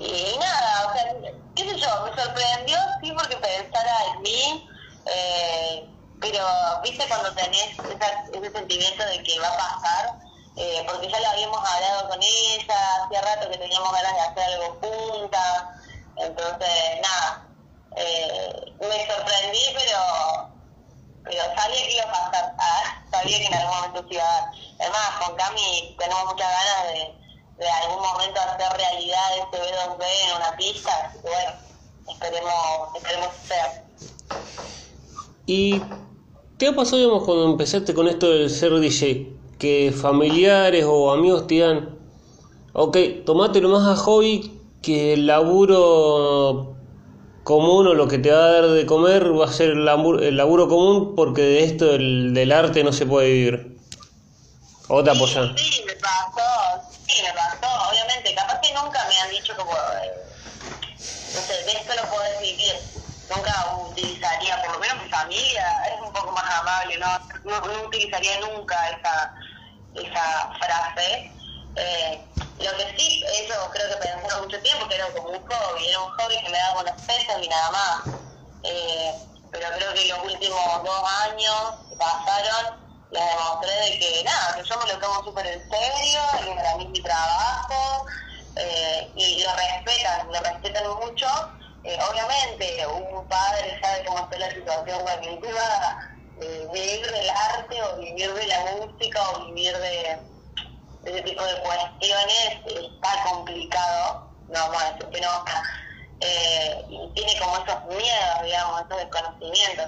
Y, 0.00 0.38
nada, 0.38 0.88
o 0.88 0.92
sea, 0.94 1.14
qué 1.54 1.62
sé 1.62 1.76
yo, 1.76 1.88
me 2.04 2.22
sorprendió, 2.22 2.78
sí, 3.02 3.12
porque 3.12 3.36
pensara 3.36 4.04
en 4.14 4.22
mí, 4.22 4.68
eh, 5.06 5.88
pero 6.20 6.46
viste 6.82 7.06
cuando 7.06 7.32
tenés 7.34 7.76
ese 8.32 8.50
sentimiento 8.50 9.04
de 9.04 9.22
que 9.22 9.38
va 9.40 9.48
a 9.48 9.56
pasar, 9.56 10.18
eh, 10.56 10.82
porque 10.86 11.08
ya 11.08 11.20
lo 11.20 11.28
habíamos 11.28 11.58
hablado 11.58 12.08
con 12.08 12.22
ella, 12.22 13.04
hacía 13.04 13.20
rato 13.20 13.50
que 13.50 13.58
teníamos 13.58 13.92
ganas 13.92 14.14
de 14.14 14.20
hacer 14.20 14.54
algo 14.54 14.78
juntas, 14.80 15.64
entonces 16.16 17.00
nada, 17.02 17.46
eh, 17.96 18.74
me 18.80 19.06
sorprendí, 19.06 19.62
pero 19.74 20.50
pero 21.24 21.42
sabía 21.54 21.86
que 21.86 21.92
iba 21.92 22.04
a 22.04 22.30
pasar, 22.30 22.54
ah, 22.58 23.04
sabía 23.10 23.38
que 23.38 23.46
en 23.46 23.54
algún 23.54 23.76
momento 23.76 24.08
se 24.08 24.14
iba 24.14 24.24
a 24.24 24.40
dar. 24.40 24.50
Además, 24.80 25.10
con 25.20 25.36
Cami 25.36 25.94
tenemos 25.98 26.24
muchas 26.24 26.48
ganas 26.48 26.92
de, 26.94 27.19
de 27.60 27.68
algún 27.68 28.02
momento 28.02 28.40
hacer 28.40 28.76
realidad 28.76 29.38
este 29.38 29.58
B2B 29.58 30.02
en 30.28 30.36
una 30.36 30.56
pista, 30.56 30.90
así 31.04 31.18
que 31.22 31.28
bueno, 31.28 31.52
esperemos, 32.08 32.96
esperemos 32.96 33.28
ser. 33.46 33.84
Y 35.46 35.80
¿Qué 36.60 36.68
ha 36.68 36.74
pasado 36.74 36.98
digamos, 36.98 37.24
cuando 37.24 37.46
empezaste 37.46 37.94
con 37.94 38.06
esto 38.06 38.28
del 38.28 38.50
ser 38.50 38.78
DJ? 38.78 39.32
Que 39.58 39.94
familiares 39.98 40.84
o 40.86 41.10
amigos 41.10 41.46
te 41.46 41.54
digan, 41.54 41.96
ok, 42.74 42.98
tomátelo 43.24 43.70
más 43.70 43.88
a 43.88 43.96
hobby 43.96 44.60
que 44.82 45.14
el 45.14 45.26
laburo 45.26 46.76
común 47.44 47.86
o 47.86 47.94
lo 47.94 48.08
que 48.08 48.18
te 48.18 48.30
va 48.30 48.44
a 48.44 48.52
dar 48.52 48.66
de 48.66 48.84
comer 48.84 49.32
va 49.40 49.46
a 49.46 49.52
ser 49.52 49.70
el 49.70 49.86
laburo, 49.86 50.68
común 50.68 51.14
porque 51.16 51.40
de 51.40 51.64
esto 51.64 51.86
del, 51.86 52.34
del, 52.34 52.52
arte 52.52 52.84
no 52.84 52.92
se 52.92 53.06
puede 53.06 53.32
vivir. 53.32 53.78
¿O 54.88 55.02
te 55.02 55.12
apoyan? 55.12 55.56
Sí, 55.56 55.64
sí, 55.64 55.82
me 55.86 55.94
pasó, 55.94 56.42
me 57.22 57.32
pasó, 57.32 57.90
obviamente, 57.90 58.34
capaz 58.34 58.60
que 58.60 58.72
nunca 58.72 59.04
me 59.08 59.18
han 59.18 59.30
dicho 59.30 59.56
como, 59.56 59.72
eh, 59.72 60.12
no 61.34 61.42
sé, 61.46 61.64
de 61.64 61.72
esto 61.72 61.94
lo 61.94 62.08
puedes 62.10 62.40
vivir 62.40 63.00
nunca 63.30 63.76
utilizaría, 63.76 64.60
por 64.62 64.72
lo 64.72 64.78
menos 64.80 65.02
mi 65.02 65.08
familia 65.08 65.64
es 65.88 66.00
un 66.00 66.12
poco 66.12 66.32
más 66.32 66.44
amable, 66.60 66.98
no, 66.98 67.08
no, 67.44 67.82
utilizaría 67.86 68.40
nunca 68.40 68.76
esa, 68.90 69.34
esa 69.94 70.50
frase. 70.58 71.32
Eh, 71.76 72.26
lo 72.58 72.76
que 72.76 72.94
sí, 72.98 73.24
eso 73.40 73.54
creo 73.72 73.88
que 73.88 73.96
pensé 73.96 74.40
mucho 74.40 74.60
tiempo, 74.62 74.88
que 74.88 74.96
era 74.96 75.12
como 75.12 75.30
un 75.30 75.46
hobby, 75.46 75.88
era 75.88 76.00
un 76.00 76.10
hobby 76.10 76.36
que 76.42 76.50
me 76.50 76.58
daba 76.58 76.80
unos 76.80 76.94
pesos 77.06 77.36
y 77.40 77.48
nada 77.48 77.70
más. 77.70 78.02
Eh, 78.62 79.14
pero 79.50 79.68
creo 79.76 79.94
que 79.94 80.04
los 80.06 80.18
últimos 80.24 80.82
dos 80.84 81.02
años 81.24 81.74
pasaron, 81.98 82.89
les 83.10 83.24
demostré 83.26 83.70
de 83.70 83.98
que 83.98 84.24
nada, 84.24 84.56
que 84.56 84.68
yo 84.68 84.78
me 84.78 84.92
lo 84.92 84.98
tomo 84.98 85.24
súper 85.24 85.46
en 85.46 85.70
serio, 85.70 86.20
que 86.44 86.54
para 86.54 86.76
mí 86.76 86.84
es 86.84 86.90
mi 86.90 87.02
trabajo, 87.02 88.06
eh, 88.56 89.12
y 89.16 89.42
lo 89.42 89.50
respetan, 89.54 90.26
lo 90.28 90.40
respetan 90.40 90.88
mucho 91.00 91.26
eh, 91.82 91.98
obviamente, 92.10 92.86
un 92.88 93.26
padre 93.26 93.80
sabe 93.82 94.04
cómo 94.04 94.18
está 94.18 94.38
la 94.38 94.50
situación 94.50 94.98
pueda 95.40 96.12
eh, 96.42 96.68
vivir 96.72 97.10
del 97.10 97.30
arte 97.30 97.82
o 97.82 97.96
vivir 97.96 98.34
de 98.34 98.46
la 98.46 98.60
música 98.76 99.30
o 99.30 99.46
vivir 99.46 99.74
de, 99.78 100.18
ese 101.04 101.22
tipo 101.22 101.42
de 101.42 101.60
cuestiones 101.62 102.60
está 102.66 103.22
complicado, 103.24 104.30
no 104.48 104.60
vamos 104.60 104.82
a 104.82 104.92
decir 104.92 105.08
que 105.08 105.20
no, 105.22 105.44
eh, 106.20 106.84
y 106.90 107.14
tiene 107.14 107.38
como 107.40 107.56
esos 107.56 107.84
miedos, 107.86 108.42
digamos, 108.42 108.82
esos 108.82 108.98
desconocimientos. 108.98 109.86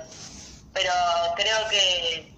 Pero 0.73 0.93
creo 1.37 1.69
que, 1.69 2.35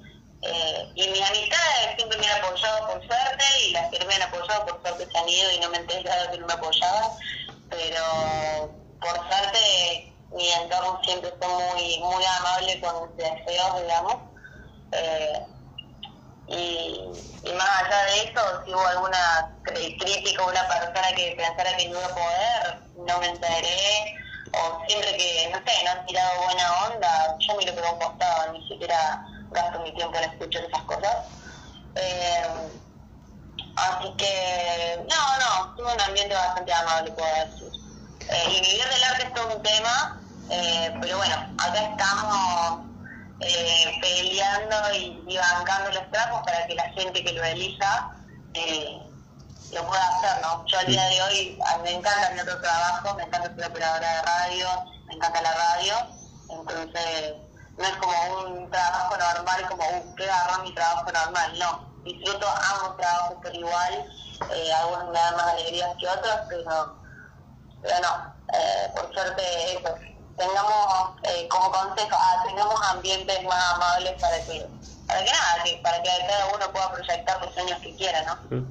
eh, 0.47 0.93
y 0.95 1.09
mis 1.09 1.23
amistades 1.23 1.97
siempre 1.97 2.19
me 2.19 2.27
han 2.27 2.45
apoyado 2.45 2.87
por 2.87 3.07
suerte, 3.07 3.45
y 3.67 3.71
las 3.73 3.91
que 3.91 4.05
me 4.05 4.15
han 4.15 4.23
apoyado 4.23 4.67
por 4.67 4.81
suerte 4.83 5.09
se 5.11 5.19
han 5.19 5.29
ido 5.29 5.53
y 5.53 5.59
no 5.61 5.71
me 5.71 5.79
enteré 5.79 6.03
de 6.03 6.31
que 6.31 6.39
no 6.39 6.47
me 6.47 6.53
apoyaban, 6.53 7.11
pero 7.71 8.75
por 9.01 9.17
suerte 9.29 10.13
mi 10.33 10.51
entorno 10.51 11.01
siempre 11.03 11.33
fue 11.41 11.49
muy, 11.49 11.99
muy 12.01 12.25
amable 12.25 12.81
con 12.81 13.09
mis 13.09 13.17
deseos, 13.17 13.81
digamos. 13.81 14.17
Eh, 14.93 15.47
y, 16.47 17.53
más 17.55 17.83
allá 17.83 18.05
de 18.05 18.25
eso, 18.25 18.65
si 18.65 18.75
hubo 18.75 18.87
alguna 18.87 19.57
crítica 19.63 20.45
o 20.45 20.51
una 20.51 20.67
persona 20.69 21.15
que 21.15 21.35
pensara 21.37 21.77
que 21.77 21.89
no 21.89 21.99
iba 21.99 22.07
a 22.07 22.15
poder, 22.15 22.79
no 22.97 23.19
me 23.21 23.29
enteré, 23.29 24.17
o 24.53 24.83
siempre 24.87 25.17
que, 25.17 25.51
no 25.53 25.59
sé, 25.59 25.85
no 25.85 25.91
han 25.91 26.07
tirado 26.07 26.43
buena 26.43 26.87
onda, 26.87 27.37
yo 27.39 27.55
lo 27.55 27.61
quedo 27.61 27.93
un 27.93 27.99
costado, 27.99 28.53
ni 28.53 28.69
siquiera 28.69 29.25
gasto 29.55 29.81
mi 29.81 29.95
tiempo 29.95 30.17
en 30.19 30.25
escuchar 30.31 30.65
esas 30.65 30.83
cosas. 30.83 31.17
Eh, 31.95 32.43
así 33.77 34.15
que, 34.19 35.07
no, 35.09 35.39
no, 35.39 35.75
tuve 35.77 35.95
un 35.95 36.01
ambiente 36.01 36.35
bastante 36.35 36.73
amable, 36.73 37.13
puedo 37.13 37.35
decir. 37.35 37.71
Eh, 38.29 38.45
y 38.51 38.61
vivir 38.61 38.85
del 38.89 39.05
arte 39.05 39.27
es 39.27 39.35
todo 39.35 39.57
un 39.57 39.63
tema, 39.63 40.21
eh, 40.51 40.95
pero 41.01 41.17
bueno, 41.17 41.55
acá 41.59 41.91
estamos 41.91 42.85
peleando 44.01 44.77
y, 44.95 45.37
bancando 45.37 45.91
los 45.91 46.11
trapos 46.11 46.43
para 46.45 46.67
que 46.67 46.75
la 46.75 46.91
gente 46.91 47.25
que 47.25 47.33
lo 47.33 47.45
elija 47.45 48.17
lo 49.73 49.87
pueda 49.87 50.09
hacer, 50.09 50.41
¿no? 50.43 50.65
Yo 50.67 50.79
al 50.79 50.87
día 50.87 51.05
de 51.05 51.23
hoy 51.23 51.59
me 51.83 51.91
encanta 51.91 52.31
mi 52.31 52.41
otro 52.41 52.61
trabajo, 52.61 53.15
me 53.17 53.25
encanta 53.25 53.55
ser 53.55 53.67
operadora 53.67 54.09
de 54.09 54.23
radio, 54.23 54.69
me 55.07 55.15
encanta 55.15 55.43
la 55.43 55.53
radio, 55.53 55.95
entonces 56.49 57.35
no 57.77 57.85
es 57.85 57.97
como 57.97 58.49
un 58.49 58.71
trabajo 58.71 59.17
normal, 59.17 59.67
como, 59.69 59.83
uh, 59.83 60.15
qué 60.17 60.25
agarrar 60.25 60.63
mi 60.63 60.75
trabajo 60.75 61.11
normal, 61.13 61.59
no. 61.59 61.95
Disfruto 62.05 62.47
ambos 62.47 62.97
trabajos 62.99 63.37
por 63.43 63.55
igual, 63.55 64.07
algunos 64.83 65.07
me 65.11 65.19
dan 65.19 65.37
más 65.37 65.53
alegrías 65.55 65.89
que 65.99 66.07
otros, 66.07 66.35
pero 66.49 67.05
pero 67.85 67.97
no, 68.01 68.35
eh, 68.55 68.91
por 68.95 69.13
suerte 69.13 69.43
eso, 69.73 69.95
tengamos 70.39 71.21
eh, 71.23 71.47
como 71.49 71.71
consejo, 71.71 72.17
ah, 72.19 72.45
tengamos 72.49 72.81
ambientes 72.91 73.45
más 73.45 73.75
amables 73.75 74.13
para 74.21 74.37
que, 74.47 74.67
para 75.07 75.23
que 75.23 75.31
nada, 75.31 75.83
para 75.83 76.03
que 76.03 76.09
cada 76.27 76.47
uno 76.55 76.73
pueda 76.73 76.93
proyectar 76.93 77.45
los 77.45 77.55
sueños 77.55 77.79
que 77.81 77.95
quiera, 77.97 78.23
¿no? 78.51 78.67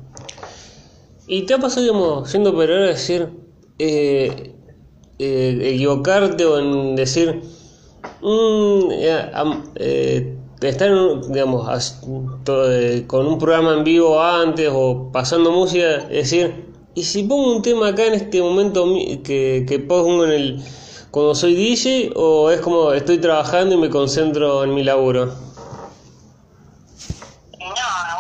¿Y 1.28 1.46
te 1.46 1.54
ha 1.54 1.58
pasado, 1.60 1.82
digamos, 1.82 2.30
siendo 2.30 2.50
operador, 2.50 2.88
decir, 2.88 3.32
eh, 3.78 4.56
eh, 5.20 5.60
equivocarte 5.62 6.44
o 6.46 6.60
en 6.60 6.96
decir, 6.96 7.44
mm, 8.24 8.90
eh, 9.76 10.38
estar 10.62 10.90
digamos, 11.28 11.98
eh, 12.48 13.04
con 13.08 13.28
un 13.28 13.38
programa 13.38 13.74
en 13.74 13.84
vivo 13.84 14.22
antes 14.22 14.70
o 14.72 15.12
pasando 15.12 15.52
música, 15.52 15.96
es 16.10 16.32
decir, 16.32 16.74
y 16.96 17.04
si 17.04 17.24
pongo 17.24 17.56
un 17.56 17.62
tema 17.62 17.90
acá 17.90 18.06
en 18.06 18.14
este 18.14 18.42
momento 18.42 18.86
que, 19.24 19.66
que 19.68 19.80
pongo 19.80 20.26
en 20.26 20.32
el 20.32 20.64
cuando 21.14 21.36
soy 21.36 21.54
DJ 21.54 22.12
o 22.16 22.50
es 22.50 22.60
como 22.62 22.92
estoy 22.92 23.20
trabajando 23.20 23.76
y 23.76 23.78
me 23.78 23.92
concentro 23.92 24.64
en 24.64 24.74
mi 24.74 24.84
laburo? 24.84 25.28
No, 25.28 25.36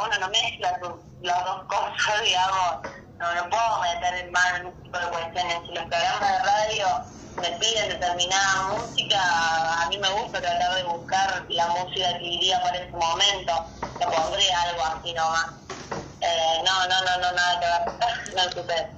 uno 0.06 0.20
no 0.20 0.30
mezcla 0.30 0.80
las 1.24 1.46
dos 1.46 1.64
cosas, 1.64 2.22
digamos. 2.24 2.94
No, 3.18 3.34
no 3.34 3.50
puedo 3.50 3.82
meter 3.82 4.26
en 4.26 4.32
mano 4.32 4.58
en 4.58 4.68
este 4.68 4.84
tipo 4.84 5.00
de 5.00 5.06
cuestiones. 5.08 5.56
Si 5.66 5.74
los 5.74 5.86
programas 5.86 6.22
de 6.22 6.40
radio 6.44 6.86
me 7.42 7.50
piden 7.60 7.90
determinada 7.90 8.74
música, 8.74 9.84
a 9.84 9.90
mí 9.90 9.98
me 9.98 10.10
gusta 10.22 10.42
tratar 10.42 10.76
de 10.76 10.84
buscar 10.84 11.46
la 11.50 11.68
música 11.68 12.18
que 12.20 12.26
iría 12.26 12.62
para 12.62 12.78
ese 12.78 12.92
momento. 12.92 13.54
Le 14.00 14.06
pondría 14.06 14.62
algo 14.62 14.82
así 14.84 15.14
nomás. 15.14 15.46
Eh, 16.22 16.64
no, 16.64 16.88
no, 16.88 17.02
no, 17.04 17.22
no, 17.22 17.32
nada 17.36 17.60
que 17.60 17.66
ver. 17.66 18.36
no 18.36 18.44
sucede. 18.52 18.90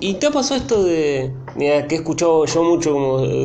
¿Y 0.00 0.14
te 0.14 0.26
ha 0.26 0.30
pasado 0.30 0.60
esto 0.60 0.82
de, 0.82 1.32
mira, 1.54 1.86
que 1.86 1.94
he 1.94 1.98
escuchado 1.98 2.44
yo 2.44 2.64
mucho 2.64 2.92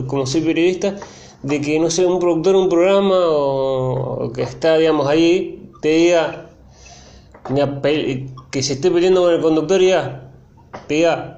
como, 0.07 0.25
soy 0.25 0.41
periodista, 0.41 0.95
de 1.43 1.61
que, 1.61 1.79
no 1.79 1.91
sé, 1.91 2.05
un 2.05 2.19
productor 2.19 2.55
un 2.55 2.67
programa 2.67 3.15
o, 3.15 4.31
que 4.33 4.41
está, 4.41 4.77
digamos, 4.77 5.07
ahí, 5.07 5.71
te 5.81 5.89
diga 5.89 6.49
que 8.51 8.63
se 8.63 8.73
esté 8.73 8.89
peleando 8.89 9.21
con 9.21 9.33
el 9.33 9.41
conductor 9.41 9.81
y 9.81 9.89
ya, 9.89 10.31
te 10.87 10.95
diga, 10.95 11.36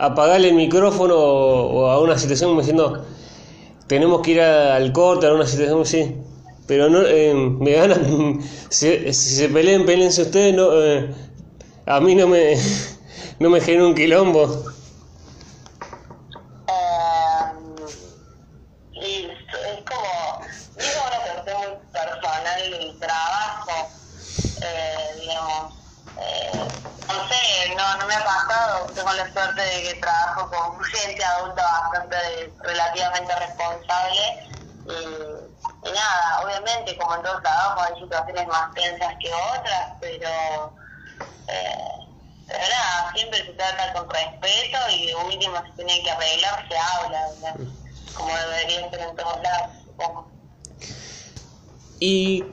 apagarle 0.00 0.48
el 0.48 0.54
micrófono 0.54 1.16
o, 1.16 1.86
a 1.90 2.00
una 2.00 2.18
situación 2.18 2.50
como 2.50 2.60
diciendo, 2.60 3.04
tenemos 3.86 4.22
que 4.22 4.32
ir 4.32 4.40
al 4.40 4.92
corte, 4.92 5.26
a 5.26 5.34
una 5.34 5.46
situación 5.46 5.82
así. 5.82 6.16
Pero 6.66 6.88
no, 6.88 7.02
eh, 7.02 7.34
me 7.34 7.72
ganan, 7.72 8.40
si, 8.68 9.12
se 9.12 9.48
peleen, 9.48 9.84
peleense 9.86 10.22
ustedes, 10.22 10.54
no, 10.54 10.70
eh, 10.82 11.10
a 11.86 12.00
mí 12.00 12.14
no 12.14 12.28
me 12.28 12.54
no 13.40 13.48
me 13.48 13.60
genera 13.60 13.86
un 13.86 13.94
quilombo. 13.94 14.44
Um, 16.68 17.74
y 18.92 19.30
es 19.30 19.84
como, 19.88 20.44
digo 20.76 21.00
una 21.08 21.20
cuestión 21.24 21.58
muy 21.58 21.78
personal 21.90 22.70
del 22.70 22.98
trabajo, 23.00 23.90
eh, 24.62 25.16
digamos, 25.20 25.74
eh, 26.20 26.68
no 27.08 27.28
sé, 27.28 27.74
no, 27.76 27.96
no 27.96 28.06
me 28.06 28.14
ha 28.14 28.24
pasado, 28.24 28.86
tengo 28.94 29.12
la 29.14 29.32
suerte 29.32 29.62
de 29.62 29.82
que 29.82 30.00
trabajo 30.00 30.50
con 30.50 30.84
gente 30.84 31.24
adulta 31.24 31.62
bastante 31.62 32.52
relativamente 32.62 33.34
responsable 33.36 34.48
y, 34.86 35.88
y 35.88 35.92
nada, 35.92 36.42
obviamente 36.44 36.96
como 36.98 37.16
en 37.16 37.22
todo 37.22 37.40
trabajo 37.40 37.80
hay 37.80 38.02
situaciones 38.02 38.46
más 38.48 38.74
tensas 38.74 39.14
que 39.18 39.32
otras, 39.32 39.92
pero 39.98 40.78
eh, 41.48 42.00
pero 42.50 42.64
nada, 42.68 43.12
siempre 43.14 43.46
se 43.46 43.52
trata 43.52 43.92
con 43.92 44.10
respeto 44.10 44.78
y 44.92 45.06
de 45.06 45.14
último 45.14 45.54
si 45.64 45.72
tiene 45.76 46.02
que 46.02 46.10
arreglar, 46.10 46.68
se 46.68 46.76
habla, 46.76 47.28
como 48.14 48.28
debería 48.34 48.90
ser 48.90 49.00
en 49.00 49.16
todos 49.16 49.40
lados, 49.40 49.70
supongo. 49.84 50.30
Y 52.00 52.44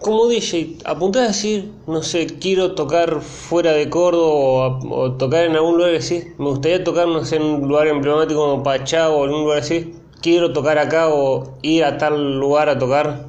como 0.00 0.26
DJ, 0.48 0.78
apuntás 0.84 1.22
a 1.22 1.26
decir, 1.26 1.72
no 1.86 2.02
sé, 2.02 2.38
quiero 2.38 2.74
tocar 2.74 3.20
fuera 3.20 3.72
de 3.72 3.90
Córdoba 3.90 4.78
o, 4.90 5.12
tocar 5.12 5.44
en 5.44 5.54
algún 5.56 5.76
lugar 5.76 5.94
así, 5.94 6.34
me 6.38 6.46
gustaría 6.46 6.82
tocar, 6.82 7.06
no 7.06 7.22
sé, 7.24 7.36
en 7.36 7.42
un 7.42 7.68
lugar 7.68 7.86
emblemático 7.86 8.40
como 8.40 8.62
Pachá 8.62 9.10
o 9.10 9.26
en 9.26 9.34
un 9.34 9.42
lugar 9.42 9.58
así, 9.58 9.94
quiero 10.22 10.52
tocar 10.54 10.78
acá 10.78 11.08
o 11.08 11.58
ir 11.60 11.84
a 11.84 11.98
tal 11.98 12.38
lugar 12.38 12.70
a 12.70 12.78
tocar. 12.78 13.26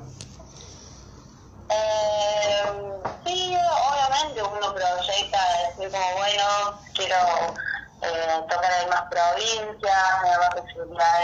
tocar 8.49 8.71
en 8.81 8.89
más 8.89 9.03
provincias, 9.11 9.97
me 10.23 10.29
da 10.29 11.19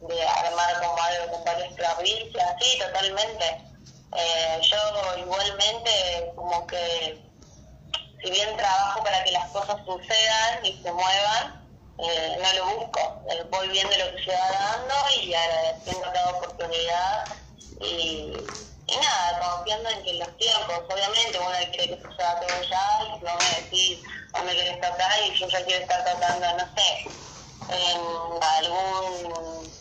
de, 0.00 0.14
de 0.14 0.28
armar 0.28 0.80
como 0.80 0.96
algo 1.02 1.32
con 1.32 1.44
varias 1.44 1.72
provincias, 1.72 2.56
sí, 2.60 2.78
totalmente. 2.78 3.67
Eh, 4.12 4.60
yo 4.62 5.18
igualmente 5.18 6.32
como 6.34 6.66
que 6.66 7.28
si 8.22 8.30
bien 8.30 8.56
trabajo 8.56 9.02
para 9.04 9.22
que 9.24 9.32
las 9.32 9.46
cosas 9.50 9.76
sucedan 9.84 10.64
y 10.64 10.82
se 10.82 10.92
muevan, 10.92 11.68
eh, 11.98 12.38
no 12.40 12.52
lo 12.54 12.76
busco, 12.76 13.22
eh, 13.30 13.42
voy 13.50 13.68
viendo 13.68 13.96
lo 13.96 14.16
que 14.16 14.24
se 14.24 14.30
va 14.30 14.50
dando 14.50 14.94
y 15.20 15.34
agradeciendo 15.34 16.12
cada 16.12 16.30
oportunidad 16.30 17.28
y, 17.80 18.50
nada, 18.88 19.40
confiando 19.40 19.90
en 19.90 20.02
que 20.02 20.14
los 20.14 20.36
tiempos, 20.38 20.82
obviamente 20.90 21.38
uno 21.38 21.50
quiere 21.72 21.96
que 21.96 22.02
suceda 22.02 22.40
todo 22.40 22.62
ya 22.62 23.04
y 23.04 23.18
si 23.18 23.24
vamos 23.24 23.44
a 23.44 23.60
decir 23.60 24.02
o 24.32 24.42
me 24.42 24.54
quieres 24.54 24.80
tocar 24.80 25.22
y 25.26 25.38
yo 25.38 25.48
ya 25.48 25.64
quiero 25.64 25.82
estar 25.82 26.04
tocando, 26.04 26.46
no 26.56 26.74
sé, 26.76 27.12
en 27.68 28.42
algún, 28.42 29.76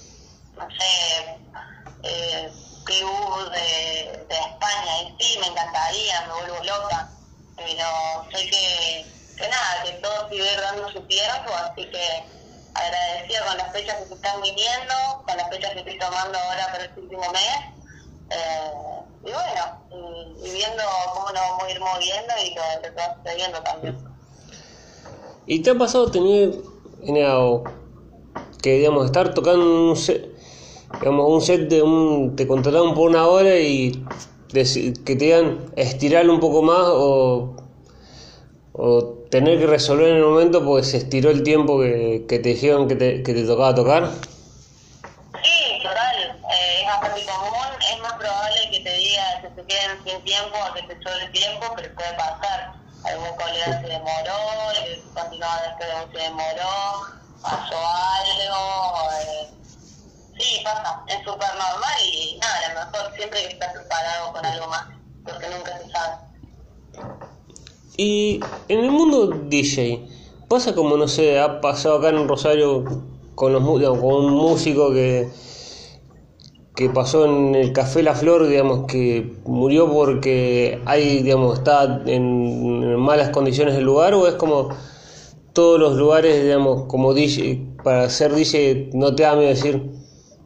no 0.56 0.68
sé, 0.78 1.40
eh, 2.04 2.67
club 2.88 3.52
de, 3.52 4.26
de 4.28 4.36
España 4.36 4.94
y 5.04 5.24
sí, 5.24 5.40
me 5.40 5.48
encantaría, 5.48 6.22
me 6.28 6.34
vuelvo 6.34 6.64
loca, 6.64 7.12
pero 7.56 7.86
sé 8.32 8.50
que, 8.50 9.06
que 9.38 9.48
nada, 9.50 9.84
que 9.84 9.92
todo 10.02 10.30
sigue 10.30 10.56
dando 10.62 10.90
su 10.92 11.02
tiempo, 11.02 11.52
así 11.54 11.86
que 11.92 12.24
agradecida 12.74 13.46
con 13.46 13.58
las 13.58 13.72
fechas 13.74 13.96
que 13.98 14.06
se 14.08 14.14
están 14.14 14.42
viniendo, 14.42 14.94
con 15.26 15.38
las 15.38 15.50
fechas 15.50 15.72
que 15.74 15.80
estoy 15.80 16.00
tomando 16.00 16.38
ahora 16.38 16.68
para 16.72 16.86
este 16.86 17.00
último 17.00 17.24
mes. 17.32 17.58
Eh, 18.30 18.72
y 19.24 19.32
bueno, 19.32 20.36
y, 20.44 20.52
viendo 20.52 20.84
cómo 21.14 21.32
nos 21.32 21.42
vamos 21.42 21.64
a 21.64 21.72
ir 21.72 21.80
moviendo 21.80 22.34
y 22.44 22.56
lo, 22.56 22.82
que 22.82 22.90
va 22.92 23.16
sucediendo 23.16 23.62
también. 23.64 23.98
¿Y 25.46 25.62
te 25.62 25.72
ha 25.72 25.76
pasado 25.76 26.12
tener 26.12 26.52
que 28.62 28.72
digamos 28.74 29.06
estar 29.06 29.34
tocando 29.34 29.90
un 29.90 29.96
set, 29.96 30.37
digamos, 31.00 31.30
un 31.30 31.42
set 31.42 31.70
de 31.70 31.82
un 31.82 32.36
te 32.36 32.48
contrataron 32.48 32.94
por 32.94 33.10
una 33.10 33.28
hora 33.28 33.58
y 33.58 34.04
que 34.54 34.64
te 35.16 35.16
digan 35.16 35.72
estirarlo 35.76 36.34
un 36.34 36.40
poco 36.40 36.62
más 36.62 36.86
o, 36.86 37.56
tener 39.30 39.60
que 39.60 39.68
resolver 39.68 40.10
en 40.10 40.18
el 40.18 40.24
momento 40.24 40.64
porque 40.64 40.86
se 40.86 40.98
estiró 40.98 41.30
el 41.32 41.44
tiempo 41.44 41.82
que, 41.82 42.26
que 42.30 42.40
te 42.40 42.50
dijeron 42.50 42.88
que 42.88 42.96
te, 42.96 43.24
que 43.24 43.34
tocaba 43.34 43.76
tocar? 43.76 44.10
Sí, 45.44 45.84
total, 45.84 46.16
eh, 46.54 46.82
es 46.82 46.86
bastante 46.86 47.26
común, 47.26 47.68
es 47.92 48.00
más 48.02 48.14
probable 48.14 48.58
que 48.72 48.80
te 48.80 48.96
diga 48.96 49.42
que 49.42 49.50
se 49.50 49.68
queden 49.68 49.98
sin 50.06 50.24
tiempo 50.24 50.56
o 50.70 50.74
que 50.74 50.82
te 50.84 51.04
sobre 51.04 51.28
tiempo, 51.34 51.66
pero 51.76 51.94
puede 51.96 52.14
pasar 52.14 52.78
algún 53.04 53.36
colega 53.36 53.82
se 53.82 53.88
demoró, 53.88 54.72
el 54.86 55.02
continuaba 55.14 55.62
después 55.64 55.90
se 56.14 56.20
demoró, 56.20 57.02
pasó 57.42 57.76
algo. 57.76 59.12
Eh, 59.12 59.67
sí, 60.40 60.62
pasa, 60.64 61.04
es 61.08 61.18
súper 61.24 61.50
normal 61.50 61.98
y 62.04 62.38
nada, 62.40 62.58
a 62.58 62.74
lo 62.74 62.92
mejor 62.92 63.16
siempre 63.16 63.42
que 63.42 63.54
estás 63.54 63.74
preparado 63.74 64.34
con 64.34 64.46
algo 64.46 64.68
más, 64.68 64.88
porque 65.24 65.46
nunca 65.50 65.78
se 65.78 65.92
sabe. 65.92 66.16
Y 67.98 68.40
en 68.68 68.80
el 68.80 68.92
mundo 68.92 69.28
DJ, 69.28 70.08
pasa 70.48 70.76
como, 70.76 70.98
no 70.98 71.08
sé, 71.08 71.40
ha 71.40 71.62
pasado 71.62 71.98
acá 71.98 72.10
en 72.10 72.28
Rosario 72.28 72.84
con, 73.36 73.54
los, 73.54 73.64
con 73.64 74.26
un 74.26 74.34
músico 74.34 74.92
que 74.92 75.30
que 76.78 76.92
pasó 76.92 77.26
en 77.26 77.56
el 77.56 77.74
Café 77.74 78.04
La 78.04 78.14
Flor, 78.14 78.48
digamos, 78.48 78.86
que 78.86 79.34
murió 79.46 79.92
porque 79.92 80.80
hay, 80.86 81.24
digamos, 81.24 81.58
está 81.58 82.04
en, 82.06 82.96
malas 82.98 83.30
condiciones 83.30 83.74
el 83.74 83.84
lugar, 83.84 84.14
o 84.14 84.28
es 84.28 84.36
como 84.36 84.70
todos 85.54 85.80
los 85.80 85.98
lugares, 85.98 86.44
digamos, 86.44 86.86
como 86.86 87.16
DJ, 87.16 87.66
para 87.84 88.08
ser 88.12 88.36
DJ 88.36 88.92
no 88.94 89.16
te 89.16 89.24
da 89.24 89.36
miedo 89.36 89.50
decir, 89.50 89.92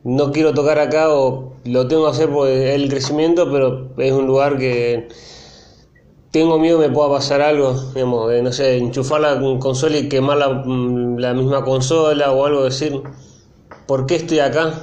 no 0.04 0.32
quiero 0.32 0.54
tocar 0.54 0.80
acá 0.80 1.10
o 1.10 1.54
lo 1.64 1.88
tengo 1.88 2.06
que 2.06 2.12
hacer 2.12 2.30
por 2.30 2.48
el 2.48 2.90
crecimiento, 2.90 3.52
pero 3.52 3.92
es 3.98 4.12
un 4.12 4.26
lugar 4.26 4.58
que 4.58 5.08
tengo 6.32 6.58
miedo 6.58 6.80
me 6.80 6.90
pueda 6.90 7.10
pasar 7.10 7.42
algo, 7.42 7.74
digamos, 7.94 8.32
no 8.42 8.52
sé, 8.52 8.78
enchufar 8.78 9.22
la 9.22 9.40
consola 9.60 9.98
y 9.98 10.10
quemar 10.10 10.38
la, 10.38 10.64
la 11.18 11.34
misma 11.34 11.64
consola 11.64 12.32
o 12.32 12.46
algo, 12.46 12.64
decir, 12.64 13.02
¿por 13.86 14.06
qué 14.06 14.16
estoy 14.16 14.40
acá? 14.40 14.74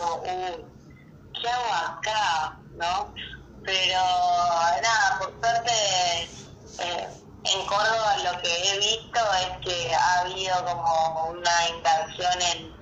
uh, 0.00 0.64
¿qué 1.40 1.48
hago 1.48 1.72
acá? 1.74 2.58
¿No? 2.76 3.12
Pero 3.64 4.00
nada, 4.82 5.18
por 5.18 5.32
suerte 5.40 6.33
eh, 6.78 7.08
en 7.44 7.66
Córdoba 7.66 8.16
lo 8.24 8.40
que 8.40 8.70
he 8.70 8.78
visto 8.78 9.20
es 9.40 9.66
que 9.66 9.94
ha 9.94 10.20
habido 10.20 10.64
como 10.64 11.26
una 11.30 11.68
inversión 11.68 12.42
en, 12.42 12.76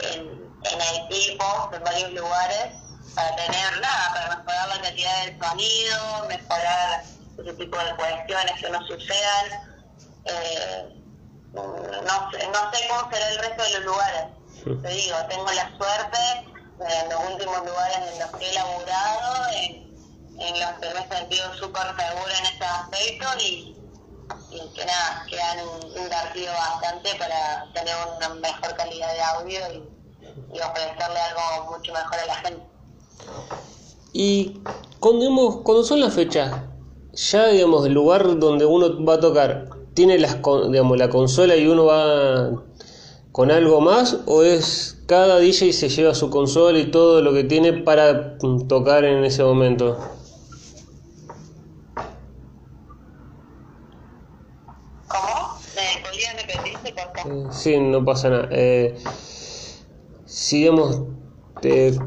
en, 0.00 0.52
en 0.64 1.04
equipos 1.04 1.72
en 1.72 1.84
varios 1.84 2.12
lugares 2.12 2.72
para 3.14 3.34
tener 3.36 3.80
nada, 3.80 4.14
para 4.14 4.36
mejorar 4.36 4.68
la 4.68 4.82
calidad 4.82 5.24
del 5.24 5.40
sonido, 5.40 6.26
mejorar 6.28 7.04
ese 7.38 7.52
tipo 7.54 7.78
de 7.78 7.96
cuestiones 7.96 8.52
que 8.60 8.70
no 8.70 8.86
sucedan. 8.86 9.78
Eh, 10.24 10.94
no, 11.52 12.30
sé, 12.30 12.46
no 12.48 12.72
sé 12.72 12.88
cómo 12.88 13.10
será 13.10 13.28
el 13.30 13.38
resto 13.38 13.62
de 13.62 13.70
los 13.70 13.84
lugares. 13.84 14.24
Te 14.82 14.88
digo, 14.88 15.16
tengo 15.28 15.50
la 15.50 15.76
suerte 15.76 16.18
en 16.80 17.08
los 17.08 17.32
últimos 17.32 17.58
lugares 17.64 17.98
en 18.12 18.18
los 18.20 18.30
que 18.32 18.50
he 18.50 18.54
laburado, 18.54 19.48
en, 19.52 19.87
en 20.38 20.60
los 20.60 20.70
que 20.80 20.94
me 20.94 21.00
he 21.00 21.18
sentido 21.18 21.54
súper 21.54 21.82
segura 21.82 22.32
en 22.38 22.46
ese 22.54 22.64
aspecto 22.64 23.26
y, 23.40 23.74
que 24.74 24.84
nada, 24.84 25.24
que 25.28 25.40
han 25.40 25.58
invertido 25.96 26.52
bastante 26.52 27.10
para 27.18 27.70
tener 27.72 27.94
una 28.16 28.28
mejor 28.34 28.74
calidad 28.76 29.12
de 29.12 29.20
audio 29.22 29.60
y, 29.74 29.98
ofrecerle 30.60 31.20
algo 31.20 31.76
mucho 31.76 31.92
mejor 31.92 32.18
a 32.18 32.26
la 32.26 32.34
gente. 32.36 32.62
Y 34.12 34.60
cuando, 35.00 35.62
cuando 35.62 35.84
son 35.84 36.00
las 36.00 36.14
fechas, 36.14 36.54
ya 37.12 37.48
digamos, 37.48 37.86
el 37.86 37.92
lugar 37.92 38.38
donde 38.38 38.64
uno 38.64 39.04
va 39.04 39.14
a 39.14 39.20
tocar, 39.20 39.68
¿tiene 39.94 40.18
las, 40.18 40.36
digamos, 40.70 40.96
la 40.96 41.08
consola 41.08 41.56
y 41.56 41.66
uno 41.66 41.86
va 41.86 42.62
con 43.32 43.50
algo 43.50 43.80
más? 43.80 44.18
¿O 44.26 44.42
es 44.42 44.98
cada 45.06 45.38
DJ 45.38 45.72
se 45.72 45.88
lleva 45.88 46.14
su 46.14 46.30
consola 46.30 46.78
y 46.78 46.90
todo 46.90 47.22
lo 47.22 47.32
que 47.32 47.44
tiene 47.44 47.72
para 47.72 48.38
tocar 48.68 49.04
en 49.04 49.24
ese 49.24 49.42
momento? 49.42 49.98
¿Cómo? 55.08 55.58
¿Me 55.74 56.02
podrías 56.02 56.34
repetirte, 56.36 56.88
eh, 56.88 57.06
sí, 57.50 57.78
no 57.78 58.04
pasa 58.04 58.30
nada. 58.30 58.48
Eh, 58.50 58.94
si 60.26 60.58
digamos, 60.58 61.02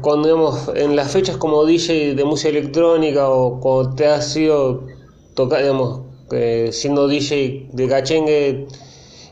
cuando 0.00 0.28
digamos, 0.28 0.70
en 0.74 0.96
las 0.96 1.12
fechas 1.12 1.36
como 1.36 1.64
DJ 1.64 2.14
de 2.14 2.24
música 2.24 2.48
electrónica 2.48 3.28
o 3.28 3.60
cuando 3.60 3.94
te 3.94 4.06
has 4.06 4.32
sido 4.32 4.86
tocar, 5.34 5.62
digamos, 5.62 6.00
eh, 6.30 6.70
siendo 6.72 7.08
DJ 7.08 7.68
de 7.72 7.88
cachengue, 7.88 8.66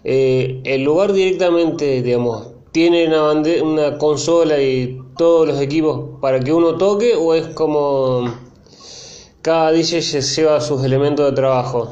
eh, 0.04 0.60
el 0.64 0.82
lugar 0.82 1.12
directamente, 1.12 2.02
digamos, 2.02 2.48
tiene 2.72 3.06
una, 3.08 3.32
una 3.62 3.98
consola 3.98 4.60
y 4.60 5.00
todos 5.16 5.48
los 5.48 5.60
equipos 5.60 6.20
para 6.20 6.40
que 6.40 6.52
uno 6.52 6.76
toque 6.76 7.14
o 7.14 7.34
es 7.34 7.48
como 7.48 8.32
cada 9.42 9.72
DJ 9.72 10.02
se 10.02 10.20
lleva 10.20 10.60
sus 10.60 10.84
elementos 10.84 11.24
de 11.30 11.32
trabajo? 11.32 11.90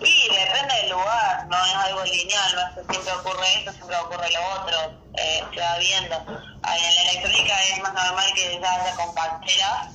Y 0.00 0.28
depende 0.28 0.74
del 0.82 0.90
lugar, 0.90 1.46
no 1.48 1.56
es 1.56 1.74
algo 1.74 2.04
lineal, 2.04 2.54
no 2.54 2.60
es 2.60 2.74
que 2.74 2.75
siempre 2.90 3.12
ocurre 3.12 3.46
esto, 3.58 3.72
siempre 3.72 3.96
ocurre 3.96 4.30
lo 4.30 4.60
otro, 4.60 5.00
eh, 5.14 5.42
se 5.54 5.60
va 5.60 5.78
viendo. 5.78 6.16
En 6.16 6.94
la 6.94 7.10
electrónica 7.10 7.62
es 7.62 7.82
más 7.82 7.92
normal 7.94 8.32
que 8.34 8.60
ya 8.60 8.72
haya 8.72 8.96
compacteras, 8.96 9.94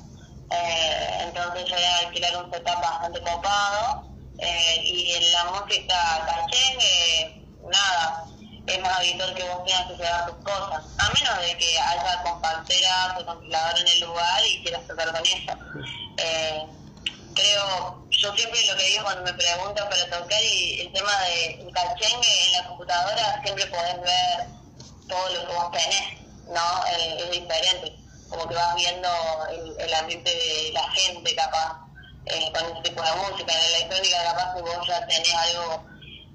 eh, 0.51 1.17
entonces 1.21 1.65
yo 1.65 1.75
voy 1.75 1.83
a 1.83 1.97
alquilar 1.99 2.43
un 2.43 2.51
setup 2.51 2.81
bastante 2.81 3.21
copado, 3.21 4.03
eh, 4.39 4.81
y 4.83 5.13
en 5.13 5.31
la 5.31 5.45
música 5.45 5.95
cachengue, 6.25 7.45
nada, 7.69 8.25
es 8.67 8.81
más 8.81 8.99
habitual 8.99 9.33
que 9.33 9.43
vos 9.43 9.63
tengas 9.65 9.87
que 9.87 9.95
llevar 9.95 10.25
tus 10.25 10.43
cosas, 10.43 10.83
a 10.97 11.09
menos 11.13 11.41
de 11.41 11.57
que 11.57 11.79
haya 11.79 12.23
compacteras 12.23 13.17
o 13.19 13.25
compilador 13.25 13.79
en 13.79 13.87
el 13.87 13.99
lugar 14.01 14.45
y 14.45 14.63
quieras 14.63 14.87
tocar 14.87 15.11
con 15.11 15.25
eso. 15.25 15.53
Eh, 16.17 16.65
creo, 17.35 18.00
yo 18.11 18.35
siempre 18.35 18.65
lo 18.67 18.77
que 18.77 18.83
digo 18.83 19.03
cuando 19.03 19.23
me 19.23 19.33
preguntan 19.33 19.89
para 19.89 20.05
tocar 20.05 20.43
y 20.43 20.81
el 20.81 20.93
tema 20.93 21.11
de 21.21 21.71
cachengue 21.73 22.45
en 22.45 22.51
la 22.53 22.67
computadora 22.67 23.41
siempre 23.43 23.65
podés 23.67 24.01
ver 24.01 24.47
todo 25.07 25.29
lo 25.29 25.47
que 25.47 25.53
vos 25.53 25.71
tenés, 25.71 26.19
¿no? 26.47 26.85
Es 26.87 27.31
diferente, 27.31 27.95
como 28.29 28.47
que 28.47 28.55
vas 28.55 28.75
viendo 28.75 29.09
el, 29.49 29.79
el, 29.79 29.93
ambiente 29.93 30.29
de 30.29 30.71
la 30.73 30.89
gente 30.91 31.35
capaz 31.35 31.87
eh, 32.25 32.51
con 32.53 32.65
ese 32.71 32.81
tipo 32.83 33.01
de 33.01 33.11
música. 33.13 33.53
En 33.53 33.71
la 33.71 33.77
electrónica 33.77 34.23
capaz 34.23 34.55
que 34.55 34.61
vos 34.61 34.87
ya 34.87 35.07
tenés 35.07 35.33
algo 35.33 35.83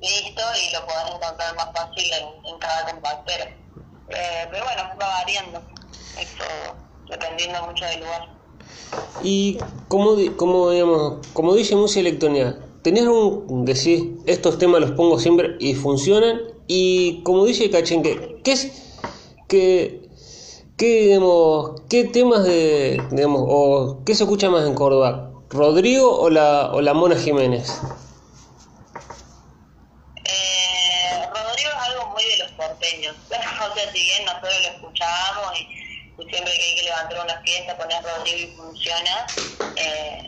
listo 0.01 0.43
y 0.57 0.73
lo 0.73 0.87
podés 0.87 1.15
encontrar 1.15 1.55
más 1.57 1.69
fácil 1.75 2.13
en, 2.13 2.47
en 2.47 2.59
cada 2.59 2.87
compactero. 2.87 3.45
Eh, 4.09 4.49
pero 4.51 4.65
bueno, 4.65 4.83
va 5.01 5.09
variando, 5.09 5.63
eso 6.19 6.77
dependiendo 7.09 7.63
mucho 7.67 7.85
del 7.85 8.01
lugar. 8.01 8.36
Y 9.23 9.59
como, 9.89 10.17
como, 10.37 10.71
digamos, 10.71 11.27
como 11.33 11.55
dice 11.55 11.75
música 11.77 12.01
electrónica, 12.01 12.59
¿tenés 12.83 13.05
un 13.05 13.65
decir, 13.65 14.19
estos 14.27 14.59
temas 14.59 14.81
los 14.81 14.93
pongo 14.93 15.19
siempre 15.19 15.57
y 15.59 15.75
funcionan? 15.75 16.41
Y 16.67 17.23
como 17.23 17.45
dice 17.45 17.71
Cachenque, 17.71 18.41
¿qué 18.45 18.53
es, 18.53 18.73
que, 19.49 20.09
qué, 20.77 21.07
digamos, 21.07 21.83
qué 21.89 22.05
temas 22.05 22.45
de, 22.45 23.03
digamos, 23.11 23.43
o 23.47 24.03
qué 24.05 24.15
se 24.15 24.25
escucha 24.25 24.51
más 24.51 24.67
en 24.67 24.75
Córdoba? 24.75 25.33
¿Rodrigo 25.51 26.19
o 26.19 26.29
la, 26.29 26.71
o 26.73 26.81
la 26.81 26.93
Mona 26.93 27.17
Jiménez? 27.17 27.81
Eh, 30.25 31.27
Rodrigo 31.29 31.71
es 31.71 31.89
algo 31.89 32.11
muy 32.11 32.25
de 32.25 32.39
los 32.39 32.53
porteños. 32.53 33.15
o 33.27 33.75
sea, 33.75 33.93
si 33.93 33.99
bien 33.99 34.25
nosotros 34.25 34.53
lo 34.63 34.69
escuchábamos 34.75 35.61
y 35.61 35.77
y 36.19 36.86
una 37.05 37.41
fiesta, 37.43 37.77
poner 37.77 38.03
Rodrigo 38.03 38.53
y 38.53 38.57
funciona. 38.57 39.27
Eh, 39.77 40.27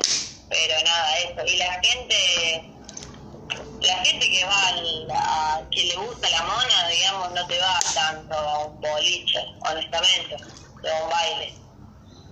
pero 0.49 0.75
nada, 0.85 1.19
eso. 1.19 1.45
Y 1.47 1.57
la 1.57 1.81
gente, 1.83 2.71
la 3.81 3.97
gente 4.05 4.31
que 4.31 4.45
va 4.45 4.69
a, 4.69 5.69
que 5.71 5.85
le 5.85 5.97
gusta 5.97 6.29
la 6.31 6.43
mona, 6.43 6.89
digamos, 6.89 7.31
no 7.33 7.47
te 7.47 7.59
va 7.59 7.79
tanto 7.95 8.35
a 8.35 8.59
un 8.67 8.81
boliche, 8.81 9.39
honestamente, 9.61 10.37
de 10.83 10.93
un 10.93 11.11
baile. 11.11 11.55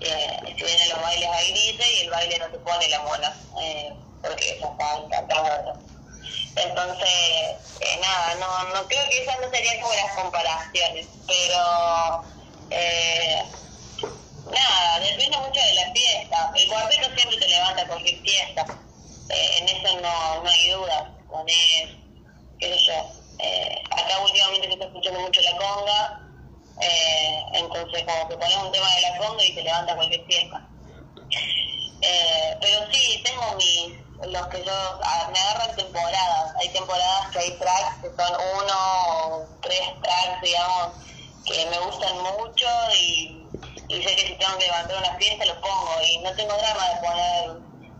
Eh, 0.01 0.55
si 0.57 0.65
vienen 0.65 0.89
los 0.91 1.03
bailes 1.03 1.29
a 1.29 1.41
grises 1.41 1.87
y 1.95 2.01
el 2.03 2.11
baile 2.11 2.39
no 2.39 2.47
te 2.51 2.59
pone 2.59 2.89
la 2.89 3.01
mona, 3.03 3.37
eh, 3.63 3.93
porque 4.23 4.59
ya 4.61 4.67
está 4.67 4.97
encantado. 4.97 5.81
Entonces, 6.57 7.09
eh, 7.81 7.99
nada, 8.01 8.35
no, 8.37 8.75
no 8.75 8.89
creo 8.89 9.09
que 9.11 9.23
esas 9.23 9.41
no 9.41 9.51
serían 9.51 9.81
como 9.81 9.95
las 9.95 10.15
comparaciones, 10.15 11.07
pero 11.27 12.25
eh, 12.71 13.43
nada, 14.51 15.01
depende 15.01 15.37
mucho 15.39 15.61
de 15.61 15.75
la 15.75 15.93
fiesta. 15.93 16.53
El 16.55 16.69
cuarteto 16.69 17.17
siempre 17.17 17.39
te 17.39 17.49
levanta 17.49 17.87
cualquier 17.87 18.21
fiesta. 18.21 18.67
Eh, 19.29 19.59
en 19.59 19.69
eso 19.69 20.01
no, 20.01 20.43
no 20.43 20.49
hay 20.49 20.71
duda. 20.71 21.13
Pones, 21.29 21.97
qué 22.59 22.75
sé 22.75 22.79
yo. 22.87 23.27
Eh, 23.39 23.83
acá 23.91 24.19
últimamente 24.23 24.69
se 24.69 24.73
está 24.75 24.87
escuchando 24.87 25.21
mucho 25.21 25.41
la 25.43 25.57
conga. 25.57 26.21
Eh, 26.81 27.43
entonces, 27.55 28.05
como 28.05 28.29
que 28.29 28.37
pones 28.37 28.57
un 28.57 28.73
tema 28.73 28.95
de 28.95 29.01
la 29.03 29.17
conga 29.19 29.45
y 29.45 29.55
te 29.55 29.63
levanta 29.63 29.97
cualquier 29.97 30.25
fiesta. 30.27 30.69
Eh, 32.03 32.57
pero 32.61 32.93
sí, 32.93 33.23
tengo 33.25 33.55
mis. 33.57 34.07
Los 34.33 34.47
que 34.47 34.65
yo. 34.65 34.73
me 35.31 35.39
agarran 35.39 35.77
temporadas. 35.77 36.55
Hay 36.61 36.69
temporadas 36.71 37.31
que 37.33 37.39
hay 37.39 37.51
tracks 37.59 37.97
que 38.01 38.09
son 38.09 38.33
uno 38.63 38.75
o 39.19 39.47
tres 39.61 39.83
tracks, 40.03 40.41
digamos 40.41 40.93
que 41.47 41.67
me 41.67 41.79
gustan 41.79 42.17
mucho 42.23 42.67
y, 42.99 43.36
y, 43.89 44.03
sé 44.03 44.17
que 44.17 44.27
si 44.27 44.35
tengo 44.35 44.59
que 44.59 44.67
levantar 44.67 44.97
una 44.99 45.15
fiesta 45.17 45.45
lo 45.45 45.61
pongo 45.61 45.91
y 46.03 46.19
no 46.19 46.33
tengo 46.35 46.55
drama 46.57 46.89
de 46.89 47.07
poner 47.07 47.57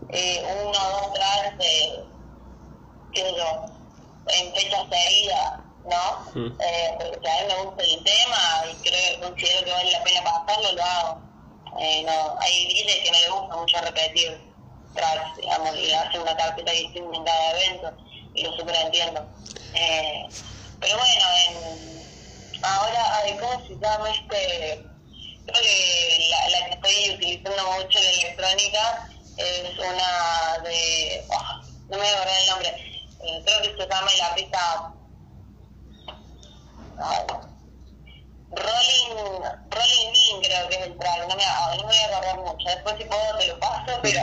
eh, 0.09 0.45
uno 0.63 0.77
o 0.77 1.01
dos 1.01 1.13
tracks 1.13 1.57
de, 1.57 2.03
qué 3.13 3.21
sé 3.21 3.35
yo, 3.35 3.65
en 4.27 4.53
fechas 4.53 4.85
seguidas, 4.89 5.59
¿no? 5.85 6.41
Mm. 6.41 6.61
Eh, 6.61 6.97
porque 6.97 7.29
a 7.29 7.41
mí 7.41 7.47
me 7.47 7.63
gusta 7.63 7.83
el 7.83 8.03
tema 8.03 8.63
y 8.71 8.75
creo 8.89 9.19
que 9.19 9.27
considero 9.27 9.65
que 9.65 9.71
vale 9.71 9.91
la 9.91 10.03
pena 10.03 10.23
pasarlo, 10.23 10.71
lo 10.73 10.83
hago. 10.83 11.21
Eh, 11.79 12.03
no, 12.03 12.37
hay 12.39 12.67
días 12.67 12.95
que 13.03 13.11
no 13.11 13.19
le 13.19 13.29
gusta 13.29 13.55
mucho 13.55 13.81
repetir 13.81 14.41
tracks, 14.95 15.37
digamos, 15.37 15.77
y 15.77 15.91
hacer 15.91 16.19
una 16.19 16.35
carpeta 16.35 16.71
distinta 16.71 17.17
en 17.17 17.23
cada 17.23 17.51
evento 17.51 17.93
y 18.33 18.43
lo 18.43 18.53
super 18.53 18.75
entiendo. 18.75 19.25
Eh, 19.73 20.27
pero 20.79 20.97
bueno, 20.97 21.25
en 21.49 21.97
Ahora, 22.63 23.21
¿cómo 23.39 23.67
se 23.67 23.75
llama 23.75 24.09
este? 24.09 24.83
Creo 25.47 25.61
que 25.63 26.27
la, 26.29 26.49
la 26.49 26.65
que 26.65 26.73
estoy 26.75 27.15
utilizando 27.15 27.71
mucho 27.71 27.99
en 27.99 28.19
electrónica 28.19 29.09
es 29.37 29.79
una 29.79 30.57
de. 30.63 31.25
Oh, 31.29 31.61
no 31.89 31.97
me 31.97 31.97
voy 31.97 32.07
a 32.07 32.13
acordar 32.13 32.39
el 32.39 32.47
nombre. 32.47 32.69
Eh, 32.69 33.43
creo 33.45 33.61
que 33.61 33.81
se 33.81 33.89
llama 33.89 34.11
la 34.19 34.35
pista. 34.35 34.93
Rolling, 38.49 39.43
Rolling 39.69 40.13
In 40.31 40.41
creo 40.41 40.69
que 40.69 40.75
es 40.75 40.81
el 40.87 40.97
track, 40.97 41.27
no 41.27 41.35
me, 41.35 41.43
no 41.45 41.77
me 41.77 41.83
voy 41.83 41.95
a 41.95 42.05
acordar 42.07 42.37
mucho, 42.37 42.69
después 42.69 42.95
si 42.97 43.03
puedo 43.03 43.37
te 43.37 43.47
lo 43.47 43.59
paso, 43.59 43.99
pero 44.01 44.21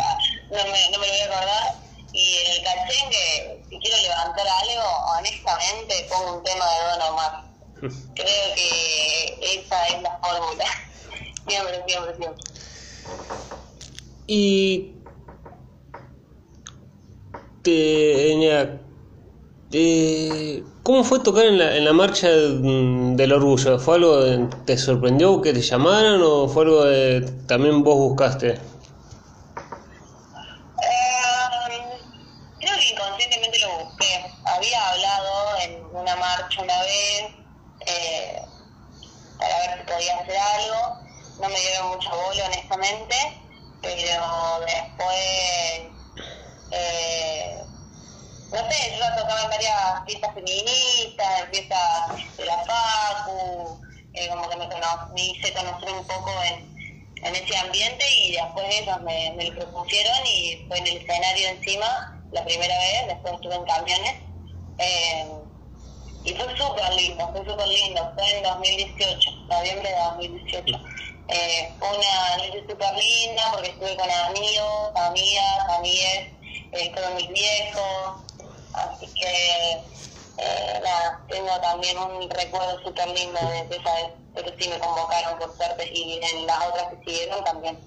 no 0.50 0.64
me, 0.64 0.90
no 0.90 0.98
me 0.98 1.06
lo 1.06 1.12
voy 1.12 1.20
a 1.20 1.24
acordar. 1.26 1.74
Y 2.12 2.36
en 2.38 2.52
el 2.52 2.62
cachengue, 2.64 3.64
si 3.68 3.78
quiero 3.78 3.96
levantar 3.98 4.46
algo, 4.46 4.88
honestamente 5.18 6.06
pongo 6.08 6.38
un 6.38 6.44
tema 6.44 6.64
de 6.70 6.84
Don 6.84 7.02
Omar. 7.02 7.44
Creo 8.14 8.54
que 8.54 9.60
esa 9.60 9.86
es 9.88 10.02
la 10.02 10.18
fórmula. 10.18 10.64
Siempre, 11.46 11.82
siempre, 11.86 12.16
siempre. 12.16 12.44
Y 14.26 14.94
te, 17.62 18.32
eh, 19.76 20.62
¿cómo 20.82 21.02
fue 21.04 21.20
tocar 21.20 21.46
en 21.46 21.58
la, 21.58 21.76
en 21.76 21.84
la 21.84 21.92
marcha 21.92 22.28
del 22.28 23.32
orgullo? 23.32 23.78
¿Fue 23.78 23.96
algo 23.96 24.20
que 24.24 24.48
te 24.66 24.78
sorprendió 24.78 25.42
que 25.42 25.52
te 25.52 25.60
llamaran 25.60 26.20
o 26.22 26.48
fue 26.48 26.64
algo 26.64 26.84
que 26.84 27.26
también 27.48 27.82
vos 27.82 27.96
buscaste? 27.96 28.50
Eh, 28.50 28.58
había 34.44 34.90
hablado 34.90 35.58
en 35.62 35.84
una 35.92 36.16
marcha 36.16 36.62
una 36.62 36.80
vez 36.82 37.24
eh, 37.86 38.42
para 39.38 39.58
ver 39.58 39.78
si 39.78 39.92
podía 39.92 40.18
hacer 40.20 40.36
algo. 40.36 41.03
No 41.38 41.48
me 41.48 41.60
dieron 41.60 41.88
mucho 41.88 42.10
bolo, 42.10 42.44
honestamente, 42.44 43.16
pero 43.82 44.60
después, 44.60 45.92
eh, 46.70 47.64
no 48.52 48.58
sé, 48.70 48.96
yo 48.98 49.04
tocaba 49.20 49.42
en 49.42 49.50
varias 49.50 50.04
fiestas 50.06 50.34
feministas, 50.34 51.40
en 51.40 51.50
fiestas 51.50 52.36
de 52.36 52.44
la 52.44 52.58
FACU, 52.64 53.80
eh, 54.14 54.28
como 54.28 54.48
que 54.48 54.56
me, 54.56 54.68
me 54.68 55.22
hice 55.22 55.52
conocer 55.52 55.90
un 55.90 56.06
poco 56.06 56.30
en 56.44 56.74
en 57.24 57.34
ese 57.34 57.56
ambiente 57.56 58.04
y 58.18 58.32
después 58.32 58.66
ellos 58.70 59.00
me, 59.02 59.32
me 59.36 59.50
lo 59.50 59.54
propusieron 59.54 60.26
y 60.26 60.64
fue 60.68 60.78
en 60.78 60.86
el 60.86 60.96
escenario 60.98 61.48
encima 61.48 61.86
la 62.32 62.44
primera 62.44 62.76
vez, 62.78 63.06
después 63.08 63.34
estuve 63.34 63.54
en 63.54 63.64
camiones. 63.64 64.14
Eh, 64.78 65.26
y 66.24 66.34
fue 66.34 66.56
súper 66.56 66.94
lindo, 66.94 67.30
fue 67.32 67.44
súper 67.44 67.68
lindo, 67.68 68.12
fue 68.14 68.36
en 68.36 68.42
2018, 68.42 69.30
noviembre 69.48 69.88
de 69.88 69.96
2018. 69.96 70.80
Eh, 71.28 71.74
una 71.80 72.36
noche 72.36 72.64
súper 72.68 72.94
linda 72.94 73.42
porque 73.52 73.70
estuve 73.70 73.96
con 73.96 74.10
amigos, 74.10 74.92
amigas, 74.94 75.58
amigues, 75.70 76.28
eh, 76.72 76.92
con 76.92 77.16
mis 77.16 77.28
viejos, 77.28 78.16
así 78.74 79.06
que 79.14 79.94
eh, 80.36 80.80
nada, 80.82 81.24
tengo 81.30 81.60
también 81.62 81.96
un 81.96 82.28
recuerdo 82.28 82.78
súper 82.84 83.08
lindo 83.08 83.38
de, 83.40 83.76
esa 83.76 83.94
vez, 83.94 84.10
pero 84.34 84.52
sí 84.58 84.68
me 84.68 84.78
convocaron 84.78 85.38
por 85.38 85.56
suerte 85.56 85.90
y 85.94 86.20
en 86.22 86.46
las 86.46 86.58
otras 86.66 86.88
que 86.88 87.10
siguieron 87.10 87.44
también. 87.44 87.78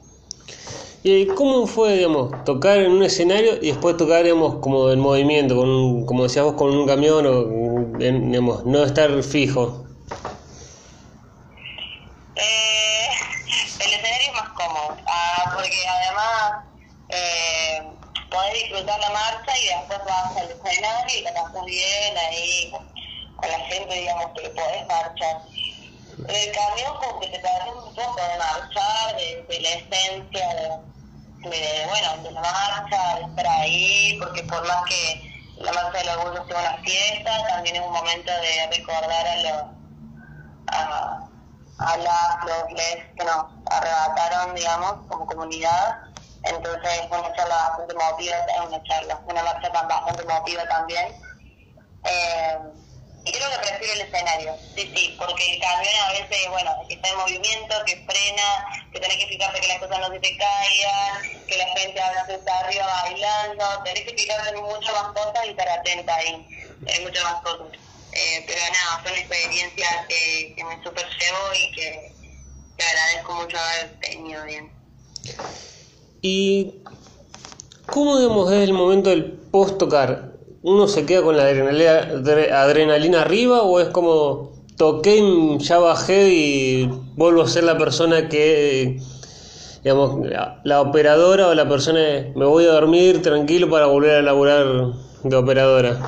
¿Y 1.03 1.27
cómo 1.27 1.67
fue, 1.67 1.97
digamos, 1.97 2.43
tocar 2.43 2.79
en 2.79 2.91
un 2.91 3.03
escenario 3.03 3.57
y 3.61 3.67
después 3.67 3.97
tocar, 3.97 4.23
digamos, 4.23 4.55
como 4.61 4.89
en 4.89 4.99
movimiento, 4.99 5.55
con 5.55 6.05
como 6.05 6.23
decías 6.23 6.45
vos, 6.45 6.55
con 6.55 6.75
un 6.75 6.87
camión 6.87 7.25
o, 7.27 7.97
digamos, 7.99 8.65
no 8.65 8.83
estar 8.83 9.21
fijo? 9.23 9.85
Eh, 12.35 12.66
podés 18.29 18.53
disfrutar 18.53 18.99
la 18.99 19.09
marcha 19.09 19.57
y 19.57 19.67
después 19.67 19.99
vas 20.05 20.37
al 20.37 20.51
escenario 20.51 21.19
y 21.19 21.23
te 21.23 21.31
pasas 21.31 21.65
bien 21.65 22.17
ahí 22.17 22.71
con 23.35 23.49
la 23.49 23.59
gente, 23.59 23.93
digamos, 23.93 24.27
que 24.35 24.49
podés 24.49 24.87
marchar. 24.87 25.41
El 26.27 26.51
camión 26.51 26.97
como 26.97 27.19
que 27.19 27.27
te 27.27 27.39
perdés 27.39 27.73
un 27.73 27.95
poco 27.95 28.15
de 28.15 28.37
marchar, 28.37 29.15
de, 29.15 29.45
de 29.47 29.59
la 29.61 29.69
esencia 29.69 30.47
de, 30.55 31.49
de, 31.49 31.85
bueno, 31.87 32.23
de 32.23 32.31
la 32.31 32.41
marcha, 32.41 33.15
de 33.15 33.21
estar 33.25 33.47
ahí, 33.47 34.17
porque 34.19 34.43
por 34.43 34.67
más 34.67 34.83
que 34.89 35.21
la 35.57 35.71
marcha 35.73 35.97
del 35.99 36.09
orgullo 36.09 36.45
sea 36.47 36.59
una 36.59 36.83
fiesta, 36.83 37.47
también 37.49 37.75
es 37.75 37.81
un 37.83 37.93
momento 37.93 38.31
de 38.31 38.77
recordar 38.77 39.27
a 39.27 39.35
los 39.37 39.63
a, 40.69 41.27
a 41.79 41.97
las, 41.97 42.45
los 42.45 42.71
les 42.73 43.05
que 43.15 43.23
nos 43.23 43.45
arrebataron, 43.69 44.55
digamos, 44.55 44.93
como 45.07 45.25
comunidad 45.27 46.06
entonces 46.43 46.91
es 46.99 47.05
una 47.11 47.33
charla 47.35 47.55
bastante 47.55 47.93
emotiva, 47.93 48.35
es 48.37 48.61
una 48.67 48.83
charla, 48.83 49.21
una 49.27 49.43
marcha 49.43 49.71
tan 49.71 49.87
bastante 49.87 50.23
emotiva 50.23 50.67
también. 50.67 51.15
Eh, 52.03 52.57
y 53.25 53.31
creo 53.33 53.49
que 53.51 53.57
prefiero 53.57 53.93
el 53.93 54.01
escenario, 54.01 54.57
sí, 54.73 54.89
sí, 54.95 55.15
porque 55.19 55.53
el 55.53 55.59
camión 55.59 55.93
a 56.05 56.11
veces, 56.13 56.49
bueno, 56.49 56.71
que 56.87 56.95
está 56.95 57.09
en 57.09 57.17
movimiento, 57.17 57.75
que 57.85 57.97
frena, 58.07 58.65
que 58.93 59.01
tenés 59.01 59.17
que 59.17 59.27
fijarte 59.27 59.59
que 59.59 59.67
las 59.67 59.79
cosas 59.79 59.99
no 59.99 60.07
se 60.13 60.19
te 60.19 60.37
caigan, 60.37 61.45
que 61.45 61.57
la 61.57 61.67
gente 61.75 62.01
a 62.01 62.11
veces 62.11 62.39
está 62.39 62.59
arriba 62.59 62.85
bailando, 63.03 63.83
tenés 63.83 64.03
que 64.03 64.15
fijarte 64.17 64.49
en 64.49 64.63
muchas 64.63 64.93
más 64.93 65.11
cosas 65.11 65.45
y 65.45 65.49
estar 65.49 65.67
atenta 65.67 66.15
ahí, 66.15 66.47
hay 66.87 67.03
muchas 67.03 67.23
más 67.25 67.41
cosas. 67.41 67.67
Eh, 68.13 68.45
pero 68.47 68.61
nada, 68.61 68.99
fue 69.03 69.11
una 69.11 69.19
experiencia 69.19 70.05
que, 70.07 70.53
que 70.55 70.63
me 70.63 70.81
super 70.81 71.05
llevo 71.05 71.53
y 71.53 71.71
que, 71.73 72.15
que 72.77 72.83
agradezco 72.85 73.33
mucho 73.33 73.57
haber 73.59 73.99
tenido 73.99 74.43
bien. 74.45 74.71
¿Y 76.21 76.75
cómo 77.85 78.19
digamos, 78.19 78.51
es 78.51 78.63
el 78.63 78.73
momento 78.73 79.09
del 79.09 79.25
post 79.33 79.77
tocar? 79.77 80.33
¿Uno 80.63 80.87
se 80.87 81.05
queda 81.05 81.21
con 81.21 81.37
la 81.37 81.43
adrenalina, 81.43 82.61
adrenalina 82.61 83.21
arriba 83.21 83.61
o 83.61 83.79
es 83.79 83.89
como 83.89 84.57
toqué, 84.77 85.21
ya 85.59 85.79
bajé 85.79 86.29
y 86.29 86.85
vuelvo 87.15 87.41
a 87.41 87.47
ser 87.47 87.63
la 87.63 87.77
persona 87.77 88.29
que, 88.29 88.99
digamos, 89.83 90.19
la, 90.63 90.81
operadora 90.81 91.47
o 91.47 91.53
la 91.53 91.67
persona, 91.67 91.99
me 92.35 92.45
voy 92.45 92.65
a 92.65 92.71
dormir 92.71 93.21
tranquilo 93.21 93.69
para 93.69 93.87
volver 93.87 94.17
a 94.17 94.21
laburar 94.21 94.65
de 95.23 95.35
operadora? 95.35 95.99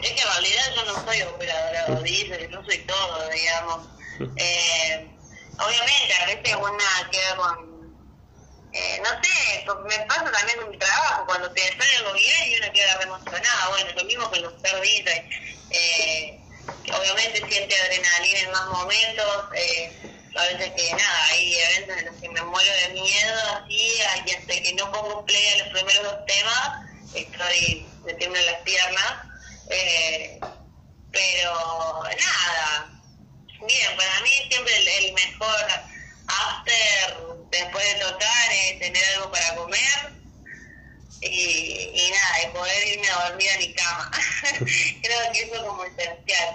Es 0.00 0.10
que 0.10 0.20
en 0.20 0.28
realidad 0.28 0.62
yo 0.76 0.92
no 0.92 1.04
soy 1.04 1.22
operadora, 1.22 2.02
dice, 2.02 2.48
yo 2.52 2.62
soy 2.64 2.78
todo, 2.86 3.30
digamos. 3.32 3.88
Eh, 4.36 5.08
obviamente 5.54 6.14
a 6.22 6.26
veces 6.26 6.56
una 6.56 7.10
queda 7.10 7.36
con 7.36 7.75
eh, 8.76 9.00
no 9.02 9.08
sé, 9.22 9.64
me 9.88 10.06
pasa 10.06 10.30
también 10.30 10.60
en 10.60 10.70
mi 10.70 10.76
trabajo, 10.76 11.24
cuando 11.24 11.50
te 11.52 11.62
sale 11.62 11.96
algo 11.96 12.12
bien 12.12 12.52
y 12.52 12.56
uno 12.56 12.72
queda 12.74 13.02
emocionada, 13.02 13.68
bueno, 13.70 13.90
lo 13.96 14.04
mismo 14.04 14.28
con 14.28 14.42
los 14.42 14.52
perdidos, 14.54 15.14
eh, 15.70 16.38
obviamente 16.92 17.42
siente 17.48 17.74
adrenalina 17.74 18.40
en 18.40 18.50
más 18.50 18.66
momentos, 18.66 19.44
eh, 19.54 19.92
a 20.36 20.42
veces 20.44 20.72
que 20.76 20.92
nada, 20.92 21.24
hay 21.30 21.54
eventos 21.54 21.96
en 21.96 22.04
los 22.04 22.16
que 22.20 22.28
me 22.28 22.42
muero 22.42 22.72
de 22.82 22.88
miedo, 23.00 23.40
así, 23.54 23.94
y 24.26 24.30
hasta 24.30 24.62
que 24.62 24.74
no 24.74 24.92
pongo 24.92 25.24
play 25.24 25.48
a 25.48 25.64
los 25.64 25.68
primeros 25.68 26.04
dos 26.04 26.26
temas, 26.26 26.70
estoy, 27.14 27.88
me 28.04 28.12
tiemblan 28.12 28.44
las 28.44 28.60
piernas, 28.60 29.14
eh, 29.70 30.38
pero 31.12 32.02
nada, 32.02 32.92
bien, 33.66 33.96
para 33.96 34.20
mí 34.20 34.30
siempre 34.50 34.76
el, 34.76 34.88
el 34.88 35.12
mejor 35.14 35.66
after 36.28 37.25
después 37.50 37.84
de 37.94 38.00
tocar 38.04 38.52
es 38.52 38.80
tener 38.80 39.02
algo 39.16 39.30
para 39.30 39.54
comer 39.56 40.16
y, 41.22 41.26
y 41.26 42.10
nada, 42.10 42.42
y 42.44 42.56
poder 42.56 42.88
irme 42.94 43.08
a 43.08 43.28
dormir 43.28 43.48
a 43.54 43.58
mi 43.58 43.74
cama. 43.74 44.10
Creo 45.02 45.18
que 45.32 45.38
eso 45.40 45.54
es 45.54 45.60
como 45.62 45.84
esencial. 45.84 46.48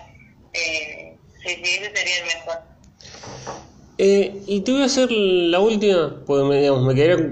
Eh, 0.54 1.18
sí, 1.44 1.56
sí, 1.64 1.76
ese 1.76 1.96
sería 1.96 2.18
el 2.18 2.26
mejor. 2.26 2.58
Eh, 3.98 4.42
y 4.48 4.62
te 4.62 4.72
voy 4.72 4.82
a 4.82 4.86
hacer 4.86 5.12
la 5.12 5.60
última, 5.60 6.24
porque 6.26 6.44
me, 6.48 6.60
digamos, 6.60 6.86
me 6.86 6.96
quedaría, 6.96 7.32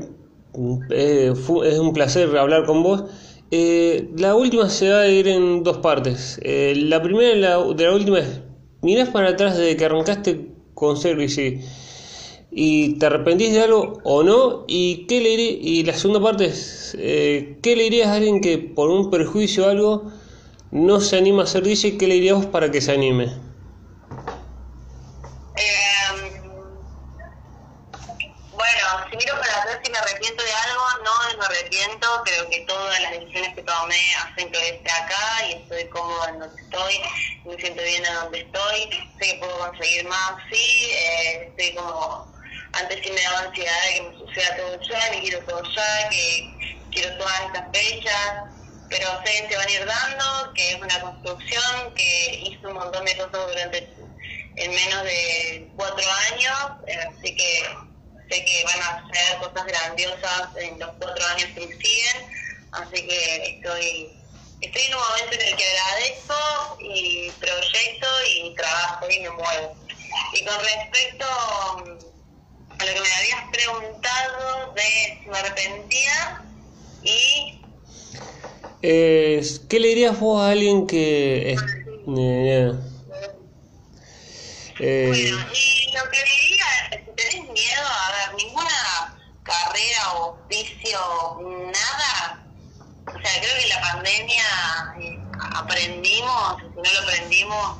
eh, 0.91 1.33
es 1.33 1.79
un 1.79 1.93
placer 1.93 2.35
hablar 2.37 2.65
con 2.65 2.83
vos. 2.83 3.03
Eh, 3.51 4.09
la 4.15 4.35
última 4.35 4.69
se 4.69 4.89
va 4.89 5.01
a 5.01 5.07
ir 5.07 5.27
en 5.27 5.63
dos 5.63 5.77
partes. 5.79 6.39
Eh, 6.43 6.73
la 6.75 7.01
primera 7.01 7.57
de 7.63 7.83
la 7.83 7.93
última 7.93 8.19
es, 8.19 8.41
mirás 8.81 9.09
para 9.09 9.29
atrás 9.29 9.57
desde 9.57 9.75
que 9.75 9.85
arrancaste 9.85 10.47
con 10.75 10.97
Service 10.97 11.59
y 12.51 12.97
te 12.97 13.05
arrepentís 13.05 13.53
de 13.53 13.61
algo 13.61 13.99
o 14.03 14.23
no 14.23 14.65
y 14.67 15.05
qué 15.07 15.21
le 15.21 15.29
y 15.29 15.83
la 15.83 15.93
segunda 15.93 16.19
parte 16.19 16.45
es 16.45 16.95
eh, 16.97 17.59
qué 17.61 17.75
le 17.75 17.83
dirías 17.83 18.07
a 18.07 18.15
alguien 18.15 18.41
que 18.41 18.57
por 18.57 18.89
un 18.89 19.11
perjuicio 19.11 19.67
o 19.67 19.69
algo 19.69 20.11
no 20.71 20.99
se 20.99 21.17
anima 21.17 21.43
a 21.43 21.45
hacer 21.45 21.63
dice 21.63 21.97
qué 21.97 22.07
le 22.07 22.15
dirías 22.15 22.47
para 22.47 22.71
que 22.71 22.81
se 22.81 22.91
anime 22.91 23.25
eh, 25.57 26.41
bueno 28.51 28.85
si 29.11 29.17
miro 29.17 29.33
para 29.39 29.61
atrás 29.61 29.79
si 29.83 29.91
me 29.91 29.97
arrepiento 29.99 30.43
de 30.43 30.51
algo 30.51 30.83
no 31.05 31.37
me 31.37 31.45
arrepiento 31.45 32.07
creo 32.25 32.49
que 32.49 32.61
todas 32.61 32.99
las 32.99 33.11
decisiones 33.11 33.53
que 33.53 33.61
tomé 33.61 34.01
hacen 34.25 34.51
que 34.51 34.69
esté 34.69 34.91
acá 34.91 35.47
y 35.47 35.53
estoy 35.53 35.87
cómoda 35.89 36.29
en 36.29 36.39
donde 36.39 36.61
estoy 36.63 36.95
me 37.45 37.55
siento 37.57 37.83
bien 37.83 38.03
en 38.07 38.15
donde 38.15 38.39
estoy 38.39 38.89
sé 39.19 39.33
que 39.33 39.37
puedo 39.37 39.59
conseguir 39.59 40.07
más 40.07 40.33
sí 40.51 40.89
eh, 40.93 41.53
estoy 41.55 41.75
como 41.75 42.38
antes 42.73 42.99
sí 43.03 43.11
me 43.11 43.21
daba 43.21 43.39
ansiedad 43.39 43.85
de 43.87 43.93
que 43.93 44.01
me 44.01 44.17
suceda 44.17 44.55
todo 44.57 44.79
ya, 44.81 45.11
que 45.11 45.19
quiero 45.21 45.45
todo 45.45 45.63
ya, 45.75 46.09
que 46.09 46.57
quiero 46.91 47.17
todas 47.17 47.41
estas 47.41 47.65
fechas, 47.73 48.33
pero 48.89 49.07
sé 49.23 49.31
que 49.31 49.49
se 49.49 49.57
van 49.57 49.67
a 49.67 49.71
ir 49.71 49.85
dando, 49.85 50.53
que 50.53 50.71
es 50.71 50.81
una 50.81 51.01
construcción, 51.01 51.93
que 51.95 52.39
hizo 52.45 52.67
un 52.67 52.73
montón 52.75 53.05
de 53.05 53.17
cosas 53.17 53.47
durante 53.47 53.95
en 54.57 54.71
menos 54.71 55.03
de 55.03 55.71
cuatro 55.75 56.05
años, 56.31 56.55
así 56.83 57.35
que 57.35 57.63
sé 58.29 58.45
que 58.45 58.63
van 58.65 58.81
a 58.81 59.13
ser 59.13 59.37
cosas 59.37 59.65
grandiosas 59.65 60.49
en 60.57 60.79
los 60.79 60.91
cuatro 60.99 61.25
años 61.27 61.49
que 61.55 61.61
siguen, 61.61 62.29
así 62.71 63.07
que 63.07 63.35
estoy 63.55 64.15
estoy 64.61 64.81
en 64.81 64.95
un 64.95 65.01
momento 65.01 65.35
en 65.35 65.41
el 65.41 65.55
que 65.55 65.63
agradezco 65.65 66.77
y 66.81 67.31
proyecto 67.31 68.07
y 68.27 68.55
trabajo 68.55 69.09
y 69.09 69.19
me 69.19 69.29
muevo. 69.29 69.77
Y 70.33 70.45
con 70.45 70.59
respecto 70.59 71.25
a 72.79 72.85
lo 72.85 72.93
que 72.93 73.01
me 73.01 73.13
habías 73.13 73.43
preguntado 73.51 74.73
de 74.73 75.19
si 75.21 75.29
me 75.29 75.37
arrepentía 75.37 76.43
y... 77.03 77.61
Eh, 78.81 79.43
¿Qué 79.67 79.79
le 79.79 79.89
dirías 79.89 80.19
vos 80.19 80.41
a 80.41 80.51
alguien 80.51 80.87
que... 80.87 81.53
Es, 81.53 81.61
eh, 82.17 82.73
eh, 84.79 85.05
bueno, 85.07 85.45
y 85.53 85.91
lo 85.91 86.09
que 86.09 86.23
diría 86.23 86.65
si 86.91 87.11
tenés 87.15 87.49
miedo, 87.49 87.85
a 87.85 88.11
ver, 88.11 88.35
ninguna 88.37 89.17
carrera 89.43 90.13
o 90.13 90.39
oficio, 90.45 90.99
nada, 91.71 92.45
o 93.05 93.11
sea, 93.11 93.41
creo 93.41 93.59
que 93.59 93.67
la 93.67 93.81
pandemia 93.81 94.43
eh, 95.01 95.19
aprendimos, 95.55 96.61
si 96.61 96.81
no 96.81 96.93
lo 96.93 96.99
aprendimos, 97.01 97.77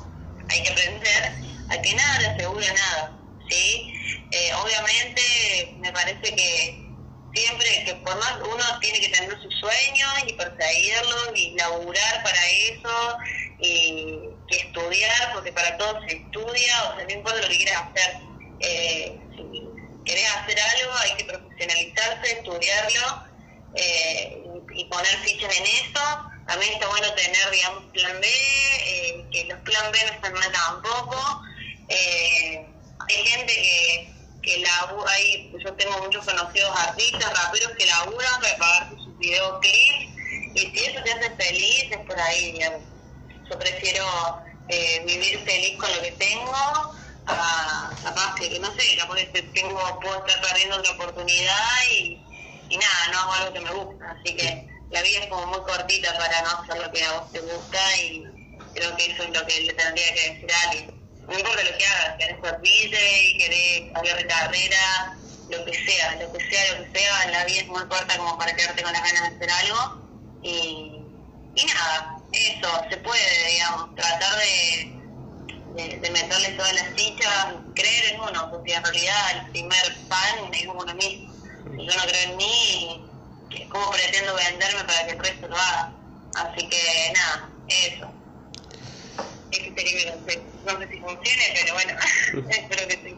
hay 0.50 0.62
que 0.62 0.68
aprender 0.70 1.32
a 1.70 1.80
que 1.80 1.94
nada 1.94 2.18
te 2.18 2.26
asegura 2.26 2.66
nada, 2.74 3.19
¿sí? 3.50 3.94
Eh, 4.30 4.52
obviamente 4.54 5.74
me 5.78 5.92
parece 5.92 6.34
que 6.34 6.90
siempre 7.34 7.84
que 7.84 7.94
por 7.96 8.16
más 8.18 8.34
uno 8.42 8.64
tiene 8.80 9.00
que 9.00 9.08
tener 9.08 9.30
sus 9.42 9.54
sueños 9.58 10.10
y 10.26 10.32
perseguirlos 10.32 11.30
y 11.34 11.54
laburar 11.56 12.22
para 12.22 12.46
eso 12.48 13.18
y, 13.60 14.18
estudiar, 14.48 15.32
porque 15.32 15.52
para 15.52 15.76
todos 15.76 16.02
se 16.08 16.16
estudia, 16.16 16.90
o 16.90 16.96
sea, 16.96 17.04
no 17.04 17.12
importa 17.12 17.40
lo 17.40 17.48
que 17.48 17.56
quieras 17.56 17.84
hacer. 17.84 18.16
Eh, 18.58 19.20
si 19.36 19.62
querés 20.04 20.28
hacer 20.36 20.58
algo, 20.58 20.92
hay 20.98 21.16
que 21.16 21.24
profesionalizarse, 21.24 22.32
estudiarlo 22.32 23.24
eh, 23.76 24.42
y, 24.74 24.84
poner 24.86 25.16
fichas 25.18 25.56
en 25.56 25.66
eso. 25.66 26.00
También 26.48 26.72
está 26.72 26.88
bueno 26.88 27.14
tener, 27.14 27.50
digamos, 27.52 27.84
plan 27.92 28.20
B, 28.20 28.26
eh, 28.26 29.24
que 29.30 29.44
los 29.44 29.58
plan 29.60 29.92
B 29.92 29.98
no 30.04 30.12
están 30.14 30.32
mal 30.32 30.52
tampoco. 30.52 31.42
Hay 33.10 33.26
gente 33.26 33.52
que, 33.52 34.12
que 34.42 34.58
la, 34.58 34.94
hay, 35.08 35.52
yo 35.62 35.72
tengo 35.74 35.98
muchos 35.98 36.24
conocidos 36.24 36.70
artistas, 36.78 37.32
raperos 37.44 37.72
que 37.78 37.86
laburan 37.86 38.40
para 38.40 38.56
pagar 38.56 38.90
sus 38.90 39.18
videoclips 39.18 40.10
y 40.54 40.60
si 40.60 40.84
eso 40.84 41.02
te 41.02 41.12
hace 41.12 41.30
feliz 41.36 41.86
es 41.90 41.98
por 41.98 42.18
ahí. 42.20 42.58
Yo 43.50 43.58
prefiero 43.58 44.06
eh, 44.68 45.02
vivir 45.06 45.40
feliz 45.44 45.78
con 45.78 45.92
lo 45.94 46.02
que 46.02 46.12
tengo 46.12 46.94
a 47.26 47.90
capaz 48.02 48.34
que, 48.36 48.58
no 48.58 48.72
sé, 48.76 48.96
capaz 48.96 49.16
que 49.16 49.42
tengo, 49.42 50.00
puedo 50.00 50.26
estar 50.26 50.40
perdiendo 50.42 50.76
otra 50.76 50.92
oportunidad 50.92 51.68
y, 51.92 52.22
y 52.68 52.76
nada, 52.76 53.08
no 53.12 53.18
hago 53.20 53.32
algo 53.32 53.52
que 53.52 53.60
me 53.60 53.70
gusta. 53.70 54.10
Así 54.10 54.36
que 54.36 54.68
la 54.90 55.02
vida 55.02 55.20
es 55.20 55.26
como 55.26 55.46
muy 55.46 55.60
cortita 55.60 56.16
para 56.16 56.42
no 56.42 56.48
hacer 56.62 56.82
lo 56.82 56.92
que 56.92 57.04
a 57.04 57.12
vos 57.12 57.32
te 57.32 57.40
gusta 57.40 57.96
y 57.98 58.24
creo 58.74 58.96
que 58.96 59.06
eso 59.06 59.22
es 59.22 59.38
lo 59.38 59.46
que 59.46 59.60
le 59.60 59.72
tendría 59.74 60.14
que 60.14 60.30
decir 60.30 60.52
a 60.52 60.70
alguien. 60.70 60.99
No 61.30 61.38
importa 61.38 61.62
lo 61.62 61.78
que 61.78 61.86
hagas, 61.86 62.16
querés 62.18 62.36
ser 62.42 62.60
y 63.24 63.38
querés 63.38 63.92
cambiar 63.94 64.26
carrera, 64.26 65.16
lo 65.48 65.64
que 65.64 65.74
sea, 65.74 66.16
lo 66.16 66.32
que 66.32 66.44
sea, 66.50 66.74
lo 66.74 66.84
que 66.84 66.98
sea, 66.98 67.30
la 67.30 67.44
vida 67.44 67.60
es 67.60 67.66
muy 67.68 67.86
corta 67.86 68.18
como 68.18 68.36
para 68.36 68.52
quedarte 68.56 68.82
con 68.82 68.92
las 68.92 69.00
ganas 69.00 69.30
de 69.30 69.36
hacer 69.36 69.50
algo. 69.50 70.08
Y, 70.42 71.04
y 71.54 71.64
nada, 71.66 72.18
eso, 72.32 72.68
se 72.90 72.96
puede, 72.96 73.48
digamos, 73.48 73.94
tratar 73.94 74.38
de, 74.40 75.98
de, 76.00 76.10
meterle 76.10 76.50
todas 76.56 76.72
las 76.74 76.88
fichas, 76.96 77.46
creer 77.76 78.14
en 78.14 78.20
uno, 78.22 78.50
porque 78.50 78.74
en 78.74 78.82
realidad 78.82 79.30
el 79.36 79.50
primer 79.52 79.96
pan 80.08 80.52
es 80.52 80.66
uno 80.66 80.94
mismo. 80.96 81.32
Si 81.76 81.86
yo 81.86 81.94
no 81.94 82.02
creo 82.08 82.30
en 82.30 82.36
mí, 82.38 83.04
¿cómo 83.68 83.88
pretendo 83.92 84.34
venderme 84.34 84.82
para 84.82 85.06
que 85.06 85.12
el 85.12 85.18
resto 85.20 85.46
lo 85.46 85.56
haga? 85.56 85.92
Así 86.34 86.68
que 86.68 87.12
nada, 87.14 87.50
eso. 87.68 88.12
Ese 89.52 89.74
sería 89.76 90.16
mi 90.16 90.49
No 90.66 90.78
sé 90.78 90.88
si 90.88 90.98
funcione, 90.98 91.44
pero 91.54 91.74
bueno, 91.74 91.92
espero 92.50 92.88
que 92.88 92.96
sí. 93.04 93.16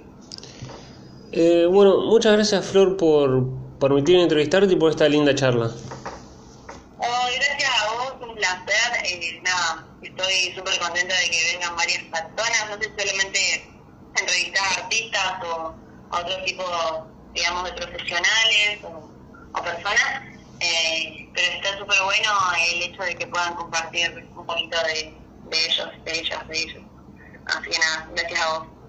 Eh, 1.33 1.67
bueno, 1.71 2.01
muchas 2.03 2.33
gracias 2.35 2.67
Flor 2.67 2.97
por 2.97 3.45
permitirme 3.81 4.23
entrevistarte 4.23 4.73
y 4.73 4.77
por 4.77 4.91
esta 4.91 5.09
linda 5.09 5.35
charla. 5.35 5.71
Oh, 6.99 7.27
gracias 7.35 7.71
a 7.81 7.93
vos, 7.93 8.29
un 8.29 8.35
placer. 8.37 9.05
Eh, 9.05 9.41
nada, 9.43 9.87
estoy 10.03 10.53
súper 10.55 10.79
contenta 10.79 11.15
de 11.19 11.31
que 11.31 11.53
vengan 11.53 11.75
varias 11.77 12.03
personas, 12.05 12.71
no 12.71 12.83
sé 12.83 12.93
solamente 12.97 13.69
entrevistar 14.17 14.65
a 14.65 14.83
artistas 14.85 15.33
o 15.45 15.75
a 16.11 16.21
otro 16.21 16.45
tipo, 16.45 16.65
digamos, 17.35 17.65
de 17.65 17.73
profesionales 17.73 18.79
o, 18.85 19.11
o 19.59 19.63
personas, 19.63 20.23
eh, 20.61 21.29
pero 21.35 21.53
está 21.55 21.79
súper 21.79 22.03
bueno 22.05 22.31
el 22.71 22.83
hecho 22.83 23.03
de 23.03 23.15
que 23.17 23.27
puedan 23.27 23.55
compartir 23.55 24.29
un 24.37 24.47
poquito 24.47 24.77
de, 24.85 25.15
de 25.49 25.65
ellos, 25.67 25.89
de 26.05 26.19
ellas, 26.21 26.49
de 26.49 26.59
ellos. 26.59 26.82
Así 27.47 27.71
que 27.71 27.79
nada, 27.79 28.09
gracias 28.15 28.41
a 28.41 28.59
vos. 28.59 28.82